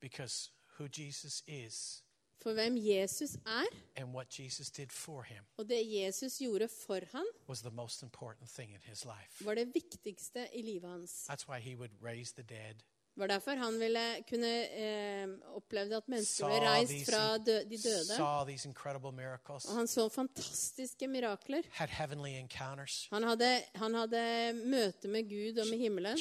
Because 0.00 0.50
who 0.78 0.88
Jesus 0.90 1.44
is 1.46 2.02
For 2.42 2.52
hvem 2.52 2.76
Jesus 2.76 3.34
er, 3.46 3.66
and 3.96 4.14
what 4.14 4.38
Jesus 4.40 4.70
did 4.70 4.88
for 4.90 5.22
him 5.22 5.44
og 5.56 5.68
det 5.68 5.92
Jesus 5.92 6.38
gjorde 6.38 6.68
for 6.86 7.00
han, 7.12 7.26
was 7.48 7.60
the 7.60 7.70
most 7.70 8.02
important 8.02 8.50
thing 8.50 8.70
in 8.72 8.80
his 8.82 9.04
life. 9.04 9.44
var 9.44 9.54
det 9.54 9.74
viktigste 9.74 10.48
i 10.54 10.62
livet 10.62 10.90
hans. 10.90 11.26
That's 11.30 11.48
why 11.48 11.60
he 11.60 11.76
would 11.76 11.92
raise 12.02 12.32
the 12.34 12.42
dead, 12.42 12.74
Det 13.20 13.26
var 13.28 13.34
derfor 13.36 13.56
han 13.60 13.74
ville 13.76 14.02
kunne 14.24 14.48
eh, 14.80 15.32
opplevde 15.52 15.98
at 15.98 16.06
mennesker 16.08 16.46
ble 16.48 16.60
reist 16.64 16.94
fra 17.10 17.36
dø 17.44 17.56
de 17.68 17.76
døde. 17.76 18.14
Og 19.68 19.76
han 19.76 19.90
så 19.92 20.06
fantastiske 20.08 21.04
mirakler. 21.12 21.68
Han 23.12 23.22
hadde, 23.28 23.50
han 23.76 23.94
hadde 23.98 24.22
møte 24.64 25.12
med 25.12 25.28
Gud 25.28 25.60
og 25.60 25.68
med 25.68 25.78
himmelen. 25.84 26.16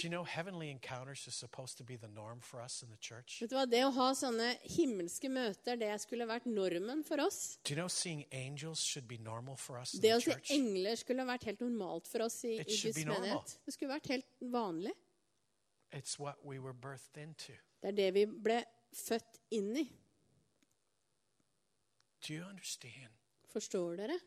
Vet 3.39 3.49
du 3.49 3.55
hva, 3.55 3.63
Det 3.65 3.85
å 3.87 3.95
ha 3.95 4.11
sånne 4.19 4.51
himmelske 4.75 5.31
møter, 5.31 5.79
det 5.79 5.95
skulle 6.03 6.27
vært 6.27 6.51
normen 6.51 7.05
for 7.07 7.23
oss. 7.23 7.59
Det 10.03 10.11
å 10.17 10.19
se 10.19 10.35
engler 10.59 10.99
skulle 10.99 11.23
vært 11.31 11.47
helt 11.47 11.61
normalt 11.63 12.11
for 12.11 12.27
oss 12.27 12.43
i, 12.43 12.57
i 12.59 12.63
Guds 12.91 12.97
menighet. 13.23 13.55
Det 13.65 13.73
skulle 13.77 13.95
vært 13.95 14.11
helt 14.17 14.27
vanlig. 14.51 14.91
It's 15.91 16.19
what 16.19 16.45
we 16.45 16.59
were 16.59 16.73
birthed 16.73 17.17
into. 17.17 17.53
Det 17.81 17.87
er 17.87 17.91
det 17.91 18.13
vi 18.13 18.25
ble 18.25 18.63
født 18.93 19.39
inn 19.51 19.77
i. 19.77 19.85
Forstår 23.49 23.95
dere? 23.95 24.19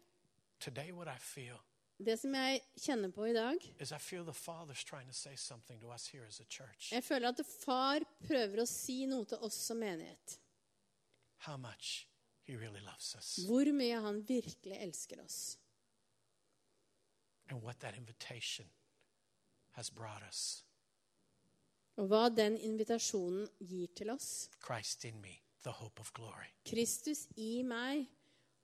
Today, 0.60 0.92
what 0.92 1.08
I 1.08 1.18
feel 1.18 1.58
Det 2.02 2.16
som 2.18 2.34
jeg 2.34 2.62
kjenner 2.82 3.12
på 3.14 3.26
i 3.28 3.32
dag 3.32 3.58
er 3.78 3.94
I 3.94 3.98
feel 3.98 4.24
the 4.24 4.32
Father's 4.32 4.82
trying 4.82 5.06
to 5.06 5.14
say 5.14 5.36
something 5.36 5.80
to 5.80 5.92
us 5.92 6.06
here 6.06 6.26
as 6.26 6.40
a 6.40 6.44
church. 6.44 6.92
Jeg 6.92 7.04
føler 7.04 7.28
at 7.28 7.46
far 7.46 8.00
prøver 8.26 8.62
å 8.62 8.66
si 8.66 9.04
noe 9.06 9.24
til 9.24 9.38
oss 9.38 9.54
som 9.54 9.78
menighet. 9.78 10.38
How 11.46 11.56
much 11.56 12.08
He 12.44 12.56
really. 12.56 12.80
Hvor 13.46 13.72
mye 13.72 14.00
han 14.00 14.28
virkelig 14.28 14.78
elsker 14.80 15.22
oss. 15.24 15.58
And 17.48 17.62
what 17.62 17.80
that 17.80 17.96
invitation 17.96 18.66
has 19.70 19.90
brought 19.90 20.22
us. 20.28 20.64
Og 21.96 22.06
hva 22.08 22.28
den 22.32 22.56
invitasjonen 22.56 23.48
gir 23.60 23.86
til 23.96 24.10
oss. 24.10 24.48
Christ 24.64 25.04
in 25.04 25.20
me, 25.20 25.34
the 25.62 25.70
hope 25.72 26.00
of 26.00 26.12
glory. 26.12 26.48
Kristus 26.68 27.26
i 27.36 27.62
meg, 27.62 28.06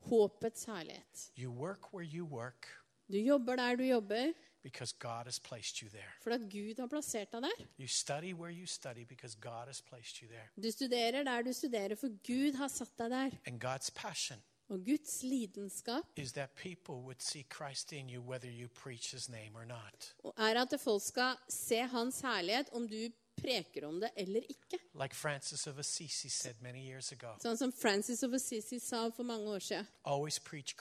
håpets 0.09 0.65
herlighet. 0.65 1.31
You 1.37 1.51
work 1.53 1.93
where 1.95 2.07
you 2.07 2.25
work 2.27 2.69
Du 3.13 3.17
jobber 3.17 3.57
der 3.57 3.77
du 3.77 3.83
jobber, 3.83 4.33
because 4.63 4.93
God 4.99 5.25
has 5.25 5.39
placed 5.41 5.81
you 5.83 5.89
there. 5.89 6.13
fordi 6.23 6.35
at 6.35 6.41
Gud 6.53 6.81
har 6.81 6.87
plassert 6.87 7.33
deg 7.33 7.43
der. 7.43 7.65
You 7.79 7.87
study 7.89 8.33
where 8.35 8.51
you 8.53 8.67
study 8.67 9.05
because 9.05 9.37
God 9.41 9.67
has 9.67 9.81
placed 9.83 10.17
you 10.23 10.29
there. 10.29 10.49
Du 10.63 10.71
studerer 10.71 11.23
der 11.25 11.43
du 11.43 11.53
studerer, 11.53 11.95
for 11.95 12.09
Gud 12.27 12.57
har 12.57 12.69
satt 12.69 12.99
deg 12.99 13.11
der. 13.11 13.31
And 13.47 13.65
God's 13.65 13.91
passion 13.95 14.43
Og 14.69 14.85
Guds 14.85 15.23
lidenskap 15.23 16.05
is 16.17 16.33
that 16.33 16.51
people 16.51 16.95
would 16.95 17.23
see 17.23 17.47
Christ 17.57 17.93
in 17.93 18.11
you 18.11 18.35
you 18.45 18.69
preach 18.69 19.11
his 19.11 19.29
name 19.29 19.57
or 19.57 19.65
not. 19.65 20.15
er 20.39 20.61
at 20.61 20.81
folk 20.81 21.03
skal 21.03 21.37
se 21.49 21.77
hans 21.77 22.21
herlighet, 22.21 22.69
om 22.73 22.89
du 22.89 23.09
preker 23.43 23.87
om 23.87 24.01
det 24.01 24.11
eller 24.17 24.41
ikke. 24.41 24.79
Like 25.03 25.15
Francis 25.15 25.67
of 25.67 25.79
Assisi 25.79 26.29
said 26.29 26.55
many 26.61 26.91
years 26.91 27.13
ago 27.13 27.35
Sånn 27.41 27.57
som 27.57 27.73
Francis 27.73 28.23
of 28.23 28.35
Assisi 28.35 28.79
sa 28.79 29.09
for 29.11 29.23
mange 29.23 29.49
år 29.49 29.59
siden. 29.59 29.87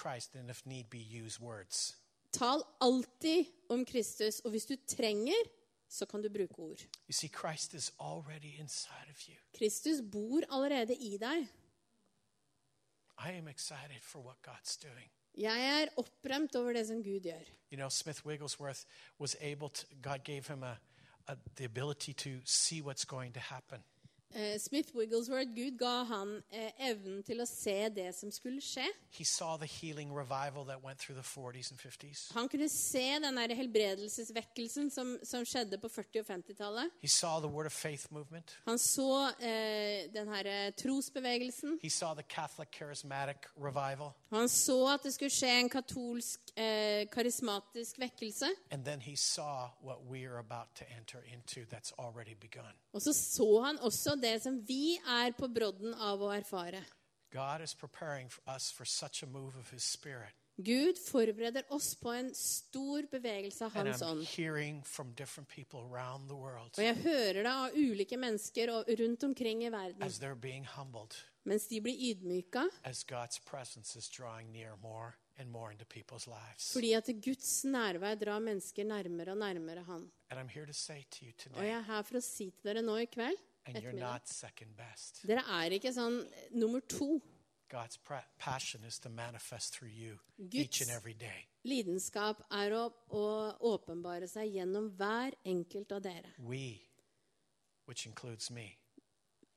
Christ 0.02 0.36
and 0.36 0.50
if 0.50 0.66
need 0.66 0.86
be. 0.90 0.98
Tal 2.32 2.64
alltid 2.82 3.46
om 3.70 3.86
Kristus, 3.86 4.40
og 4.40 4.52
hvis 4.52 4.66
du 4.66 4.76
trenger, 4.88 5.48
så 5.90 6.06
kan 6.06 6.22
du 6.22 6.30
bruke 6.30 6.60
ord. 6.60 6.82
See, 7.10 7.30
Christ 7.30 7.74
is 7.74 7.92
already 8.00 8.60
inside 8.60 9.10
of 9.10 9.30
you. 9.30 9.36
Kristus 9.58 10.02
bor 10.12 10.42
allerede 10.50 10.96
i 10.96 11.18
deg. 11.18 11.48
I 13.18 13.32
am 13.32 13.48
excited 13.48 14.02
for 14.02 14.20
what 14.22 14.42
God's 14.42 14.78
doing. 14.78 15.10
Jeg 15.38 15.84
er 15.84 15.88
opprømt 15.98 16.56
over 16.56 16.74
det 16.74 16.88
som 16.88 17.04
Gud 17.04 17.20
gjør. 17.20 17.44
You 17.72 17.78
know, 17.78 17.90
Smith 17.90 18.26
Wigglesworth 18.26 18.86
was 19.20 19.36
able 19.42 19.70
to, 19.70 19.86
God 20.02 20.24
gave 20.24 20.48
him 20.48 20.64
a, 20.64 20.78
a, 21.28 21.36
the 21.56 21.66
ability 21.66 22.14
to 22.14 22.30
see 22.46 22.82
what's 22.82 23.06
going 23.06 23.34
to 23.34 23.40
happen. 23.40 23.84
Eh, 24.36 24.58
Smith 24.60 24.94
Wigglesworth, 24.94 25.54
Gud 25.56 25.78
ga 25.80 26.04
han 26.10 26.34
eh, 26.52 26.72
evnen 26.90 27.22
til 27.26 27.40
å 27.42 27.46
se 27.48 27.88
det 27.96 28.10
som 28.16 28.32
skulle 28.34 28.62
skje. 28.62 28.84
He 29.16 29.24
saw 29.26 29.56
the 29.58 29.70
that 30.68 30.84
went 30.84 31.00
the 31.16 31.24
40s 31.24 31.72
and 31.72 31.80
50s. 31.80 32.28
Han 32.36 32.50
kunne 32.52 32.68
se 32.70 33.20
den 33.24 33.40
der 33.40 33.56
helbredelsesvekkelsen 33.56 34.92
som, 34.92 35.16
som 35.24 35.46
skjedde 35.48 35.80
på 35.80 35.90
40- 35.90 36.22
og 36.22 36.28
50-tallet. 36.30 36.92
He 37.02 37.08
saw 37.08 37.40
the 37.40 37.48
Word 37.48 37.72
of 37.72 37.74
Faith 37.74 38.12
movement. 38.12 38.58
Han 38.68 38.78
så 38.78 39.30
eh, 39.40 40.12
den 40.14 40.28
her 40.34 40.52
eh, 40.52 40.74
trosbevegelsen. 40.76 41.80
Han 44.30 44.50
så 44.50 44.78
at 44.94 45.08
det 45.08 45.14
skulle 45.16 45.34
skje 45.34 45.54
en 45.62 45.72
katolsk, 45.72 46.52
eh, 46.60 47.08
karismatisk 47.14 48.00
vekkelse. 48.04 48.52
Og 52.94 53.02
så 53.02 53.14
så 53.14 53.50
han 53.64 53.80
også 53.88 54.18
det 54.22 54.27
som 54.42 54.60
vi 54.68 54.98
er 54.98 55.32
på 55.38 55.48
brodden 55.54 55.94
av 55.96 56.20
å 56.20 56.30
erfare. 56.36 56.84
Gud 60.60 60.98
forbereder 60.98 61.64
oss 61.70 61.92
på 62.02 62.10
en 62.18 62.32
stor 62.34 63.04
bevegelse 63.12 63.62
av 63.68 63.72
Hans 63.92 64.02
ånd. 64.02 64.26
Og 66.80 66.84
jeg 66.88 66.96
hører 67.04 67.44
det 67.44 67.52
av 67.52 67.76
ulike 67.78 68.18
mennesker 68.18 68.72
og- 68.74 68.90
rundt 69.00 69.24
omkring 69.24 69.62
i 69.68 69.70
verden. 69.70 70.00
Mens 71.46 71.68
de 71.68 71.80
blir 71.80 71.94
ydmyka. 71.96 72.66
Fordi 76.74 76.94
at 76.98 77.06
Guds 77.22 77.64
nærvær 77.66 78.18
drar 78.20 78.40
mennesker 78.40 78.84
nærmere 78.84 79.32
og 79.34 79.38
nærmere 79.38 79.86
Han. 79.86 80.10
Og 81.56 81.64
jeg 81.64 81.78
er 81.78 81.82
her 81.84 82.02
for 82.04 82.18
å 82.18 82.24
si 82.24 82.50
til 82.50 82.74
dere 82.74 82.82
nå 82.82 82.98
i 83.02 83.06
kveld 83.06 83.38
ettermiddag, 83.76 84.00
not 84.14 84.28
second 84.28 84.76
best. 84.78 85.22
Dere 85.28 85.44
er 85.60 85.72
ikke 85.78 85.92
sånn 85.94 86.22
nummer 86.52 86.80
to. 86.88 87.20
God's 87.70 87.98
passion 88.40 88.84
is 88.88 88.98
to 89.00 89.10
manifest 89.10 89.74
through 89.76 89.92
you 89.92 90.18
Guds- 90.38 90.56
each 90.56 90.82
and 90.82 90.90
every 90.92 91.14
day. 91.14 91.48
Lidenskap 91.68 92.46
er 92.50 92.72
å, 92.72 92.86
å 93.12 93.24
åpenbare 93.74 94.28
seg 94.32 94.54
gjennom 94.56 94.88
hver 94.96 95.36
enkelt 95.44 95.92
av 95.92 96.02
dere. 96.06 96.32
We, 96.40 96.80
which 97.86 98.06
includes 98.08 98.50
me, 98.52 98.78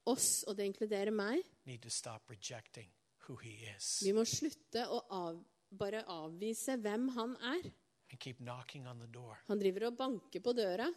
Oss, 0.07 0.43
og 0.49 0.57
det 0.57 0.65
inkluderer 0.67 1.13
meg, 1.13 1.45
need 1.67 1.83
to 1.83 1.91
stop 1.91 2.23
rejecting 2.31 2.89
who 3.29 3.37
He 3.37 3.53
is 3.77 4.01
vi 4.03 4.13
må 4.17 4.25
slutte 4.27 4.87
å 4.91 5.03
av, 5.13 5.37
bare 5.71 6.01
avvise 6.09 6.79
hvem 6.81 7.11
Han 7.15 7.37
er. 7.37 7.71
and 8.11 8.19
keep 8.19 8.41
knocking 8.41 8.89
on 8.89 8.99
the 8.99 9.07
door 9.07 9.39
Han 9.47 9.61
driver 9.61 9.87
og 9.87 9.97
banker 10.01 10.41
på 10.41 10.53
døra, 10.57 10.89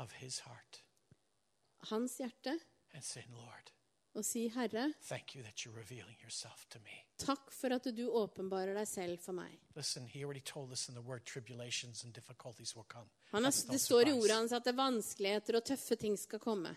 av 0.00 0.10
hans 0.18 0.40
heart 0.40 0.80
hans 1.90 2.18
hjerte, 2.18 2.58
og 4.14 4.22
si, 4.24 4.48
'Herre, 4.48 4.92
takk 7.18 7.50
for 7.50 7.72
at 7.74 7.84
du 7.96 8.04
åpenbarer 8.10 8.74
deg 8.74 8.86
selv 8.86 9.18
for 9.18 9.32
meg'. 9.32 9.58
Listen. 13.46 13.64
Han 13.66 13.72
det 13.72 13.80
står 13.80 14.08
i 14.08 14.12
ordet 14.12 14.36
hans 14.36 14.52
at 14.52 14.64
det 14.64 14.76
vanskeligheter 14.76 15.56
og 15.56 15.64
tøffe 15.64 15.96
ting 15.96 16.16
skal 16.18 16.38
komme. 16.38 16.76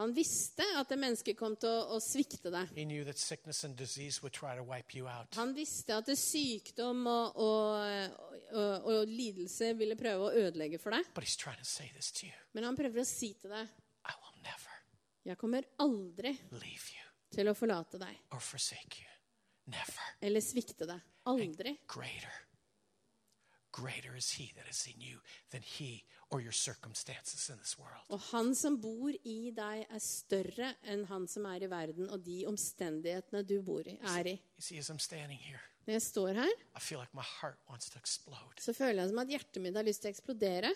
Han 0.00 0.14
visste 0.16 0.64
at 0.80 0.88
det 0.88 0.96
mennesket 0.96 1.36
kom 1.36 1.56
til 1.60 1.68
å, 1.68 1.96
å 1.96 1.98
svikte 2.00 2.48
deg. 2.52 2.72
Han 5.36 5.52
visste 5.56 5.98
at 5.98 6.08
sykdom 6.16 7.04
og, 7.10 7.36
og, 7.44 8.16
og, 8.54 8.88
og 8.94 9.12
lidelse 9.12 9.74
ville 9.76 9.98
prøve 10.00 10.30
å 10.30 10.32
ødelegge 10.46 10.80
for 10.80 10.96
deg. 10.96 11.12
Men 12.56 12.70
han 12.70 12.78
prøver 12.80 13.04
å 13.04 13.08
si 13.08 13.34
til 13.42 13.52
deg 13.52 13.76
Jeg 15.28 15.36
kommer 15.36 15.66
aldri 15.84 16.32
til 17.30 17.50
å 17.50 17.54
forlate 17.54 18.00
deg 18.00 18.22
eller 20.24 20.40
svikte 20.40 20.88
deg. 20.88 21.02
Aldri. 21.28 21.76
Greater. 21.86 22.32
Greater 23.70 24.16
is 24.16 24.32
He 24.32 24.50
that 24.56 24.66
is 24.68 24.80
in 24.88 25.00
you 25.00 25.20
than 25.52 25.62
He 25.62 26.04
or 26.30 26.40
your 26.40 26.52
circumstances 26.52 27.48
in 27.50 27.58
this 27.58 27.76
world. 27.78 28.04
Og 28.08 28.20
han 28.30 28.54
som 28.54 28.76
bor 28.80 29.10
i 29.24 29.50
deg, 29.54 29.86
er 29.90 30.02
større 30.04 30.74
enn 30.86 31.04
han 31.10 31.26
som 31.28 31.46
er 31.50 31.64
i 31.66 31.70
verden, 31.70 32.08
og 32.10 32.22
de 32.24 32.44
omstendighetene 32.46 33.42
du 33.46 33.56
bor 33.66 33.82
i, 33.86 33.96
er 34.16 34.26
i. 34.34 34.36
You 34.58 34.62
see, 34.62 34.78
as 34.78 34.90
I'm 34.90 34.98
standing 35.02 35.38
here, 35.38 35.60
Når 35.86 35.94
jeg 35.96 36.02
står 36.02 36.32
her, 36.36 36.50
I 36.76 36.80
feel 36.80 37.00
like 37.00 37.14
my 37.16 37.24
heart 37.40 37.58
wants 37.68 37.88
to 37.90 37.98
explode. 37.98 38.60
så 38.60 38.72
føler 38.76 39.02
jeg 39.02 39.08
som 39.10 39.18
at 39.18 39.28
hjertet 39.28 39.62
mitt 39.62 39.74
har 39.74 39.82
lyst 39.82 40.02
til 40.04 40.10
å 40.10 40.14
eksplodere. 40.14 40.70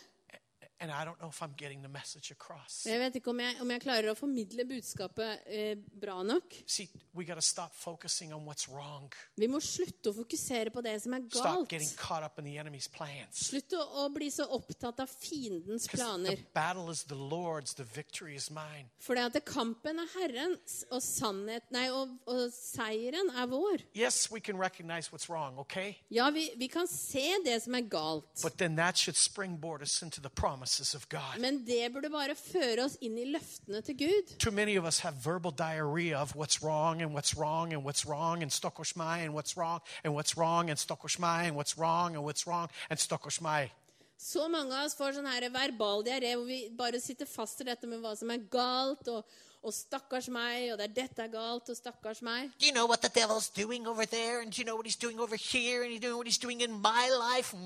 And 0.81 0.91
I 0.91 1.05
don't 1.05 1.19
know 1.21 1.29
if 1.29 1.41
I'm 1.41 1.55
getting 1.57 1.83
the 1.83 1.89
message 1.89 2.31
across. 2.33 2.85
Jeg 2.87 2.99
vet 3.01 3.15
ikke 3.21 3.31
om 3.31 3.39
jeg, 3.41 3.55
om 3.63 3.71
jeg 3.71 3.81
klarer 3.85 4.11
å 4.11 4.15
formidle 4.19 4.65
budskapet 4.69 5.45
eh, 5.47 5.77
bra 6.03 6.17
nok. 6.27 6.57
See, 6.67 6.89
we 7.15 7.25
got 7.25 7.37
to 7.39 7.43
stop 7.47 7.73
focusing 7.79 8.33
on 8.35 8.45
what's 8.45 8.69
wrong. 8.69 9.07
Vi 9.39 9.47
må 9.49 9.61
slutte 9.63 10.11
å 10.11 10.17
fokusere 10.17 10.73
på 10.75 10.83
det 10.83 10.97
som 11.03 11.15
er 11.15 11.23
Stop 11.31 11.45
galt. 11.45 11.69
getting 11.71 11.89
caught 11.97 12.25
up 12.27 12.39
in 12.39 12.45
the 12.45 12.57
enemy's 12.59 12.89
plans. 12.91 13.47
Slutt 13.49 13.73
å, 13.79 13.85
å 14.05 14.09
bli 14.13 14.29
så 14.35 14.49
opptatt 14.51 14.99
av 15.01 15.09
fiendens 15.09 15.87
'Cause 15.87 16.03
planer. 16.03 16.37
the 16.37 16.43
battle 16.53 16.91
is 16.91 17.05
the 17.05 17.15
Lord's, 17.15 17.75
the 17.77 17.85
victory 17.85 18.35
is 18.35 18.51
mine. 18.51 18.91
For 18.99 19.15
det 19.15 19.25
at 19.37 19.45
kampen 19.45 19.99
er 20.03 20.11
Herrens, 20.19 20.85
og, 20.91 21.01
sannhet, 21.03 21.71
nei, 21.71 21.87
og, 21.91 22.19
og 22.27 22.51
seieren 22.53 23.31
er 23.31 23.47
vår. 23.47 23.79
Yes, 23.95 24.31
we 24.31 24.41
can 24.41 24.59
recognize 24.59 25.11
what's 25.13 25.29
wrong, 25.31 25.57
okay? 25.59 25.97
Ja, 26.11 26.29
vi, 26.31 26.51
vi 26.59 26.67
kan 26.69 26.87
se 26.89 27.39
det 27.45 27.63
som 27.63 27.75
er 27.75 27.87
galt. 27.89 28.43
But 28.43 28.59
then 28.59 28.75
that 28.77 28.99
should 28.99 29.17
springboard 29.17 29.81
us 29.83 30.03
into 30.03 30.21
the 30.21 30.31
promises 30.65 30.95
of 30.95 31.09
God. 31.09 31.41
Men 31.41 31.65
det 31.67 31.93
burde 31.93 32.11
bare 32.11 32.35
føre 32.35 32.85
oss 32.85 32.97
inn 33.01 33.19
i 33.19 33.25
løftene 33.29 33.83
til 33.85 33.97
Gud. 33.99 34.39
Too 34.39 34.51
many 34.51 34.77
of 34.79 34.85
us 34.85 34.99
have 35.01 35.15
verbal 35.25 35.53
diarrhea 35.53 36.17
of 36.17 36.35
what's 36.35 36.63
wrong 36.63 37.03
and 37.03 37.13
what's 37.13 37.37
wrong 37.37 37.73
and 37.73 37.85
what's 37.85 38.07
wrong 38.07 38.43
and 38.43 38.51
stokoshmai 38.51 39.25
and 39.25 39.35
what's 39.35 39.57
wrong 39.57 39.81
and 40.05 40.15
what's 40.15 40.37
wrong 40.37 40.71
and 40.71 40.79
stokoshmai 40.79 41.47
and 41.47 41.57
what's 41.57 41.77
wrong 41.79 42.15
and 42.17 42.25
what's 42.25 42.47
wrong 42.47 42.69
and 42.91 42.99
stokoshmai. 42.99 43.71
Så 44.19 44.49
mange 44.49 44.73
av 44.73 44.87
oss 44.87 44.95
får 44.97 45.19
sånn 45.19 45.27
her 45.29 45.51
verbal 45.53 46.05
diaré 46.07 46.33
hvor 46.37 46.47
vi 46.49 46.69
bare 46.73 47.01
sitter 47.03 47.29
fast 47.29 47.61
i 47.61 47.67
dette 47.69 47.89
med 47.91 48.01
hva 48.01 48.15
som 48.17 48.31
er 48.31 48.47
galt, 48.49 49.09
og, 49.11 49.27
og 49.65 49.73
stakkars 49.73 50.29
meg, 50.29 50.73
og 50.73 50.79
det 50.79 50.87
er 50.91 50.95
dette 51.01 51.23
er 51.25 51.31
galt, 51.33 51.71
og 51.73 51.77
stakkars 51.77 52.21
meg. 52.23 52.51
Do 52.61 52.69
you 52.69 52.75
know 52.77 52.87
what 52.87 53.01
the 53.01 53.09
devil's 53.09 53.49
doing 53.49 53.89
over 53.89 54.05
there? 54.05 54.41
And 54.43 54.53
do 54.53 54.61
you 54.61 54.67
know 54.69 54.77
what 54.77 54.87
he's 54.87 55.01
doing 55.01 55.19
over 55.21 55.37
here? 55.37 55.83
And 55.83 55.93
you 55.93 56.01
know 56.01 56.17
what 56.17 56.29
he's 56.29 56.39
doing 56.39 56.61
in 56.61 56.73
my 56.73 57.07
life? 57.09 57.57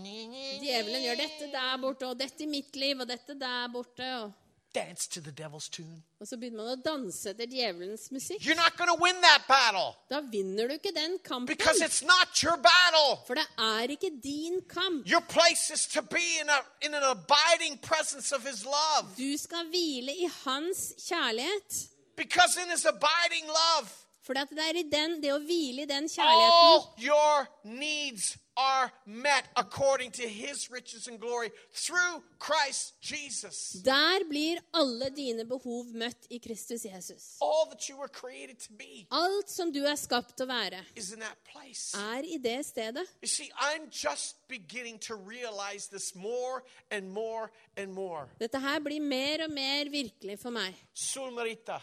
Djevelen 0.63 1.03
gjør 1.03 1.23
dette 1.25 1.51
der 1.53 1.81
borte, 1.83 2.07
og 2.07 2.21
dette 2.21 2.45
i 2.45 2.47
mitt 2.47 2.77
liv, 2.77 3.01
og 3.01 3.09
dette 3.09 3.35
der 3.35 3.73
borte. 3.73 4.09
Og, 4.23 4.33
Dance 4.75 5.07
to 5.09 5.21
the 5.21 5.33
devil's 5.33 5.69
tune. 5.69 6.03
og 6.21 6.27
så 6.29 6.37
begynner 6.37 6.65
man 6.65 6.79
å 6.79 6.83
danse 6.85 7.31
etter 7.31 7.47
djevelens 7.47 8.11
musikk. 8.13 8.43
You're 8.45 8.55
not 8.55 8.77
going 8.77 8.91
to 8.91 8.99
win 9.03 9.17
that 9.23 9.43
battle 9.49 9.95
Da 10.11 10.21
vinner 10.21 10.69
du 10.69 10.75
ikke 10.75 10.93
den 10.95 11.19
kampen. 11.25 11.47
because 11.57 11.81
it's 11.81 12.03
not 12.05 12.43
your 12.43 12.57
battle. 12.57 13.19
For 13.27 13.35
det 13.35 13.47
er 13.59 13.89
ikke 13.97 14.11
din 14.23 14.61
kamp. 14.69 15.07
Your 15.09 15.23
place 15.23 15.71
is 15.75 15.87
to 15.87 16.03
be 16.03 16.25
in, 16.41 16.49
a, 16.51 16.61
in 16.83 16.95
an 16.95 17.03
abiding 17.03 17.79
presence 17.79 18.31
of 18.33 18.43
his 18.45 18.65
love. 18.65 19.09
Du 19.17 19.37
skal 19.39 19.65
hvile 19.73 20.13
i 20.13 20.29
hans 20.45 20.93
kjærlighet. 21.09 21.89
Because 22.17 22.57
in 22.63 22.69
his 22.71 22.85
abiding 22.85 23.47
love, 23.47 23.89
For 24.23 24.35
det 24.35 24.43
er 24.59 24.77
i 24.77 24.83
den, 24.93 25.23
det 25.23 25.33
å 25.33 25.39
hvile 25.41 25.83
i 25.83 25.87
den 25.89 26.05
kjærligheten 26.09 26.67
all 26.69 26.93
your 27.01 27.49
needs 27.65 28.37
are 28.59 28.91
met 29.07 29.45
according 29.57 30.11
to 30.11 30.23
his 30.27 30.69
riches 30.69 31.07
and 31.07 31.21
glory 31.21 31.51
through 31.73 32.23
Christ 32.41 32.95
Jesus. 33.01 33.81
Der 33.85 34.25
blir 34.29 34.59
alle 34.75 35.11
dine 35.15 35.45
behov 35.47 35.87
møtt 35.95 36.27
i 36.31 36.39
Kristus 36.43 36.83
Jesus. 36.85 37.37
All 37.41 37.69
that 37.71 37.89
you 37.89 37.97
were 37.97 38.09
created 38.09 38.59
to 38.67 38.73
be 38.73 39.07
Alt 39.13 39.49
som 39.51 39.71
du 39.73 39.85
er 39.87 39.95
skapt 39.95 40.41
å 40.43 40.47
være, 40.51 40.81
is 40.97 41.13
in 41.13 41.21
that 41.21 41.39
place. 41.47 41.95
er 41.95 42.27
i 42.27 42.39
det 42.43 42.67
stedet. 42.67 43.07
You 43.23 43.29
see, 43.29 43.49
I'm 43.61 43.87
just 43.91 44.37
beginning 44.49 44.99
to 45.07 45.15
realize 45.15 45.87
this 45.87 46.15
more 46.17 46.65
and 46.91 47.09
more 47.11 47.53
and 47.77 47.93
more. 47.95 48.27
Dette 48.41 48.59
her 48.61 48.81
blir 48.81 49.01
mer 49.01 49.45
og 49.47 49.53
mer 49.55 49.89
virkelig 49.91 50.39
for 50.43 50.51
meg. 50.51 50.75
Sulmarita. 50.95 51.79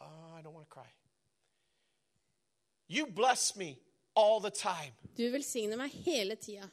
Oh, 0.00 0.34
I 0.36 0.42
don't 0.42 0.54
want 0.54 0.66
to 0.68 0.74
cry. 0.74 0.90
You 2.88 3.06
bless 3.06 3.54
me 3.56 3.78
all 4.14 4.40
the 4.40 4.50
time. 4.50 4.92
Du 5.16 5.30
velsigner 5.30 5.76
meg 5.76 5.90
hele 6.04 6.36
tida. 6.36 6.70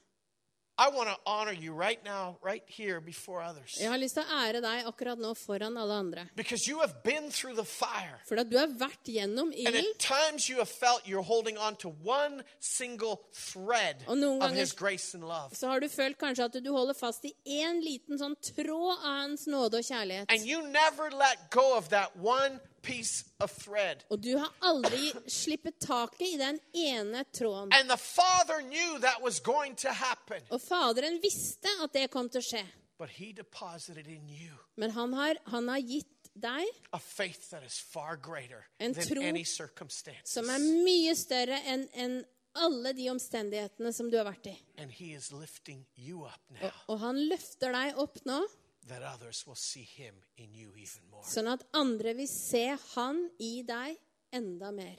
I 0.80 0.90
want 0.90 1.10
to 1.10 1.18
honor 1.26 1.54
you 1.54 1.74
right 1.74 2.04
now, 2.06 2.38
right 2.44 2.62
here 2.68 3.02
before 3.02 3.42
others. 3.42 3.80
Jeg 3.80 3.90
har 3.90 3.98
lyst 3.98 4.14
til 4.14 4.22
å 4.22 4.42
ære 4.44 4.60
deg 4.62 4.86
akkurat 4.86 5.18
nå 5.18 5.32
foran 5.34 5.74
alle 5.82 5.96
andre. 5.98 6.26
Because 6.36 6.68
you 6.70 6.78
have 6.82 7.02
been 7.04 7.32
through 7.32 7.56
the 7.58 7.66
fire. 7.66 8.20
For 8.30 8.38
at 8.38 8.52
du 8.52 8.60
har 8.60 8.70
vært 8.78 9.10
gjennom 9.10 9.50
And 9.58 9.76
at 9.76 9.98
times 9.98 10.48
you 10.48 10.60
have 10.62 10.70
felt 10.70 11.08
you're 11.08 11.26
holding 11.26 11.58
on 11.58 11.78
to 11.78 11.90
one 12.04 12.44
single 12.60 13.24
thread 13.34 14.06
of 14.08 14.54
His 14.54 14.72
grace 14.72 15.16
and 15.16 15.24
love. 15.24 15.56
så 15.56 15.68
har 15.68 15.80
du 15.80 15.90
følt 15.90 16.20
kanskje 16.20 16.46
at 16.46 16.64
du 16.64 16.70
holder 16.70 16.94
fast 16.94 17.26
i 17.26 17.34
en 17.58 17.82
liten 17.82 18.22
sånn 18.22 18.38
tråd 18.54 19.02
av 19.02 19.24
hans 19.24 19.48
nåde 19.48 19.82
og 19.82 19.84
kjærlighet. 19.90 20.30
And 20.30 20.46
you 20.46 20.62
never 20.62 21.10
let 21.10 21.50
go 21.50 21.74
of 21.76 21.90
that 21.90 22.14
one 22.22 22.60
piece 22.82 23.25
of 23.39 23.51
thread. 23.51 24.03
Og 24.09 24.21
du 24.23 24.38
har 24.38 24.53
aldri 24.61 25.11
slippet 25.28 25.80
taket 25.80 26.21
i 26.21 26.38
den 26.38 26.59
ene 26.73 27.23
tråden. 27.34 27.73
And 27.73 27.89
the 27.89 27.97
Father 27.97 28.61
knew 28.61 28.99
that 28.99 29.21
was 29.21 29.39
going 29.39 29.75
to 29.75 29.89
happen. 29.89 30.41
Og 30.49 30.61
Faderen 30.61 31.19
visste 31.23 31.69
at 31.84 31.93
det 31.93 32.09
kom 32.11 32.30
til 32.30 32.39
å 32.41 32.47
skje. 32.47 32.63
But 32.97 33.09
He 33.09 33.34
deposited 33.34 34.07
in 34.07 34.30
you 34.30 34.57
Men 34.75 34.91
han 34.91 35.13
har, 35.13 35.38
han 35.45 35.67
har 35.69 35.78
gitt 35.78 36.32
deg 36.38 36.65
a 36.93 36.99
faith 36.99 37.49
that 37.49 37.63
is 37.65 37.80
far 37.80 38.15
greater 38.15 38.65
En 38.80 38.93
than 38.93 39.07
tro 39.07 39.21
any 39.21 39.43
circumstance. 39.43 40.25
som 40.34 40.49
er 40.49 40.59
mye 40.59 41.15
større 41.17 41.57
enn 41.65 41.88
en 41.93 42.17
alle 42.57 42.93
de 42.97 43.09
omstendighetene 43.11 43.91
som 43.93 44.09
du 44.09 44.17
har 44.17 44.25
vært 44.25 44.47
i. 44.49 44.55
Now 44.78 46.71
Og 46.88 46.99
han 47.03 47.19
løfter 47.30 47.73
deg 47.75 47.99
opp 48.01 48.17
nå, 48.25 48.39
that 48.88 49.02
others 49.04 49.46
will 49.48 49.56
see 49.56 49.84
Him 49.84 50.16
in 50.38 50.54
you 50.54 50.72
even 50.78 51.04
more. 51.12 51.24
sånn 51.28 51.48
at 51.52 51.64
andre 51.74 52.14
vil 52.18 52.28
se 52.28 52.66
han 52.96 53.30
i 53.40 53.62
deg 53.68 53.98
enda 54.34 54.72
mer. 54.72 54.98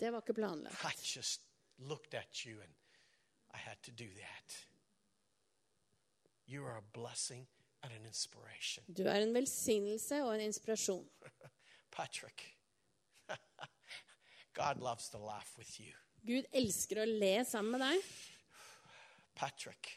Det 0.00 0.10
var 0.12 0.22
ikke 0.22 0.34
planlagt. 0.40 0.84
I 0.84 0.92
just 1.04 1.42
looked 1.78 2.14
at 2.14 2.44
you 2.46 2.60
and 2.60 2.72
I 3.54 3.58
had 3.58 3.80
to 3.82 3.90
do 3.92 4.06
that. 4.06 4.56
You 6.46 6.64
are 6.66 6.78
a 6.78 6.82
blessing 6.92 7.46
and 7.82 7.92
an 7.92 8.04
inspiration. 8.06 8.84
Du 8.88 9.04
er 9.04 9.20
en 9.22 9.34
velsignelse 9.34 10.22
og 10.24 10.34
en 10.34 10.40
inspirasjon. 10.40 11.04
Patrick, 11.90 12.56
God 14.54 14.76
loves 14.80 15.08
to 15.10 15.18
laugh 15.18 15.56
with 15.58 15.80
you. 15.80 15.92
Gud 16.26 16.44
elsker 16.52 17.00
å 17.00 17.06
le 17.08 17.44
sammen 17.48 17.72
med 17.76 17.80
deg. 17.80 18.02
Patrick, 19.34 19.96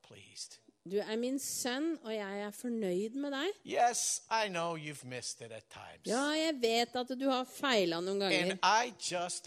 Du 0.86 1.00
er 1.02 1.16
min 1.18 1.38
sønn, 1.42 1.96
og 2.06 2.12
jeg 2.14 2.42
er 2.44 2.52
fornøyd 2.54 3.16
med 3.18 3.32
deg. 3.34 3.56
Yes, 3.66 4.22
I 4.30 4.46
know 4.48 4.76
you've 4.78 5.02
missed 5.04 5.42
it 5.42 5.50
at 5.50 5.64
times. 5.72 6.06
Ja, 6.06 6.28
jeg 6.38 6.60
vet 6.62 6.94
at 6.94 7.10
du 7.18 7.24
har 7.26 7.46
feila 7.50 7.98
noen 8.00 8.22
ganger. 8.22 8.54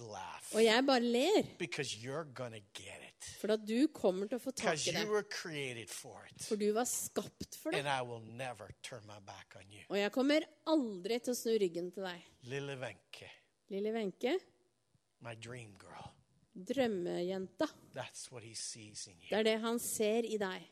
Laugh 0.03 0.49
Og 0.51 0.63
jeg 0.65 0.85
bare 0.85 0.99
ler, 0.99 1.43
because 1.59 1.95
you're 2.03 2.27
going 2.35 2.51
to 2.51 2.63
get 2.75 2.99
it. 3.07 3.23
for 3.39 3.53
at 3.55 3.63
du 3.67 3.87
kommer 3.87 4.27
til 4.27 4.39
å 4.39 4.43
få 4.43 4.51
tak 4.51 4.75
i 4.87 4.91
det. 4.91 5.87
for. 5.87 6.55
Du 6.59 6.71
var 6.75 6.87
skapt 6.91 7.55
for 7.55 7.71
det. 7.71 7.85
And 7.85 7.87
I 7.87 8.01
will 8.03 8.23
never 8.35 8.71
turn 8.83 9.07
my 9.07 9.19
back 9.25 9.55
on 9.55 9.71
you. 9.71 9.85
Og 9.89 9.97
jeg 9.99 10.11
kommer 10.11 10.43
aldri 10.67 11.19
til 11.23 11.31
å 11.35 11.39
snu 11.39 11.55
ryggen 11.55 11.91
til 11.95 12.03
deg. 12.03 12.27
Lille 12.51 12.75
Wenke, 12.83 13.31
Lille 13.71 13.95
Wenche, 13.95 14.35
my 15.21 15.35
dream 15.35 15.75
girl. 15.79 16.09
drømmejenta. 16.67 17.65
That's 17.95 18.31
what 18.31 18.43
he 18.43 18.55
sees 18.55 19.07
in 19.07 19.13
Det 19.29 19.37
er 19.37 19.43
det 19.43 19.59
han 19.59 19.79
ser 19.79 20.23
i 20.23 20.37
deg. 20.37 20.71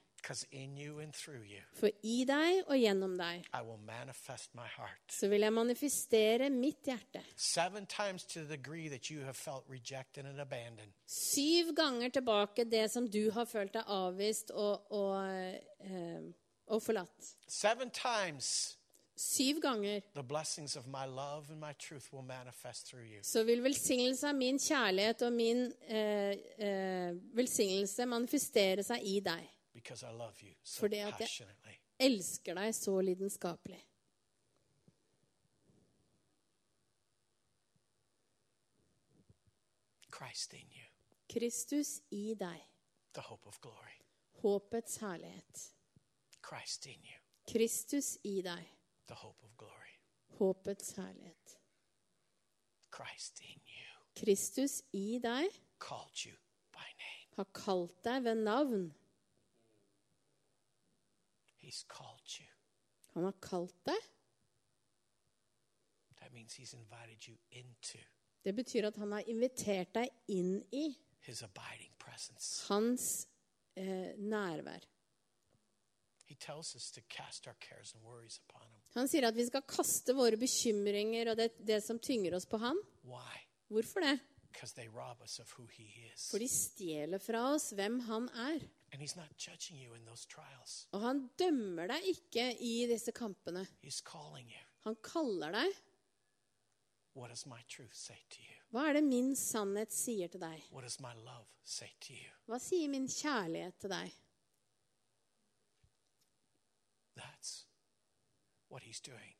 In 0.52 0.78
you 0.78 1.00
and 1.00 1.14
you, 1.28 1.62
For 1.74 1.90
i 2.04 2.26
deg 2.28 2.64
og 2.68 2.76
gjennom 2.76 3.14
deg 3.18 3.46
I 3.54 3.62
will 3.64 3.80
manifest 3.80 4.56
my 4.56 4.66
heart. 4.78 5.00
så 5.10 5.28
vil 5.28 5.42
jeg 5.42 5.54
manifestere 5.54 6.50
mitt 6.50 6.84
hjerte. 6.86 7.22
Seven 7.36 7.86
times 7.86 8.24
to 8.24 8.40
the 8.40 8.58
degree 8.58 8.90
that 8.90 9.06
you 9.10 9.22
have 9.22 9.36
felt 9.36 9.64
rejected 9.70 10.26
and 10.26 10.40
abandoned. 10.42 10.92
Syv 11.06 11.74
ganger 11.76 12.10
tilbake 12.10 12.66
det 12.66 12.92
som 12.92 13.08
du 13.08 13.32
har 13.32 13.46
følt 13.46 13.74
deg 13.74 13.84
avvist 13.88 14.52
og, 14.52 14.92
og, 14.92 15.54
uh, 15.86 16.34
og 16.68 16.82
forlatt. 16.84 17.36
Seven 17.48 17.90
times 17.90 18.77
Syv 19.18 19.60
ganger 19.62 20.02
the 20.14 20.24
blessings 20.24 20.76
of 20.76 20.86
my 20.88 21.06
love 21.06 21.50
and 21.50 21.60
my 21.60 21.74
truth 21.74 22.14
will 22.14 22.22
manifest 22.22 22.86
through 22.88 23.06
you. 23.06 23.20
så 23.24 23.44
vil 23.44 23.64
velsignelse 23.64 24.28
av 24.30 24.36
min 24.36 24.60
kjærlighet 24.60 25.22
og 25.22 25.34
min 25.34 25.64
eh, 25.88 26.38
eh, 26.68 27.16
velsignelse 27.34 28.06
manifestere 28.06 28.84
seg 28.84 29.02
i 29.04 29.20
deg. 29.20 29.50
Because 29.74 30.04
I 30.06 30.12
love 30.12 30.36
you 30.44 30.54
so 30.64 30.80
Fordi 30.80 30.96
at 30.98 31.20
jeg- 31.20 31.80
Elsker 32.00 32.54
deg 32.54 32.76
så 32.76 33.02
lidenskapelig. 33.02 33.84
Christ 40.12 40.54
in 40.54 40.68
you, 40.72 40.86
Kristus 41.30 42.02
i 42.12 42.34
deg. 42.40 42.62
the 43.14 43.22
hope 43.22 43.48
of 43.48 43.60
glory. 43.62 43.98
Håpets 44.44 44.98
herlighet. 44.98 45.74
Christ 46.50 46.86
in 46.86 47.00
you, 47.04 47.20
Kristus 47.52 48.18
i 48.24 48.42
deg. 48.42 48.77
The 49.08 49.16
hope 49.16 49.42
of 49.44 49.58
glory. 49.58 50.00
Håpets 50.40 50.94
herlighet. 50.96 51.58
Christ 52.92 53.40
in 53.42 53.62
you 53.66 53.88
Kristus 54.16 54.82
i 54.94 55.20
deg 55.22 55.52
called 55.80 56.26
you 56.26 56.34
by 56.74 56.88
name. 56.98 57.28
har 57.36 57.46
kalt 57.54 58.04
deg 58.04 58.24
ved 58.24 58.36
navn. 58.36 58.94
He's 61.62 61.84
called 61.88 62.40
you. 62.40 62.48
Han 63.14 63.24
har 63.24 63.36
kalt 63.42 63.76
deg. 63.86 64.02
That 66.20 66.34
means 66.34 66.54
he's 66.56 66.74
invited 66.74 67.28
you 67.28 67.38
into 67.52 67.98
Det 68.44 68.56
betyr 68.56 68.88
at 68.88 68.96
han 68.96 69.12
har 69.12 69.24
invitert 69.28 69.94
deg 69.96 70.10
inn 70.28 70.62
i 70.72 70.96
his 71.20 71.44
abiding 71.44 71.94
presence. 72.00 72.68
hans 72.68 73.28
eh, 73.76 74.14
nærvær. 74.18 74.80
He 76.26 76.36
tells 76.36 76.76
us 76.76 76.92
to 76.92 77.02
cast 77.10 77.48
our 77.48 77.56
cares 77.60 77.94
and 77.94 78.04
worries 78.04 78.40
upon. 78.50 78.67
Han 78.96 79.10
sier 79.10 79.28
at 79.28 79.36
vi 79.38 79.46
skal 79.46 79.66
kaste 79.68 80.16
våre 80.18 80.40
bekymringer 80.40 81.34
og 81.34 81.38
det, 81.40 81.52
det 81.68 81.82
som 81.86 82.00
tynger 82.00 82.38
oss 82.38 82.48
på 82.50 82.60
ham. 82.62 82.80
Why? 83.06 83.44
Hvorfor 83.70 84.06
det? 84.06 84.16
For 86.32 86.42
de 86.42 86.48
stjeler 86.50 87.22
fra 87.22 87.44
oss 87.54 87.70
hvem 87.78 88.00
han 88.08 88.30
er. 88.48 88.64
Og 90.96 91.04
han 91.04 91.20
dømmer 91.38 91.92
deg 91.92 92.08
ikke 92.14 92.48
i 92.64 92.88
disse 92.90 93.14
kampene. 93.14 93.66
Han 94.88 94.98
kaller 95.04 95.54
deg. 95.54 95.78
Hva 98.72 98.88
er 98.90 98.98
det 98.98 99.04
min 99.06 99.36
sannhet 99.38 99.94
sier 99.96 100.32
til 100.32 100.42
deg? 100.42 100.64
Hva 102.48 102.60
sier 102.62 102.90
min 102.92 103.08
kjærlighet 103.12 103.78
til 103.84 103.94
deg? 103.94 104.18
That's 107.18 107.67
what 108.78 108.84
he's 108.86 109.02
doing 109.02 109.34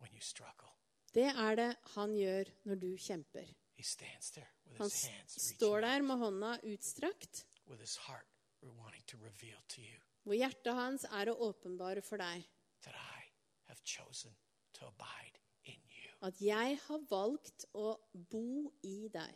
when 0.00 0.12
you 0.12 0.20
struggle. 0.20 0.68
Det 1.14 1.24
er 1.24 1.54
det 1.56 1.76
han 1.94 2.14
gjør 2.16 2.44
når 2.64 2.74
du 2.74 2.90
kjemper. 2.96 3.46
He 3.74 3.82
stands 3.82 4.30
there 4.30 4.48
with 4.66 4.78
Han 4.78 4.90
his 4.90 5.04
hands 5.06 5.54
står 5.56 5.80
der 5.80 6.02
med 6.02 6.16
hånda 6.16 6.58
utstrakt, 6.74 7.46
with 7.66 7.80
his 7.80 7.96
heart 7.96 8.26
wanting 8.62 9.06
to 9.06 9.16
reveal 9.16 9.58
to 9.68 9.80
you 9.80 9.98
hvor 10.22 10.36
hjertet 10.38 10.74
hans 10.74 11.04
er 11.10 11.30
å 11.32 11.38
åpenbare 11.48 12.02
for 12.06 12.20
deg 12.22 12.44
that 12.84 12.94
I 12.94 13.24
have 13.68 13.80
chosen 13.84 14.36
to 14.78 14.86
abide 14.86 15.40
in 15.64 15.80
you. 15.88 16.12
at 16.22 16.40
jeg 16.40 16.78
har 16.86 17.00
valgt 17.10 17.64
å 17.74 17.96
bo 18.12 18.70
i 18.82 19.08
deg. 19.08 19.34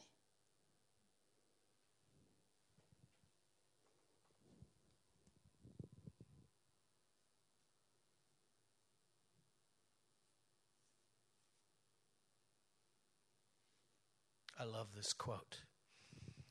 I 14.59 14.65
love 14.65 14.89
this 14.95 15.13
quote. 15.13 15.63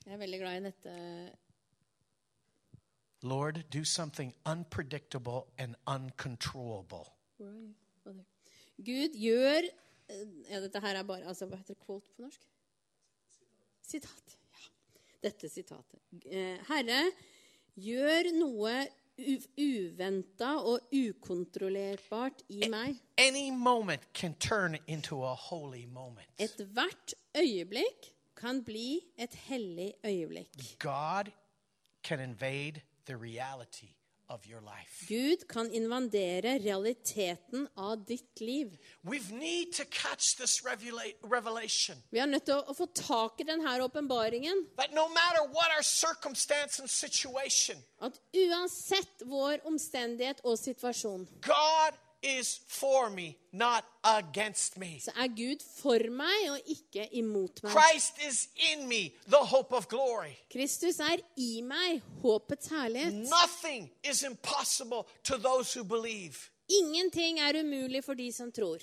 Jeg 0.05 0.13
er 0.13 0.17
veldig 0.21 0.39
glad 0.39 0.57
i 0.59 0.63
dette. 0.67 0.91
Lord, 3.25 3.63
do 3.73 3.83
something 3.83 4.33
unpredictable 4.45 5.47
and 5.57 5.75
uncontrollable. 5.87 7.07
Gud 8.85 9.15
gjør 9.17 9.65
eh, 9.65 10.27
ja, 10.51 10.59
Dette 10.61 10.79
her 10.83 10.99
er 10.99 11.07
bare 11.07 11.25
altså, 11.25 11.47
Hva 11.49 11.57
heter 11.57 11.77
quote 11.79 12.11
på 12.13 12.21
norsk? 12.27 12.43
Sitat. 13.85 14.35
Ja. 14.53 14.67
Dette 15.25 15.49
sitatet. 15.49 16.01
Eh, 16.29 16.61
Herre, 16.69 16.99
gjør 17.81 18.29
noe 18.37 18.75
uventa 19.17 20.55
og 20.59 20.79
ukontrollerbart 20.93 22.43
i 22.49 22.69
meg. 22.69 22.99
Any 23.17 23.49
moment 23.51 24.01
can 24.13 24.33
turn 24.33 24.77
into 24.87 25.23
a 25.23 25.33
holy 25.33 25.85
moment. 25.85 26.27
Ethvert 26.39 27.15
øyeblikk 27.37 28.11
kan 28.35 28.63
bli 28.63 28.99
et 29.17 29.35
hellig 29.47 29.93
øyeblikk. 30.05 30.79
God 30.79 31.31
can 32.03 32.19
invade 32.19 32.81
the 33.05 33.15
reality. 33.15 33.94
Gud 35.07 35.47
kan 35.47 35.71
invadere 35.71 36.57
realiteten 36.59 37.67
av 37.75 38.05
ditt 38.05 38.41
liv. 38.41 38.71
Vi 42.11 42.19
er 42.19 42.25
nødt 42.25 42.45
til 42.45 42.55
å, 42.57 42.73
få 42.73 42.87
tak 42.97 43.41
i 43.41 43.47
denne 43.47 43.75
åpenbaringen. 43.85 44.65
At 48.01 48.19
uansett 48.33 49.27
vår 49.29 49.61
omstendighet 49.69 50.41
og 50.43 50.57
situasjon, 50.59 51.27
God 51.45 52.01
is 52.23 52.61
for 52.67 53.09
me, 53.09 53.37
not 53.51 53.83
against 54.03 54.77
me. 54.77 54.99
så 54.99 55.11
er 55.15 55.27
Gud 55.27 55.63
for 55.81 56.11
meg 56.11 56.49
og 56.51 56.59
ikke 56.65 57.07
imot 57.11 57.63
meg. 57.63 57.71
Christ 57.71 58.13
is 58.27 58.47
in 58.73 58.87
me, 58.87 59.11
the 59.27 59.37
hope 59.37 59.75
of 59.75 59.87
glory. 59.87 60.31
Kristus 60.51 60.99
er 60.99 61.17
i 61.37 61.61
meg, 61.61 62.01
håpets 62.21 62.67
herlighet. 62.67 63.13
Nothing 63.13 63.91
is 64.03 64.23
impossible 64.23 65.07
to 65.23 65.37
those 65.37 65.79
who 65.79 65.83
believe. 65.83 66.49
Ingenting 66.65 67.37
er 67.45 67.59
umulig 67.61 68.01
for 68.03 68.17
de 68.17 68.31
som 68.33 68.51
tror. 68.51 68.81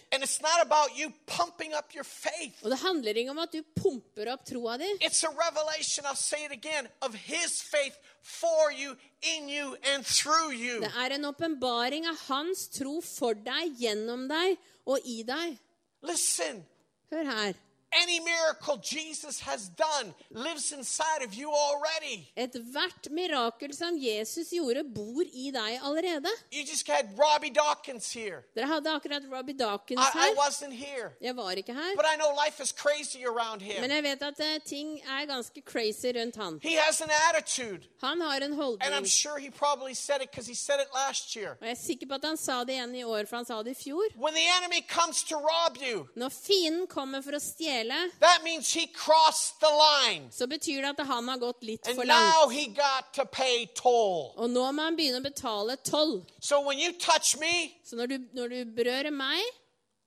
Og 2.62 2.70
det 2.70 2.78
handler 2.78 3.18
ikke 3.18 3.32
om 3.34 3.40
at 3.42 3.56
du 3.56 3.62
pumper 3.74 4.30
opp 4.30 4.44
troa 4.46 4.76
di. 4.78 4.90
Again, 5.02 6.88
you, 9.48 9.76
you. 10.52 10.80
Det 10.80 10.92
er 10.94 11.16
en 11.16 11.24
åpenbaring 11.24 12.06
av 12.06 12.18
hans 12.28 12.68
tro 12.70 13.00
for 13.02 13.34
deg, 13.34 13.74
gjennom 13.82 14.28
deg 14.30 14.56
og 14.86 14.98
i 15.02 15.22
deg. 15.26 15.58
Listen, 16.06 16.62
Hør 17.12 17.28
her. 17.28 17.58
Any 18.02 18.20
miracle 18.20 18.76
Jesus 18.82 19.40
has 19.40 19.68
done 19.68 20.14
lives 20.30 20.72
inside 20.72 21.22
of 21.24 21.34
you 21.34 21.50
already. 21.50 22.28
Ethvert 22.36 23.10
mirakel 23.10 23.72
som 23.74 23.96
Jesus 23.98 24.50
gjorde, 24.52 24.84
bor 24.94 25.22
i 25.32 25.50
deg 25.50 25.80
allerede. 25.82 26.28
You 26.50 26.64
just 26.64 26.86
had 26.88 27.10
Robbie 27.18 27.50
Dawkins 27.50 28.12
here. 28.12 28.44
Dere 28.54 28.66
hadde 28.66 28.86
akkurat 28.90 29.22
Robbie 29.30 29.52
Dawkins 29.58 30.00
I, 30.00 30.18
I 30.18 30.28
her. 30.30 30.36
wasn't 30.36 30.72
here. 30.72 31.12
Jeg 31.20 31.36
var 31.36 31.50
ikke 31.56 31.74
her. 31.74 31.94
But 31.96 32.06
I 32.06 32.16
know 32.16 32.30
life 32.44 32.60
is 32.62 32.72
crazy 32.72 33.24
around 33.24 33.60
Men 33.62 33.90
him. 33.90 33.90
jeg 33.94 34.02
vet 34.02 34.22
at 34.22 34.40
eh, 34.40 34.58
ting 34.64 35.00
er 35.04 35.26
ganske 35.26 35.60
crazy 35.64 36.12
rundt 36.16 36.36
han. 36.36 36.58
He 36.62 36.74
has 36.76 37.00
an 37.00 37.10
attitude. 37.28 37.86
Han 38.02 38.20
har 38.20 38.36
en 38.36 38.42
And 38.42 38.54
I'm 38.54 38.56
holdning. 38.62 39.06
sure 39.06 39.38
he 39.38 39.50
probably 39.50 39.94
said 39.94 40.22
it 40.22 40.30
because 40.30 40.46
he 40.48 40.54
said 40.54 40.80
it 40.80 40.88
last 40.94 41.36
year. 41.36 41.56
Og 41.60 41.66
jeg 41.66 41.70
er 41.70 41.82
sikker 41.86 42.06
på 42.06 42.14
at 42.14 42.24
han 42.24 42.36
sa 42.36 42.64
det 42.64 42.74
igjen 42.74 42.94
i 42.94 43.04
år, 43.04 43.26
for 43.28 43.36
han 43.36 43.44
sa 43.44 43.62
det 43.62 43.70
i 43.76 43.82
fjor. 43.84 44.02
When 44.16 44.34
the 44.34 44.46
enemy 44.58 44.80
comes 44.88 45.22
to 45.24 45.36
rob 45.36 45.76
you, 45.80 46.08
Når 46.16 46.28
fienden 46.30 46.86
kommer 46.86 47.20
for 47.22 47.32
å 47.32 47.40
stjele 47.40 47.81
fjellet, 47.82 48.10
that 48.20 48.42
means 48.44 48.72
he 48.74 48.86
crossed 48.86 49.60
the 49.60 49.66
line. 49.70 50.28
så 50.30 50.46
betyr 50.46 50.82
det 50.82 51.00
at 51.00 51.06
han 51.06 51.28
har 51.28 51.38
gått 51.38 51.62
litt 51.62 51.86
And 51.86 51.96
for 51.96 52.04
now 52.04 52.14
langt. 52.46 52.52
he 52.52 52.66
got 52.68 53.12
to 53.14 53.24
pay 53.24 53.66
toll. 53.74 54.32
Og 54.36 54.50
nå 54.50 54.72
må 54.72 54.82
han 54.82 54.96
begynne 54.96 55.18
å 55.20 55.22
betale 55.22 55.76
toll. 55.84 56.24
So 56.40 56.60
when 56.60 56.78
you 56.78 56.92
touch 56.92 57.36
me, 57.38 57.74
Så 57.84 57.96
når 57.96 58.06
du, 58.06 58.18
når 58.32 58.48
du 58.48 58.64
berører 58.76 59.10
meg, 59.10 59.42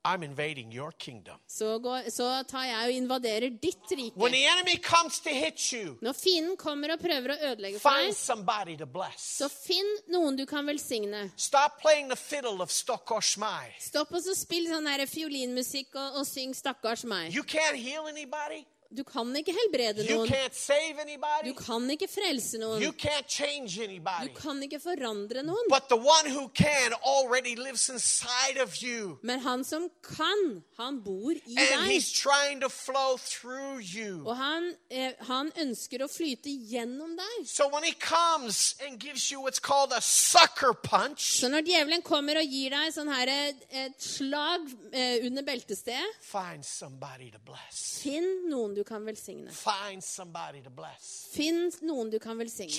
I'm 0.05 0.23
invading 0.23 0.71
your 0.71 0.91
kingdom. 0.91 1.39
så, 1.47 1.79
går, 1.81 2.09
så 2.13 2.43
tar 2.47 2.65
jeg 2.67 2.85
og 2.85 2.91
invaderer 2.93 3.49
ditt 3.61 3.89
When 3.89 3.99
rike. 3.99 4.31
the 4.31 4.45
enemy 4.45 4.77
comes 4.77 5.19
to 5.19 5.29
hit 5.29 5.71
you, 5.73 5.97
Når 6.01 6.13
fienden 6.13 6.57
kommer 6.57 6.93
og 6.93 6.99
prøver 7.01 7.33
å 7.33 7.37
ødelegge 7.51 7.79
for 7.79 7.89
find 7.91 8.11
deg, 8.11 8.15
somebody 8.15 8.77
to 8.77 8.85
bless. 8.85 9.25
så 9.41 9.49
finn 9.49 9.89
noen 10.13 10.37
du 10.37 10.45
kan 10.45 10.65
velsigne. 10.67 11.31
Stop 11.35 11.81
playing 11.81 12.09
the 12.09 12.15
fiddle 12.15 12.61
of 12.61 12.69
Stokoshmai. 12.71 13.73
Stopp 13.79 14.13
og 14.13 14.21
så 14.21 14.35
spill 14.37 14.67
sånn 14.69 14.87
her 14.87 15.05
fiolinmusikk 15.09 15.95
og, 15.95 16.21
og 16.21 16.25
syng 16.29 16.53
'Stakkars 16.53 17.03
meg'. 17.05 17.33
You 17.33 17.43
can't 17.43 17.75
heal 17.75 18.07
anybody. 18.07 18.65
Du 18.95 19.03
kan 19.03 19.27
ikke 19.35 19.53
helbrede 19.55 20.05
noen. 20.15 20.29
Du 21.49 21.53
kan 21.59 21.83
ikke 21.91 22.07
frelse 22.09 22.59
noen. 22.61 22.79
Du 24.29 24.33
kan 24.39 24.61
ikke 24.63 24.79
forandre 24.79 25.43
noen. 25.43 25.67
Men 29.21 29.39
han 29.43 29.63
som 29.67 29.89
kan, 30.01 30.63
han 30.77 31.01
bor 31.03 31.31
i 31.35 31.55
deg. 31.55 31.87
Og 34.25 34.35
han, 34.39 34.71
eh, 34.89 35.13
han 35.27 35.51
ønsker 35.61 36.03
å 36.05 36.07
flyte 36.11 36.49
gjennom 36.71 37.15
deg. 37.19 37.45
Så 41.41 41.49
når 41.51 41.65
djevelen 41.67 42.01
kommer 42.05 42.39
og 42.39 42.45
gir 42.47 42.71
deg 42.71 42.93
sånn 42.95 43.11
her 43.11 43.27
et, 43.33 43.65
et 43.71 43.99
slag 44.01 44.65
eh, 44.93 45.25
under 45.27 45.43
beltestedet, 45.43 46.15
finn 48.05 48.27
noen 48.49 48.75
du 48.75 48.83
kan 48.85 49.03
velsigne. 49.05 49.51
Finn 51.35 51.69
noen 51.85 52.09
du 52.13 52.19
kan 52.23 52.37
velsigne. 52.39 52.71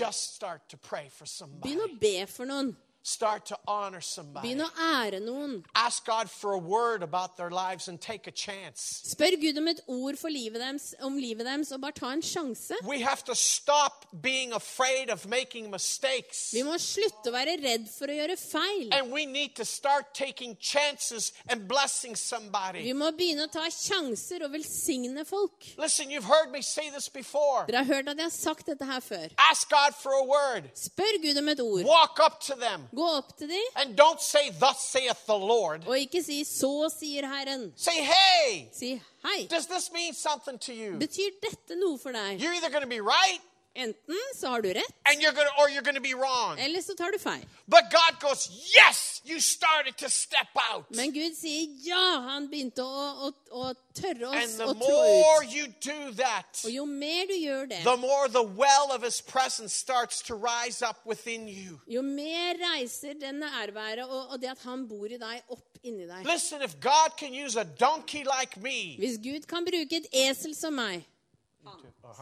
Begynn 1.66 1.84
å 1.84 1.92
be 2.00 2.26
for 2.30 2.46
noen. 2.48 2.74
Start 3.07 3.46
to 3.46 3.57
honor 3.68 4.00
somebody. 4.00 4.48
Begynn 4.48 4.64
å 4.64 4.70
ære 4.82 5.20
noen. 5.22 5.61
Ask 5.78 6.04
God 6.09 6.28
for 6.28 6.54
a 6.54 6.59
word 6.59 7.04
about 7.04 7.36
their 7.36 7.52
lives 7.52 7.86
and 7.86 8.00
take 8.00 8.26
a 8.26 8.32
chance. 8.32 8.82
Spør 9.07 9.36
Gud 9.38 9.61
om 9.61 9.68
et 9.70 9.80
ord 9.86 10.18
for 10.18 10.28
livet 10.28 10.59
deres, 10.59 10.88
om 11.07 11.14
livet 11.14 11.46
deres, 11.46 11.70
og 11.70 11.84
bare 11.84 11.94
ta 11.94 12.11
en 12.11 12.20
sjanse. 12.20 12.74
We 12.82 12.98
have 13.07 13.22
to 13.30 13.36
stop 13.38 14.07
being 14.11 14.52
afraid 14.52 15.09
of 15.09 15.24
making 15.30 15.70
mistakes. 15.70 16.50
Vi 16.52 16.64
må 16.66 16.74
slutte 16.82 17.30
å 17.30 17.34
være 17.36 17.54
redd 17.62 17.86
for 17.92 18.11
å 18.11 18.16
gjøre 18.16 18.36
feil. 18.40 18.90
And 18.90 19.14
we 19.14 19.22
need 19.24 19.54
to 19.61 19.64
start 19.64 20.11
taking 20.12 20.57
chances 20.59 21.30
and 21.48 21.68
blessing 21.68 22.16
Vi 22.18 22.24
somebody. 22.24 22.92
må 22.92 23.12
begynne 23.14 23.46
å 23.46 23.52
ta 23.54 23.68
sjanser 23.70 24.42
og 24.48 24.50
velsigne 24.59 25.22
folk. 25.24 25.62
Listen, 25.78 26.11
you've 26.11 26.26
heard 26.26 26.50
me 26.50 26.61
say 26.61 26.90
this 26.90 27.09
before. 27.09 27.68
Dere 27.70 27.84
har 27.84 28.00
hørt 28.00 28.09
at 28.09 28.18
jeg 28.18 28.26
har 28.26 28.34
sagt 28.34 28.66
dette 28.66 28.84
her 28.90 28.98
før. 28.98 29.30
Ask 29.38 29.70
God 29.70 29.94
for 29.94 30.11
a 30.18 30.24
word. 30.26 30.66
Spør 30.74 31.22
Gud 31.22 31.38
om 31.38 31.54
et 31.54 31.61
ord. 31.61 31.84
Walk 31.86 32.18
up 32.18 32.40
to 32.50 32.59
them. 32.59 32.90
Gå 32.97 33.07
opp 33.16 33.36
til 33.38 33.49
dem, 33.49 33.66
And 33.76 33.97
don't 34.01 34.20
say, 34.20 34.51
Thus 34.51 34.78
saith 34.90 35.26
the 35.26 35.36
Lord. 35.36 35.86
og 35.86 35.99
ikke 35.99 36.22
si 36.24 36.44
'så 36.44 36.88
sier 37.01 37.26
Herren'. 37.26 37.72
Say, 37.76 37.92
Hey, 38.03 38.68
Si 38.72 39.01
'hei'. 39.24 39.49
does 39.49 39.66
this 39.66 39.90
mean 39.92 40.14
something 40.14 40.59
to 40.59 40.72
you? 40.72 40.99
Betyr 40.99 41.30
dette 41.42 41.76
noe 41.76 41.99
for 41.99 42.12
deg? 42.12 42.40
You're 42.40 42.55
either 42.55 42.70
going 42.70 42.82
to 42.84 42.88
be 42.88 43.01
right 43.01 43.40
Enten 43.76 44.16
så 44.34 44.48
har 44.48 44.62
du 44.62 44.68
rett, 44.72 44.94
and 45.04 45.20
you're 45.22 45.32
gonna, 45.32 45.50
or 45.58 45.68
you're 45.68 45.82
going 45.84 45.94
to 45.96 46.00
be 46.00 46.14
wrong. 46.14 46.58
eller 46.58 46.82
så 46.82 46.94
tar 46.96 47.12
du 47.12 47.18
feil. 47.18 47.44
But 47.68 47.90
God 47.90 48.20
goes, 48.20 48.48
Yes, 48.74 49.20
you 49.24 49.40
started 49.40 49.96
to 49.98 50.08
step 50.08 50.48
out. 50.72 50.90
Men 50.90 51.12
Gud 51.12 51.36
sier 51.36 51.68
ja. 51.84 52.20
Han 52.28 52.48
begynte 52.48 52.82
å, 52.82 53.28
å, 53.28 53.32
å 53.50 53.74
tørre 53.94 54.30
oss 54.30 54.56
å 54.60 54.72
trå 54.80 55.00
ut. 55.44 56.16
that, 56.16 56.62
Og 56.64 56.70
jo 56.70 56.86
mer 56.86 57.26
du 57.26 57.34
gjør 57.34 57.68
det, 57.68 57.82
the 57.84 57.96
more 57.96 58.28
the 58.28 58.42
well 58.42 58.92
of 58.94 59.02
his 59.02 59.20
presence 59.20 59.74
starts 59.74 60.22
to 60.22 60.34
rise 60.34 60.80
up 60.82 61.04
within 61.04 61.48
you. 61.48 61.80
jo 61.86 62.02
mer 62.02 62.56
reiser 62.60 63.14
det 63.20 63.34
nærværet 63.34 64.04
og, 64.08 64.30
og 64.32 64.40
det 64.40 64.50
at 64.54 64.62
han 64.64 64.88
bor 64.88 65.06
i 65.06 65.18
deg, 65.18 65.42
opp 65.50 65.78
inni 65.82 66.06
deg. 66.06 66.24
Listen, 66.24 66.62
if 66.62 66.78
God 66.80 67.16
can 67.18 67.34
use 67.34 67.56
a 67.60 67.64
donkey 67.64 68.24
like 68.24 68.56
me, 68.56 68.96
Hvis 68.98 69.18
Gud 69.18 69.46
kan 69.46 69.64
bruke 69.64 69.96
et 70.00 70.08
esel 70.12 70.54
som 70.54 70.72
meg, 70.74 71.04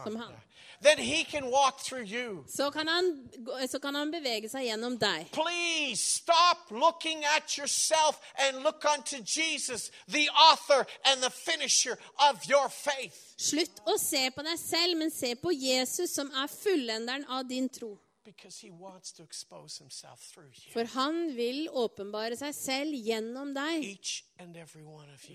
som 0.03 0.15
han, 0.15 0.33
then 0.81 0.97
he 0.97 1.23
can 1.23 1.45
walk 1.51 1.79
through 1.79 2.05
you. 2.05 2.43
så 2.47 2.71
kan 2.71 2.87
han, 2.87 3.29
så 3.69 3.79
kan 3.79 3.95
han 3.95 4.11
bevege 4.11 4.49
seg 4.49 4.67
gjennom 4.67 4.97
deg. 4.97 5.29
Please 5.31 6.01
stop 6.01 6.71
looking 6.71 7.25
at 7.25 7.57
yourself 7.57 8.19
and 8.35 8.63
look 8.63 8.85
unto 8.85 9.17
Jesus, 9.17 9.91
the 10.07 10.29
author 10.29 10.85
and 11.05 11.21
the 11.23 11.29
finisher 11.29 11.97
of 12.29 12.43
your 12.49 12.69
faith. 12.69 13.33
Slutt 13.37 13.81
å 13.85 13.97
se 13.99 14.29
på 14.31 14.43
deg 14.45 14.59
selv, 14.59 14.97
men 14.97 15.11
se 15.11 15.35
på 15.35 15.51
Jesus, 15.51 16.13
som 16.15 16.31
er 16.31 16.47
fullenderen 16.51 17.25
av 17.27 17.47
din 17.47 17.69
tro. 17.69 17.97
For 20.73 20.87
han 20.95 21.19
vil 21.35 21.69
åpenbare 21.69 22.37
seg 22.39 22.55
selv 22.57 22.97
gjennom 22.97 23.53
deg, 23.53 23.85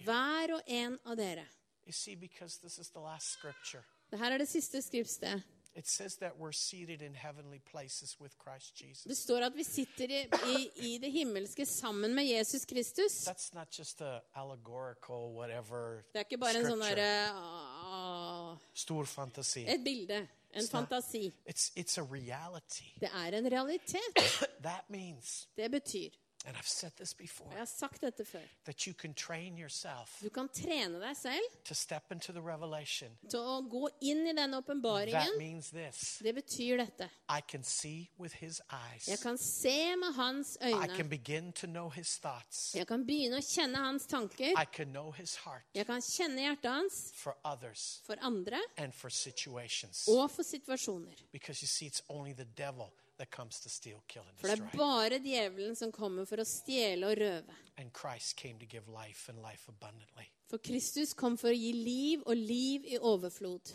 hver 0.05 0.55
og 0.57 0.74
en 0.80 0.99
av 1.07 1.16
dere. 1.20 1.47
You 1.86 1.93
see, 1.93 2.14
because 2.14 2.59
this 2.59 2.78
is 2.78 2.91
the 2.91 3.01
last 3.01 3.30
scripture. 3.30 3.84
Dette 4.11 4.26
er 4.26 4.38
det 4.38 4.48
siste 4.48 4.82
skriftsted. 4.82 5.42
It 5.76 5.86
says 5.88 6.16
that 6.16 6.32
we're 6.36 6.52
seated 6.52 7.00
in 7.00 7.14
heavenly 7.14 7.61
places 7.61 8.16
with 8.20 8.34
Christ 8.42 8.82
Det 9.06 9.16
står 9.16 9.42
at 9.46 9.56
vi 9.56 9.62
sitter 9.64 10.11
i, 10.11 10.26
i, 10.46 10.70
i 10.94 10.98
det 10.98 11.12
himmelske 11.12 11.66
sammen 11.66 12.14
med 12.14 12.24
Jesus 12.26 12.64
Kristus. 12.66 13.28
That's 13.28 13.54
not 13.54 13.78
just 13.78 14.00
a 14.02 14.20
allegorical 14.34 15.30
whatever 15.36 16.02
Det 16.12 16.18
er 16.18 16.24
ikke 16.26 16.38
bare 16.38 16.58
en 16.58 16.66
sånn 16.66 16.82
scripture. 16.82 16.96
derre 16.96 17.30
ah, 17.34 18.56
Stor 18.74 19.04
fantasi. 19.04 19.64
Et 19.68 19.84
bilde. 19.84 20.26
En 20.50 20.62
It's 20.64 20.72
not- 20.72 20.88
fantasi. 20.88 21.30
It's 21.46 21.70
it's 21.76 21.98
a 21.98 22.02
reality. 22.02 22.90
Det 23.00 23.11
er 23.14 23.38
en 23.38 23.46
realitet. 23.52 24.18
That 24.68 24.90
means, 24.90 25.48
Det 25.56 25.70
betyr, 25.70 26.11
and 26.47 26.57
I've 26.57 26.66
said 26.68 26.93
this 26.97 27.12
before, 27.14 27.49
jeg 27.51 27.59
har 27.59 27.64
sagt 27.66 28.01
dette 28.01 28.24
før, 28.24 28.41
that 28.64 28.86
you 28.86 28.95
can 28.95 29.14
train 29.14 29.59
yourself 29.59 30.20
du 30.22 30.30
kan 30.30 30.49
trene 30.49 31.01
deg 31.01 31.16
selv 31.16 31.43
to 31.64 31.74
step 31.74 32.11
into 32.12 32.32
the 32.32 32.41
revelation. 32.41 33.18
til 33.30 33.38
å 33.41 33.61
gå 33.68 33.88
inn 34.01 34.26
i 34.26 34.32
den 34.32 34.51
That 34.51 34.64
åpenbaringen. 34.64 35.38
means 35.38 35.70
this. 35.70 36.18
Det 36.22 36.34
betyr 36.34 36.76
dette. 36.76 37.11
I 37.28 37.41
can 37.49 37.62
see 37.62 38.11
with 38.18 38.34
his 38.34 38.61
eyes. 38.72 39.09
Jeg 39.09 39.18
kan 39.18 39.36
se 39.38 39.97
med 39.97 40.14
hans 40.14 40.57
I 40.61 40.72
øyne. 40.72 40.97
can 40.97 41.09
begin 41.09 41.53
to 41.53 41.66
know 41.66 41.91
his 41.91 42.18
thoughts. 42.18 42.74
Jeg 42.74 42.86
kan 42.86 43.05
begynne 43.07 43.36
å 43.36 43.45
kjenne 43.45 43.76
hans 43.76 44.07
tanker. 44.07 44.55
I 44.62 44.64
can 44.72 44.88
know 44.93 45.11
his 45.12 45.36
heart 45.36 45.62
Jeg 45.74 45.86
kan 45.86 46.01
kjenne 46.01 46.41
hjertet 46.41 46.70
hans 46.72 47.12
for 47.14 47.36
others 47.45 48.01
for 48.07 48.16
andre 48.22 48.59
and 48.78 48.93
for 48.95 49.09
situations. 49.11 50.09
og 50.09 50.30
for 50.30 50.43
situasjoner. 50.43 51.14
Because 51.32 51.62
you 51.62 51.68
see, 51.68 51.86
it's 51.86 52.03
only 52.09 52.32
the 52.32 52.47
devil 52.57 52.91
For 53.28 54.48
det 54.48 54.56
er 54.56 54.76
bare 54.76 55.18
djevelen 55.20 55.76
som 55.76 55.92
kommer 55.92 56.24
for 56.28 56.40
å 56.40 56.46
stjele 56.48 57.10
og 57.10 57.18
røve. 57.20 57.56
And 57.76 57.92
Christ 57.96 58.36
came 58.36 58.58
to 58.58 58.66
give 58.66 58.88
life 58.88 59.28
and 59.32 59.42
life 59.42 59.68
abundantly. 59.68 60.30
For 60.50 60.58
Kristus 60.58 61.12
kom 61.14 61.36
for 61.38 61.52
å 61.52 61.56
gi 61.56 61.72
liv 61.72 62.22
og 62.26 62.36
liv 62.36 62.88
i 62.88 62.98
overflod. 62.98 63.72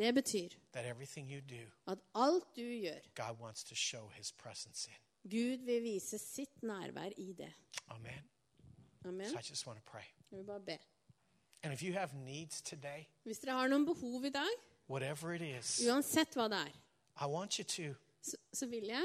Det 0.00 0.14
betyr 0.14 0.54
that 0.72 0.84
everything 0.84 1.28
you 1.28 1.40
do, 1.40 1.66
at 1.86 1.98
alt 2.14 2.56
du 2.56 2.62
gjør, 2.62 3.00
God 3.14 3.40
wants 3.40 3.64
to 3.64 3.74
show 3.74 4.08
his 4.16 4.32
presence 4.32 4.88
in. 4.88 4.96
Gud 5.30 5.66
vil 5.66 5.82
vise 5.82 6.18
sitt 6.18 6.62
nærvær 6.62 7.12
i 7.16 7.32
det. 7.36 7.52
Amen. 7.88 8.24
Amen. 9.04 9.28
So 9.28 9.38
I 9.38 9.42
just 9.50 9.66
want 9.66 9.78
to 9.78 9.90
pray. 9.90 10.04
Jeg 10.30 10.38
vil 10.38 10.44
bare 10.46 10.60
be. 10.60 10.78
And 11.62 11.72
if 11.72 11.82
you 11.82 11.92
have 11.92 12.14
needs 12.14 12.62
today, 12.62 13.08
Hvis 13.24 13.38
dere 13.38 13.52
har 13.52 13.68
noen 13.68 13.84
behov 13.86 14.24
i 14.24 14.30
dag, 14.30 14.48
is, 15.58 15.80
uansett 15.86 16.34
hva 16.34 16.48
det 16.48 16.58
er, 16.58 16.72
I 17.20 17.26
want 17.26 17.58
you 17.58 17.64
to 17.64 17.94
så, 18.22 18.36
så 18.52 18.66
vil 18.66 18.84
jeg 18.84 19.04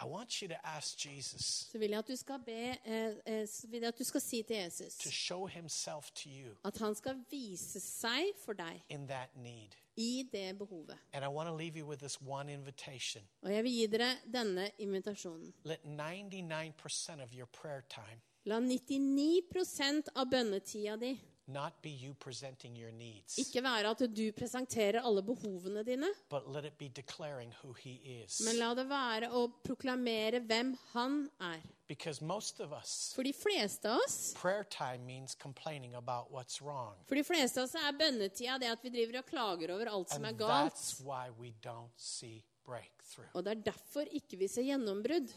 I 0.00 0.06
want 0.06 0.30
you 0.30 0.48
to 0.48 0.54
ask 0.64 1.06
Jesus 1.06 1.44
så 1.70 1.78
vil 1.78 1.90
jeg 1.90 1.98
at 1.98 2.08
du 2.08 2.16
skal 2.16 2.38
be 2.46 2.78
eh, 2.84 3.16
eh, 3.26 3.48
så 3.48 3.66
vil 3.66 3.80
jeg 3.80 3.88
at 3.88 3.98
du 3.98 4.04
skal 4.04 4.20
si 4.20 4.42
til 4.42 4.56
Jesus 4.56 4.96
to 4.96 5.10
show 5.10 5.46
himself 5.46 6.10
to 6.10 6.30
you 6.30 6.54
at 6.64 6.78
han 6.78 6.94
skal 6.94 7.24
vise 7.30 7.80
seg 7.80 8.32
for 8.44 8.52
deg 8.52 8.82
in 8.88 9.08
that 9.08 9.36
need. 9.36 9.74
i 9.98 10.28
det 10.32 10.58
behovet. 10.58 10.98
And 11.12 11.24
I 11.24 11.28
want 11.28 11.48
to 11.48 11.54
leave 11.56 11.76
you 11.76 11.86
with 11.86 12.00
this 12.00 12.20
one 12.20 12.52
invitation. 12.52 13.22
Og 13.42 13.54
jeg 13.54 13.64
vil 13.64 13.72
gi 13.72 13.86
dere 13.86 14.10
denne 14.32 14.70
invitasjonen. 14.78 15.54
Let 15.64 15.80
99% 15.84 17.22
of 17.22 17.34
your 17.34 17.46
prayer 17.46 17.80
time 17.90 18.20
La 18.48 18.60
99 18.60 20.08
av 20.14 20.30
bønnetida 20.30 20.96
di 20.96 21.10
not 21.48 21.72
be 21.82 21.90
you 21.90 22.14
presenting 22.14 22.76
your 22.76 22.90
needs, 22.92 23.38
ikke 23.38 23.62
være 23.64 23.90
at 23.90 24.02
du 24.16 24.32
presenterer 24.36 25.00
alle 25.02 25.22
behovene 25.22 25.82
dine, 25.84 26.06
but 26.30 26.42
let 26.54 26.64
it 26.64 26.78
be 26.78 26.88
declaring 26.88 27.52
who 27.62 27.72
he 27.72 27.94
is. 28.24 28.40
men 28.44 28.56
la 28.56 28.74
det 28.74 28.88
være 28.90 29.30
å 29.32 29.46
proklamere 29.64 30.40
hvem 30.40 30.76
han 30.92 31.30
er. 31.40 31.60
Because 31.88 32.20
most 32.24 32.60
of 32.60 32.72
us, 32.72 33.12
For 33.14 33.22
de 33.22 33.32
fleste 33.32 33.88
av 33.88 34.00
oss 34.04 34.34
prayer 34.36 34.62
time 34.64 35.06
means 35.06 35.34
complaining 35.34 35.94
about 35.94 36.30
what's 36.30 36.60
wrong. 36.60 36.94
For 37.06 37.14
de 37.14 37.24
fleste 37.24 37.58
av 37.60 37.64
oss 37.64 37.74
er 37.74 37.92
bønnetida 37.96 38.58
det 38.60 38.68
at 38.68 38.84
vi 38.84 38.90
driver 38.90 39.18
og 39.22 39.26
klager 39.26 39.72
over 39.74 39.88
alt 39.88 40.10
som 40.10 40.24
er 40.24 40.32
galt. 40.36 40.72
that's 40.74 41.00
why 41.00 41.30
we 41.40 41.54
don't 41.64 41.92
see 41.96 42.44
breakthrough. 42.66 43.28
Og 43.34 43.44
det 43.44 43.56
er 43.56 43.62
derfor 43.72 44.04
ikke 44.12 44.36
vi 44.36 44.48
ser 44.48 44.62
gjennombrudd. 44.68 45.32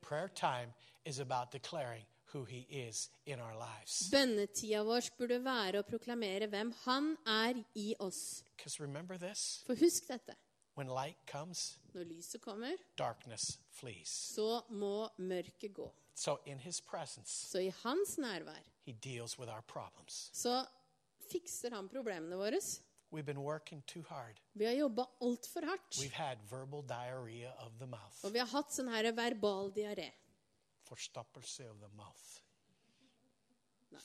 Prayer 0.00 0.28
time 0.28 0.72
is 1.04 1.20
about 1.20 1.52
declaring 1.52 2.04
who 2.32 2.44
He 2.44 2.66
is 2.70 3.08
in 3.26 3.40
our 3.40 3.54
lives. 3.56 4.10
Bønnetida 4.12 4.82
vår 4.84 5.08
burde 5.18 5.40
være 5.44 5.80
å 5.82 5.86
proklamere 5.88 6.48
hvem 6.48 6.72
Han 6.84 7.16
er 7.26 7.62
i 7.74 7.94
oss. 8.00 8.42
Because 8.56 8.80
remember 8.80 9.16
this 9.18 9.62
For 9.66 9.74
husk 9.74 10.06
dette. 10.08 10.34
when 10.74 10.86
light 10.88 11.16
comes, 11.26 11.78
Når 11.94 12.04
lyset 12.04 12.40
kommer, 12.40 12.72
darkness 12.96 13.58
flees. 13.70 14.08
så 14.36 14.62
må 14.70 15.08
mørket 15.18 15.72
gå. 15.74 15.90
So, 16.14 16.38
in 16.46 16.58
His 16.58 16.80
presence, 16.80 17.30
Så 17.48 17.58
i 17.58 17.72
hans 17.82 18.18
nærvær 18.18 18.62
He 18.84 18.92
deals 18.92 19.38
with 19.38 19.48
our 19.50 19.62
problems. 19.62 20.30
så 20.32 20.66
fikser 21.30 21.70
han 21.72 21.88
problemene 21.88 22.36
våre. 22.36 22.60
We've 23.12 23.24
been 23.26 23.40
working 23.42 23.82
too 23.86 24.02
hard. 24.08 24.40
Vi 24.54 24.64
har 24.64 24.72
jobba 24.74 25.04
altfor 25.20 25.64
hardt. 25.66 25.96
We've 25.98 26.12
had 26.12 26.38
verbal 26.50 26.82
diarrhea 26.82 27.52
of 27.58 27.72
the 27.80 27.86
mouth, 27.86 28.24
Og 28.24 28.32
vi 28.32 28.38
har 28.38 28.46
hatt 28.46 28.70
sånn 28.70 28.88
her 28.88 29.10
verbal 29.12 29.72
diaré. 29.72 30.12
Forstoppelse 30.90 31.60
of 31.70 31.76
the 31.80 31.88
mouth. 31.96 32.26
No. 33.92 33.98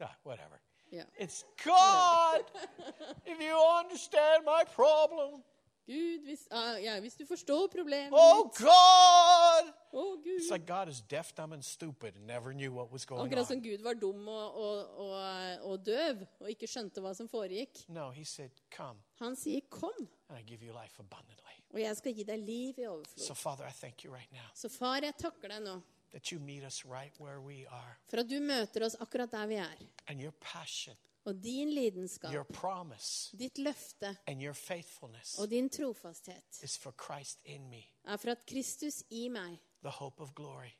Ah, 0.00 0.16
whatever. 0.24 0.60
Yeah. 0.90 1.04
It's 1.18 1.44
God! 1.64 2.42
if 3.26 3.40
you 3.40 3.56
understand 3.82 4.44
my 4.44 4.62
problem. 4.74 5.42
Gud, 5.86 6.20
hvis, 6.24 6.48
uh, 6.50 6.82
ja, 6.84 7.00
hvis 7.00 7.14
du 7.14 7.26
forstår 7.26 7.66
problemet 7.68 8.10
Oh, 8.12 8.44
mitt 8.44 8.56
God! 8.56 9.72
Oh, 9.92 10.16
Gud. 10.16 10.40
It's 10.40 10.50
like 10.50 10.66
God 10.66 10.88
is 10.88 11.00
deaf, 11.10 11.34
dumb, 11.36 11.52
and 11.52 11.62
stupid 11.62 12.16
and 12.16 12.26
never 12.26 12.52
knew 12.54 12.72
what 12.72 12.90
was 12.92 13.04
going 13.04 13.20
Akkurat 13.26 13.46
som. 13.46 13.60
Gud 13.62 13.82
var 13.82 13.92
dum 13.92 14.28
og, 14.28 14.54
og, 14.54 14.96
og, 14.98 15.58
og 15.70 15.86
døv 15.86 16.24
og 16.40 16.48
ikke 16.50 16.66
skjønte 16.66 17.00
hva 17.04 17.12
som 17.14 17.28
foregikk. 17.28 17.84
No, 17.88 18.10
He 18.10 18.24
said, 18.24 18.50
Come, 18.76 18.98
Han 19.20 19.36
sier 19.36 19.60
'kom', 19.70 20.08
and 20.28 20.38
I 20.38 20.42
give 20.42 20.62
you 20.66 20.72
life 20.72 20.96
abundantly. 20.98 21.60
og 21.74 21.80
jeg 21.80 21.96
skal 21.96 22.14
gi 22.14 22.22
deg 22.22 22.38
liv 22.38 22.78
i 22.78 22.82
So, 22.84 22.90
overflod. 22.92 23.34
Father, 23.36 23.66
I 23.66 23.72
thank 23.72 24.04
you 24.04 24.14
right 24.14 24.32
now 24.32 24.48
Så 24.54 24.68
far, 24.68 25.00
jeg 25.02 25.14
takker 25.18 25.48
deg 25.48 25.62
nå 25.62 25.80
that 26.14 26.30
you 26.32 26.38
meet 26.40 26.62
us 26.64 26.84
right 26.86 27.12
where 27.20 27.40
we 27.40 27.66
are. 27.66 27.96
for 28.06 28.20
at 28.22 28.28
du 28.30 28.38
møter 28.40 28.84
oss 28.86 28.94
akkurat 29.00 29.30
der 29.32 29.46
vi 29.50 29.54
er. 29.54 29.74
And 30.08 30.20
your 30.22 30.32
passion, 30.40 30.94
Og 31.26 31.34
din 31.42 31.70
lidenskap, 31.72 32.32
your 32.34 32.44
promise, 32.44 33.36
ditt 33.38 33.58
løfte 33.58 34.16
and 34.26 34.42
your 34.42 34.52
faithfulness 34.52 35.38
og 35.38 35.50
din 35.50 35.68
trofasthet 35.70 36.60
is 36.62 36.78
for 36.78 36.92
Christ 37.06 37.38
in 37.44 37.68
me, 37.70 37.82
er 38.04 38.16
for 38.16 38.30
at 38.30 38.46
Kristus 38.46 39.02
i 39.10 39.28
meg, 39.28 39.58
the 39.82 39.90
hope 39.90 40.20
of 40.22 40.34
glory, 40.34 40.70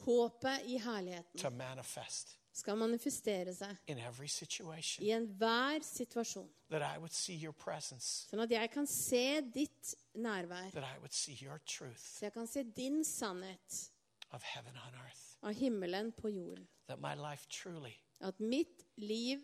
håpet 0.00 0.60
i 0.64 0.78
herligheten, 0.78 1.38
to 1.40 1.50
manifest 1.50 2.38
skal 2.56 2.76
manifestere 2.80 3.52
seg 3.54 3.76
in 3.86 3.98
every 3.98 4.28
situation. 4.28 5.04
i 5.04 5.10
enhver 5.12 5.82
situasjon. 5.84 6.48
That 6.70 6.82
I 6.96 6.98
would 6.98 7.12
see 7.12 7.36
your 7.44 7.52
presence, 7.52 8.26
Sånn 8.30 8.40
at 8.42 8.50
jeg 8.50 8.70
kan 8.72 8.86
se 8.86 9.40
ditt 9.54 9.94
nærvær. 10.14 10.70
that 10.72 10.84
I 10.84 10.98
would 10.98 11.12
see 11.12 11.36
your 11.42 11.58
truth 11.66 12.00
Så 12.00 12.24
jeg 12.26 12.32
kan 12.32 12.46
se 12.46 12.62
din 12.62 13.04
sannhet 13.04 13.90
earth. 14.34 15.36
av 15.42 15.52
himmelen 15.52 16.12
på 16.12 16.28
jorden. 16.30 16.66
That 16.86 17.00
my 17.00 17.14
life 17.14 17.46
truly 17.48 17.94
At 18.20 18.40
mitt 18.40 18.84
liv 18.96 19.40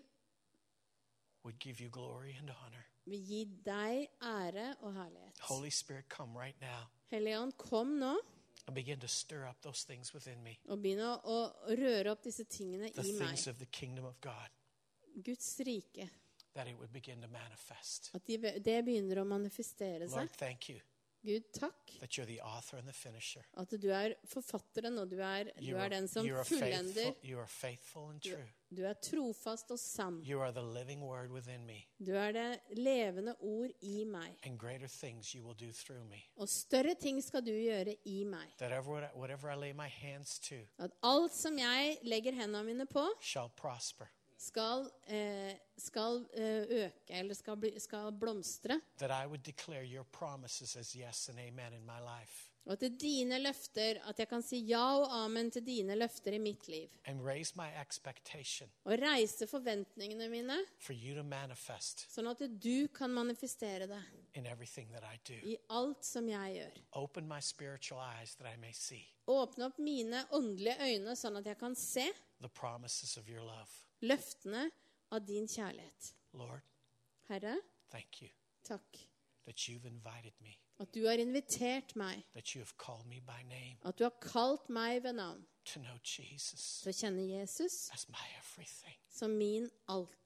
would 1.45 1.59
give 1.59 1.80
you 1.83 1.91
glory 1.91 2.37
and 2.39 2.51
honor. 2.51 2.87
vil 3.05 3.20
gi 3.26 3.45
deg 3.64 4.09
ære 4.22 4.76
og 4.80 4.95
herlighet. 4.95 5.39
Holy 5.41 5.70
Spirit, 5.70 6.09
come 6.09 6.39
right 6.39 6.61
now 6.61 6.87
Hellige 7.11 7.53
kom 7.59 7.87
nå 7.99 8.16
and 8.68 8.74
begin 8.74 9.01
to 9.01 9.09
stir 9.09 9.45
up 9.49 9.61
those 9.62 9.85
things 9.85 10.14
within 10.14 10.43
me, 10.43 10.57
og 10.68 10.78
begynn 10.83 11.01
å 11.03 11.39
røre 11.78 12.12
opp 12.12 12.22
disse 12.22 12.45
tingene 12.45 12.93
the 12.95 13.03
i 13.03 13.12
meg. 13.12 13.26
things 13.28 13.47
of 13.47 13.59
the 13.59 13.66
kingdom 13.66 14.05
of 14.05 14.20
God, 14.20 14.51
Guds 15.24 15.59
rike. 15.66 16.09
that 16.55 16.68
it 16.68 16.78
would 16.78 16.93
begin 16.93 17.20
to 17.20 17.28
manifest. 17.28 18.11
At 18.14 18.24
de, 18.26 18.37
det 18.39 18.85
begynner 18.85 19.18
å 19.18 19.24
manifestere 19.26 20.07
seg. 20.09 20.16
Lord, 20.16 20.30
thank 20.39 20.68
you 20.68 20.78
Gud, 21.23 21.45
takk 21.55 21.79
at 23.57 23.70
du 23.79 23.89
er 23.95 24.14
forfatteren, 24.27 24.99
og 24.99 25.11
du 25.11 25.20
er, 25.23 25.45
du 25.61 25.77
er 25.77 25.89
den 25.93 26.09
som 26.09 26.27
fullender. 26.45 27.14
true. 28.20 28.49
Du 28.73 28.83
er 28.89 28.95
trofast 28.95 29.70
og 29.70 29.79
sann. 29.79 30.23
Du 32.01 32.12
er 32.16 32.33
det 32.33 32.61
levende 32.79 33.37
ord 33.41 33.70
i 33.83 34.05
meg. 34.05 34.35
Og 36.37 36.49
større 36.49 36.95
ting 36.99 37.20
skal 37.23 37.45
du 37.45 37.53
gjøre 37.53 37.95
i 38.09 38.25
meg. 38.25 38.49
At 40.79 40.91
alt 41.03 41.33
som 41.37 41.59
jeg 41.59 41.99
legger 42.03 42.33
hendene 42.33 42.64
mine 42.64 42.87
på, 42.87 43.05
shall 43.20 43.51
prosper. 43.57 44.07
Skal, 44.43 44.88
eh, 45.07 45.55
skal 45.78 46.24
eh, 46.34 46.62
øke 46.84 47.18
eller 47.18 47.34
skal, 47.34 47.57
bli, 47.57 47.74
skal 47.80 48.12
blomstre. 48.12 48.80
That 48.99 49.11
I 49.11 49.26
would 49.26 49.43
declare 49.43 49.84
your 49.84 50.05
promises 50.05 50.76
as 50.76 50.97
yes 50.97 51.28
and 51.28 51.38
amen 51.38 51.72
in 51.72 51.86
my 51.86 52.01
life. 52.01 52.49
Og 52.70 52.78
til 52.78 52.95
dine 53.01 53.40
løfter, 53.43 53.99
at 54.07 54.18
jeg 54.18 54.28
kan 54.30 54.43
si 54.47 54.61
ja 54.68 54.84
og 54.95 55.09
amen 55.24 55.49
til 55.51 55.64
dine 55.66 55.97
løfter 55.99 56.36
i 56.36 56.38
mitt 56.38 56.68
liv. 56.70 56.88
And 57.11 57.24
raise 57.26 57.57
my 57.59 57.66
expectation 57.80 58.70
Og 58.84 58.99
reise 59.03 59.49
forventningene 59.51 60.28
mine, 60.30 60.61
sånn 62.07 62.30
at 62.30 62.45
du 62.62 62.88
kan 62.95 63.11
manifestere 63.11 63.90
det 63.90 64.03
in 64.34 64.47
everything 64.47 64.93
that 64.93 65.03
I 65.43 65.57
alt 65.70 66.05
som 66.05 66.28
jeg 66.28 66.55
gjør. 66.55 66.78
Open 66.93 67.28
my 67.28 67.40
spiritual 67.40 68.01
eyes 68.01 68.34
that 68.34 68.47
I 68.47 68.57
may 68.61 68.72
see 68.72 69.07
Åpne 69.26 69.66
opp 69.66 69.78
mine 69.78 70.24
åndelige 70.34 70.78
øyne, 70.82 71.16
sånn 71.16 71.38
at 71.38 71.47
jeg 71.47 71.59
kan 71.59 71.74
se 71.78 72.09
the 72.40 72.49
promises 72.49 73.16
of 73.16 73.28
your 73.28 73.43
love. 73.43 73.91
Løftene 74.03 74.71
av 75.13 75.21
din 75.27 75.47
kjærlighet. 75.49 76.13
Lord, 76.35 76.61
Herre, 77.29 77.57
thank 77.91 78.23
you 78.23 78.29
takk 78.65 78.99
that 79.47 79.69
you've 79.69 79.87
invited 79.87 80.33
me, 80.41 80.57
at 80.81 80.95
du 80.95 81.05
har 81.07 81.19
invitert 81.19 81.97
meg, 81.97 82.23
that 82.35 82.55
you 82.55 82.61
have 82.61 82.73
called 82.79 83.07
me 83.07 83.21
by 83.21 83.43
name 83.49 83.77
at 83.85 83.99
du 83.99 84.05
har 84.05 84.15
kalt 84.23 84.69
meg 84.71 85.03
ved 85.03 85.13
navn 85.19 85.45
to 85.65 85.81
know 85.81 85.99
Jesus 86.03 86.81
til 86.83 86.91
å 86.91 86.97
kjenne 86.97 87.27
Jesus 87.29 87.91
as 87.93 88.09
my 88.09 88.25
everything. 88.39 88.97
som 89.11 89.31
min 89.31 89.71
alt. 89.89 90.19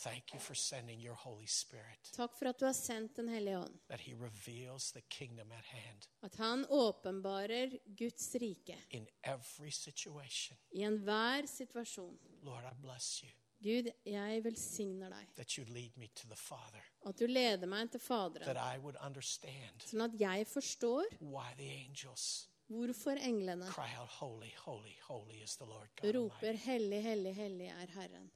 Thank 0.00 0.32
you 0.32 0.40
for 0.40 0.54
sending 0.54 0.98
your 1.04 1.14
Holy 1.14 1.46
Spirit, 1.46 2.08
Takk 2.16 2.32
for 2.38 2.48
at 2.48 2.58
du 2.60 2.64
har 2.64 2.72
sendt 2.72 3.16
Den 3.16 3.28
hellige 3.28 3.58
ånd. 3.58 3.74
that 3.88 4.00
He 4.00 4.14
reveals 4.14 4.92
the 4.92 5.02
kingdom 5.10 5.52
at 5.52 5.64
hand 5.64 6.06
At 6.22 6.34
han 6.36 6.64
åpenbarer 6.70 7.78
Guds 7.98 8.34
rike 8.40 8.78
in 8.90 9.06
every 9.22 9.70
situation. 9.70 10.56
i 10.72 10.82
enhver 10.82 11.46
situasjon. 11.46 12.18
Lord, 12.42 12.64
I 12.64 12.72
bless 12.80 13.22
you 13.22 13.30
Gud, 13.62 13.90
jeg 14.06 14.44
velsigner 14.44 15.08
deg. 15.12 15.26
that 15.36 15.58
you 15.58 15.64
lead 15.68 15.96
me 15.96 16.08
to 16.14 16.26
the 16.28 16.36
Father, 16.36 16.82
At 17.06 17.18
du 17.18 17.26
leder 17.26 17.66
meg 17.66 17.90
til 17.90 18.00
Faderen. 18.00 18.44
that 18.44 18.56
I 18.56 18.78
would 18.78 18.96
understand 19.00 19.84
Sånn 19.84 20.04
at 20.04 20.16
jeg 20.20 20.46
forstår 20.46 21.04
why 21.20 21.52
the 21.58 21.68
angels 21.68 22.48
hvorfor 22.70 23.18
englene 23.20 23.66
cry 23.68 23.88
out, 23.98 24.08
Holy, 24.08 24.52
holy, 24.64 24.96
holy 25.02 25.42
is 25.42 25.56
the 25.56 25.64
Lord 25.66 25.88
God 26.00 26.14
roper 26.16 26.52
'Hellig, 26.56 27.02
hellig, 27.02 27.34
hellig 27.34 27.68
er 27.68 27.86
Herren'. 27.86 28.30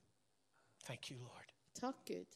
Thank 0.84 1.10
you, 1.10 1.18
Lord, 1.18 1.52
Takk, 1.74 2.04
Gud, 2.06 2.26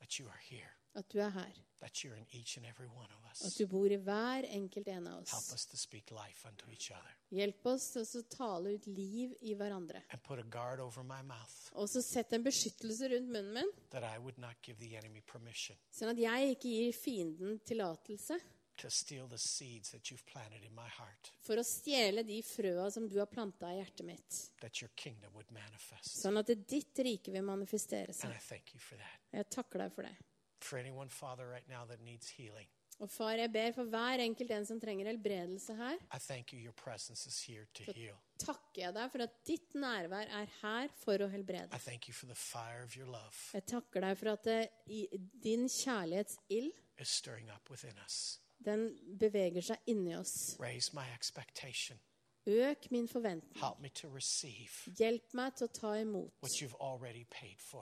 at 0.00 0.18
you 0.18 0.26
are 0.28 0.40
here, 0.50 0.73
at 0.94 1.08
du 1.10 1.18
er 1.20 1.30
her. 1.30 1.52
that 1.80 2.02
you're 2.02 2.16
in 2.16 2.26
each 2.32 2.56
and 2.56 2.64
every 2.66 2.86
one 2.88 3.04
of 3.12 3.20
At 3.44 3.52
du 3.58 3.66
bor 3.66 3.90
i 3.90 3.96
hver 3.98 4.44
enkelt 4.54 4.86
en 4.88 5.06
av 5.08 5.14
Help 5.26 5.32
oss. 5.34 5.52
us 5.54 5.64
to 5.66 5.76
speak 5.76 6.10
life 6.12 6.46
unto 6.48 6.70
each 6.70 6.90
other 6.92 7.16
Hjelp 7.32 7.66
oss 7.66 7.88
til 7.92 8.02
å 8.04 8.22
tale 8.30 8.74
ut 8.76 8.86
liv 8.86 9.32
i 9.42 9.54
hverandre. 9.54 10.02
and 10.12 10.22
put 10.22 10.38
a 10.38 10.42
guard 10.44 10.80
over 10.80 11.02
my 11.02 11.20
mouth 11.22 11.70
Og 11.74 11.88
så 11.88 12.00
sett 12.02 12.32
en 12.32 12.44
beskyttelse 12.44 13.08
rundt 13.10 13.28
munnen 13.28 13.52
min, 13.54 13.70
that 13.90 14.04
I 14.04 14.18
would 14.18 14.38
not 14.38 14.54
give 14.62 14.78
the 14.78 14.96
enemy 14.96 15.20
permission 15.20 15.76
sånn 15.92 16.10
at 16.10 16.16
jeg 16.18 16.54
ikke 16.56 16.68
gir 16.70 16.92
fienden 16.92 17.58
tillatelse 17.66 18.38
to 18.76 18.88
steal 18.90 19.26
the 19.28 19.38
seeds 19.38 19.90
that 19.90 20.10
you've 20.10 20.24
planted 20.26 20.64
in 20.64 20.74
my 20.74 20.88
heart, 20.88 21.32
for 21.40 21.54
å 21.56 21.62
stjele 21.62 22.24
de 22.26 22.40
frøa 22.42 22.90
som 22.90 23.06
du 23.08 23.18
har 23.18 23.26
planta 23.26 23.68
i 23.74 23.80
hjertet 23.82 24.04
mitt. 24.06 24.38
that 24.60 24.80
your 24.80 24.90
kingdom 24.96 25.32
would 25.34 25.50
manifest. 25.50 26.22
Sånn 26.22 26.38
at 26.38 26.46
ditt 26.46 26.98
rike 26.98 27.30
vil 27.32 27.42
manifestere 27.42 28.08
And 28.08 28.16
seg. 28.16 28.30
I 28.30 28.38
thank 28.48 28.72
you 28.74 28.80
for 28.80 28.96
that. 28.96 29.20
Jeg 29.32 29.50
takker 29.50 29.78
deg 29.78 29.92
for 29.92 30.02
det. 30.02 30.16
For 30.64 30.78
anyone, 30.80 31.10
Father, 31.12 31.44
right 31.50 31.68
now 31.68 31.84
that 31.90 32.00
needs 32.00 32.30
healing, 32.38 32.66
Og 33.02 33.10
far, 33.10 33.32
jeg 33.34 33.50
ber 33.52 33.72
for 33.74 33.84
hver 33.90 34.20
enkelt 34.22 34.50
en 34.54 34.66
som 34.66 34.78
trenger 34.80 35.08
helbredelse 35.10 35.74
her, 35.74 35.96
I 36.14 36.18
thank 36.22 36.52
you. 36.54 36.60
Your 36.62 36.72
presence 36.78 37.26
is 37.26 37.40
here 37.42 37.66
to 37.74 37.82
heal. 37.92 38.14
takker 38.38 38.82
jeg 38.84 38.94
deg 38.94 39.10
for 39.12 39.24
at 39.26 39.34
ditt 39.48 39.74
nærvær 39.74 40.30
er 40.30 40.46
her 40.62 40.88
for 41.02 41.18
å 41.18 41.28
helbrede. 41.32 41.74
I 41.74 41.78
thank 41.82 42.06
you 42.08 42.14
for 42.14 42.26
the 42.30 42.38
fire 42.38 42.84
of 42.84 42.94
your 42.96 43.06
love 43.10 43.34
Jeg 43.52 43.66
takker 43.66 44.00
deg 44.06 44.16
for 44.20 44.30
at 44.36 44.44
det, 44.46 44.60
i, 44.86 45.08
din 45.42 45.66
kjærlighetsild, 45.68 46.70
is 47.00 47.08
stirring 47.08 47.50
up 47.50 47.68
within 47.70 47.98
us. 48.06 48.38
den 48.64 48.86
beveger 49.20 49.60
seg 49.74 49.90
inni 49.90 50.14
oss. 50.16 50.56
Raise 50.60 50.94
my 50.94 51.04
expectation. 51.18 51.98
Øk 52.46 52.90
min 52.90 53.08
forventning. 53.08 53.56
Help 53.56 53.80
me 53.80 53.88
to 53.88 54.08
receive 54.08 54.68
Hjelp 54.98 55.34
meg 55.34 55.54
til 55.56 55.64
å 55.64 55.72
ta 55.72 55.92
imot 55.96 56.32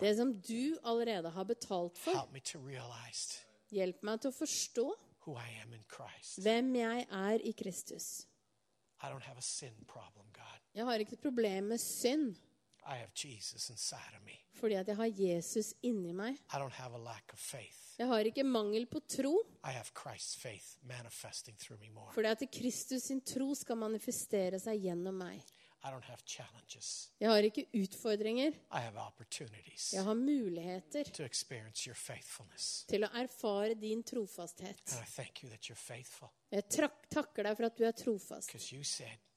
det 0.01 0.17
som 0.17 0.35
du 0.41 0.79
allerede 0.85 1.31
har 1.35 1.45
betalt 1.45 1.99
for. 1.99 2.15
Help 2.15 2.33
me 2.33 2.41
to 2.41 2.59
realize 2.59 3.43
Hjelp 3.73 4.03
meg 4.03 4.21
til 4.21 4.31
å 4.31 4.37
forstå 4.37 4.85
who 5.27 5.35
I 5.39 5.49
am 5.63 5.73
in 5.73 5.83
Christ. 5.91 6.39
hvem 6.43 6.75
jeg 6.77 7.07
er 7.11 7.39
i 7.43 7.53
Kristus. 7.53 8.27
I 9.03 9.07
don't 9.11 9.23
have 9.27 9.39
a 9.39 9.43
sin 9.43 9.75
problem, 9.89 10.27
God. 10.33 10.61
Jeg 10.75 10.85
har 10.85 10.99
ikke 10.99 11.13
et 11.13 11.21
problem 11.21 11.65
med 11.65 11.79
synd, 11.79 12.37
I 12.87 12.97
have 12.99 13.13
Jesus 13.15 13.71
inside 13.71 14.17
of 14.17 14.23
me. 14.27 14.39
fordi 14.59 14.75
at 14.75 14.89
jeg 14.89 14.97
har 14.97 15.07
Jesus 15.07 15.73
inni 15.83 16.13
meg. 16.13 16.35
I 16.55 16.59
don't 16.59 16.73
have 16.79 16.95
a 16.95 16.99
lack 16.99 17.33
of 17.33 17.39
faith. 17.39 17.79
Jeg 17.99 18.07
har 18.09 18.25
ikke 18.25 18.43
mangel 18.45 18.87
på 18.87 19.01
tro, 19.09 19.35
I 19.65 19.71
have 19.73 19.91
Christ's 19.95 20.37
faith 20.37 20.77
manifesting 20.83 21.57
through 21.59 21.81
me 21.81 21.91
more. 21.91 22.13
fordi 22.13 22.29
at 22.29 22.43
Kristus 22.53 23.03
sin 23.03 23.21
tro 23.21 23.55
skal 23.55 23.77
manifestere 23.77 24.59
seg 24.59 24.81
gjennom 24.83 25.15
meg. 25.15 25.43
I 25.85 25.91
don't 25.91 26.05
have 26.07 26.23
challenges. 26.27 27.11
Jeg 27.21 27.29
har 27.29 27.43
ikke 27.43 27.65
utfordringer. 27.75 28.53
I 28.71 28.81
have 28.85 28.99
opportunities 29.03 29.93
Jeg 29.93 30.05
har 30.05 30.15
muligheter 30.15 31.05
to 31.13 31.25
experience 31.25 31.87
your 31.89 31.97
faithfulness. 31.97 32.85
til 32.89 33.03
å 33.05 33.09
erfare 33.19 33.75
din 33.75 34.03
trofasthet. 34.03 34.79
And 34.93 35.03
I 35.03 35.09
thank 35.11 35.43
you 35.43 35.51
that 35.51 35.63
you're 35.69 35.75
faithful 35.75 36.31
Jeg 36.53 36.63
takker 37.11 37.43
deg 37.43 37.57
for 37.57 37.67
at 37.67 37.77
du 37.79 37.85
er 37.85 37.93
trofast. 37.93 38.51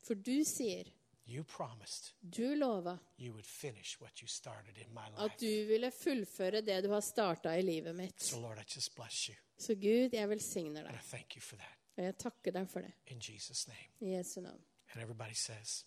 For 0.06 0.14
du 0.14 0.44
sier, 0.46 0.86
you 1.28 1.44
promised 1.44 2.14
du 2.22 2.56
lova, 2.56 2.98
you 3.20 3.32
would 3.34 3.46
finish 3.46 3.98
what 4.02 4.22
you 4.22 4.28
started 4.28 4.78
in 4.78 4.94
my 4.94 5.02
at 5.18 5.22
life. 5.24 5.38
du 5.40 5.66
ville 5.68 5.92
fullføre 5.92 6.62
det 6.62 6.84
du 6.84 6.90
har 6.90 7.02
starta 7.02 7.50
i 7.58 7.62
livet 7.62 7.96
mitt. 7.96 8.22
So, 8.22 8.40
Lord, 8.40 8.58
I 8.60 8.64
just 8.76 8.96
bless 8.96 9.30
you 9.30 9.36
Så 9.58 9.74
Gud, 9.76 10.10
jeg 10.14 10.30
velsigner 10.30 10.80
and 10.86 10.90
I 10.90 10.92
deg. 11.00 11.02
thank 11.10 11.36
you 11.36 11.42
for 11.42 11.56
that 11.56 11.78
Og 11.98 12.04
jeg 12.04 12.18
takker 12.18 12.52
deg 12.52 12.70
for 12.70 12.80
det. 12.82 12.92
in 13.08 13.20
Jesus' 13.20 13.68
name. 13.68 13.88
I 14.02 14.18
Jesu 14.18 14.42
navn. 14.42 14.62
And 14.94 15.02
everybody 15.02 15.34
says, 15.34 15.86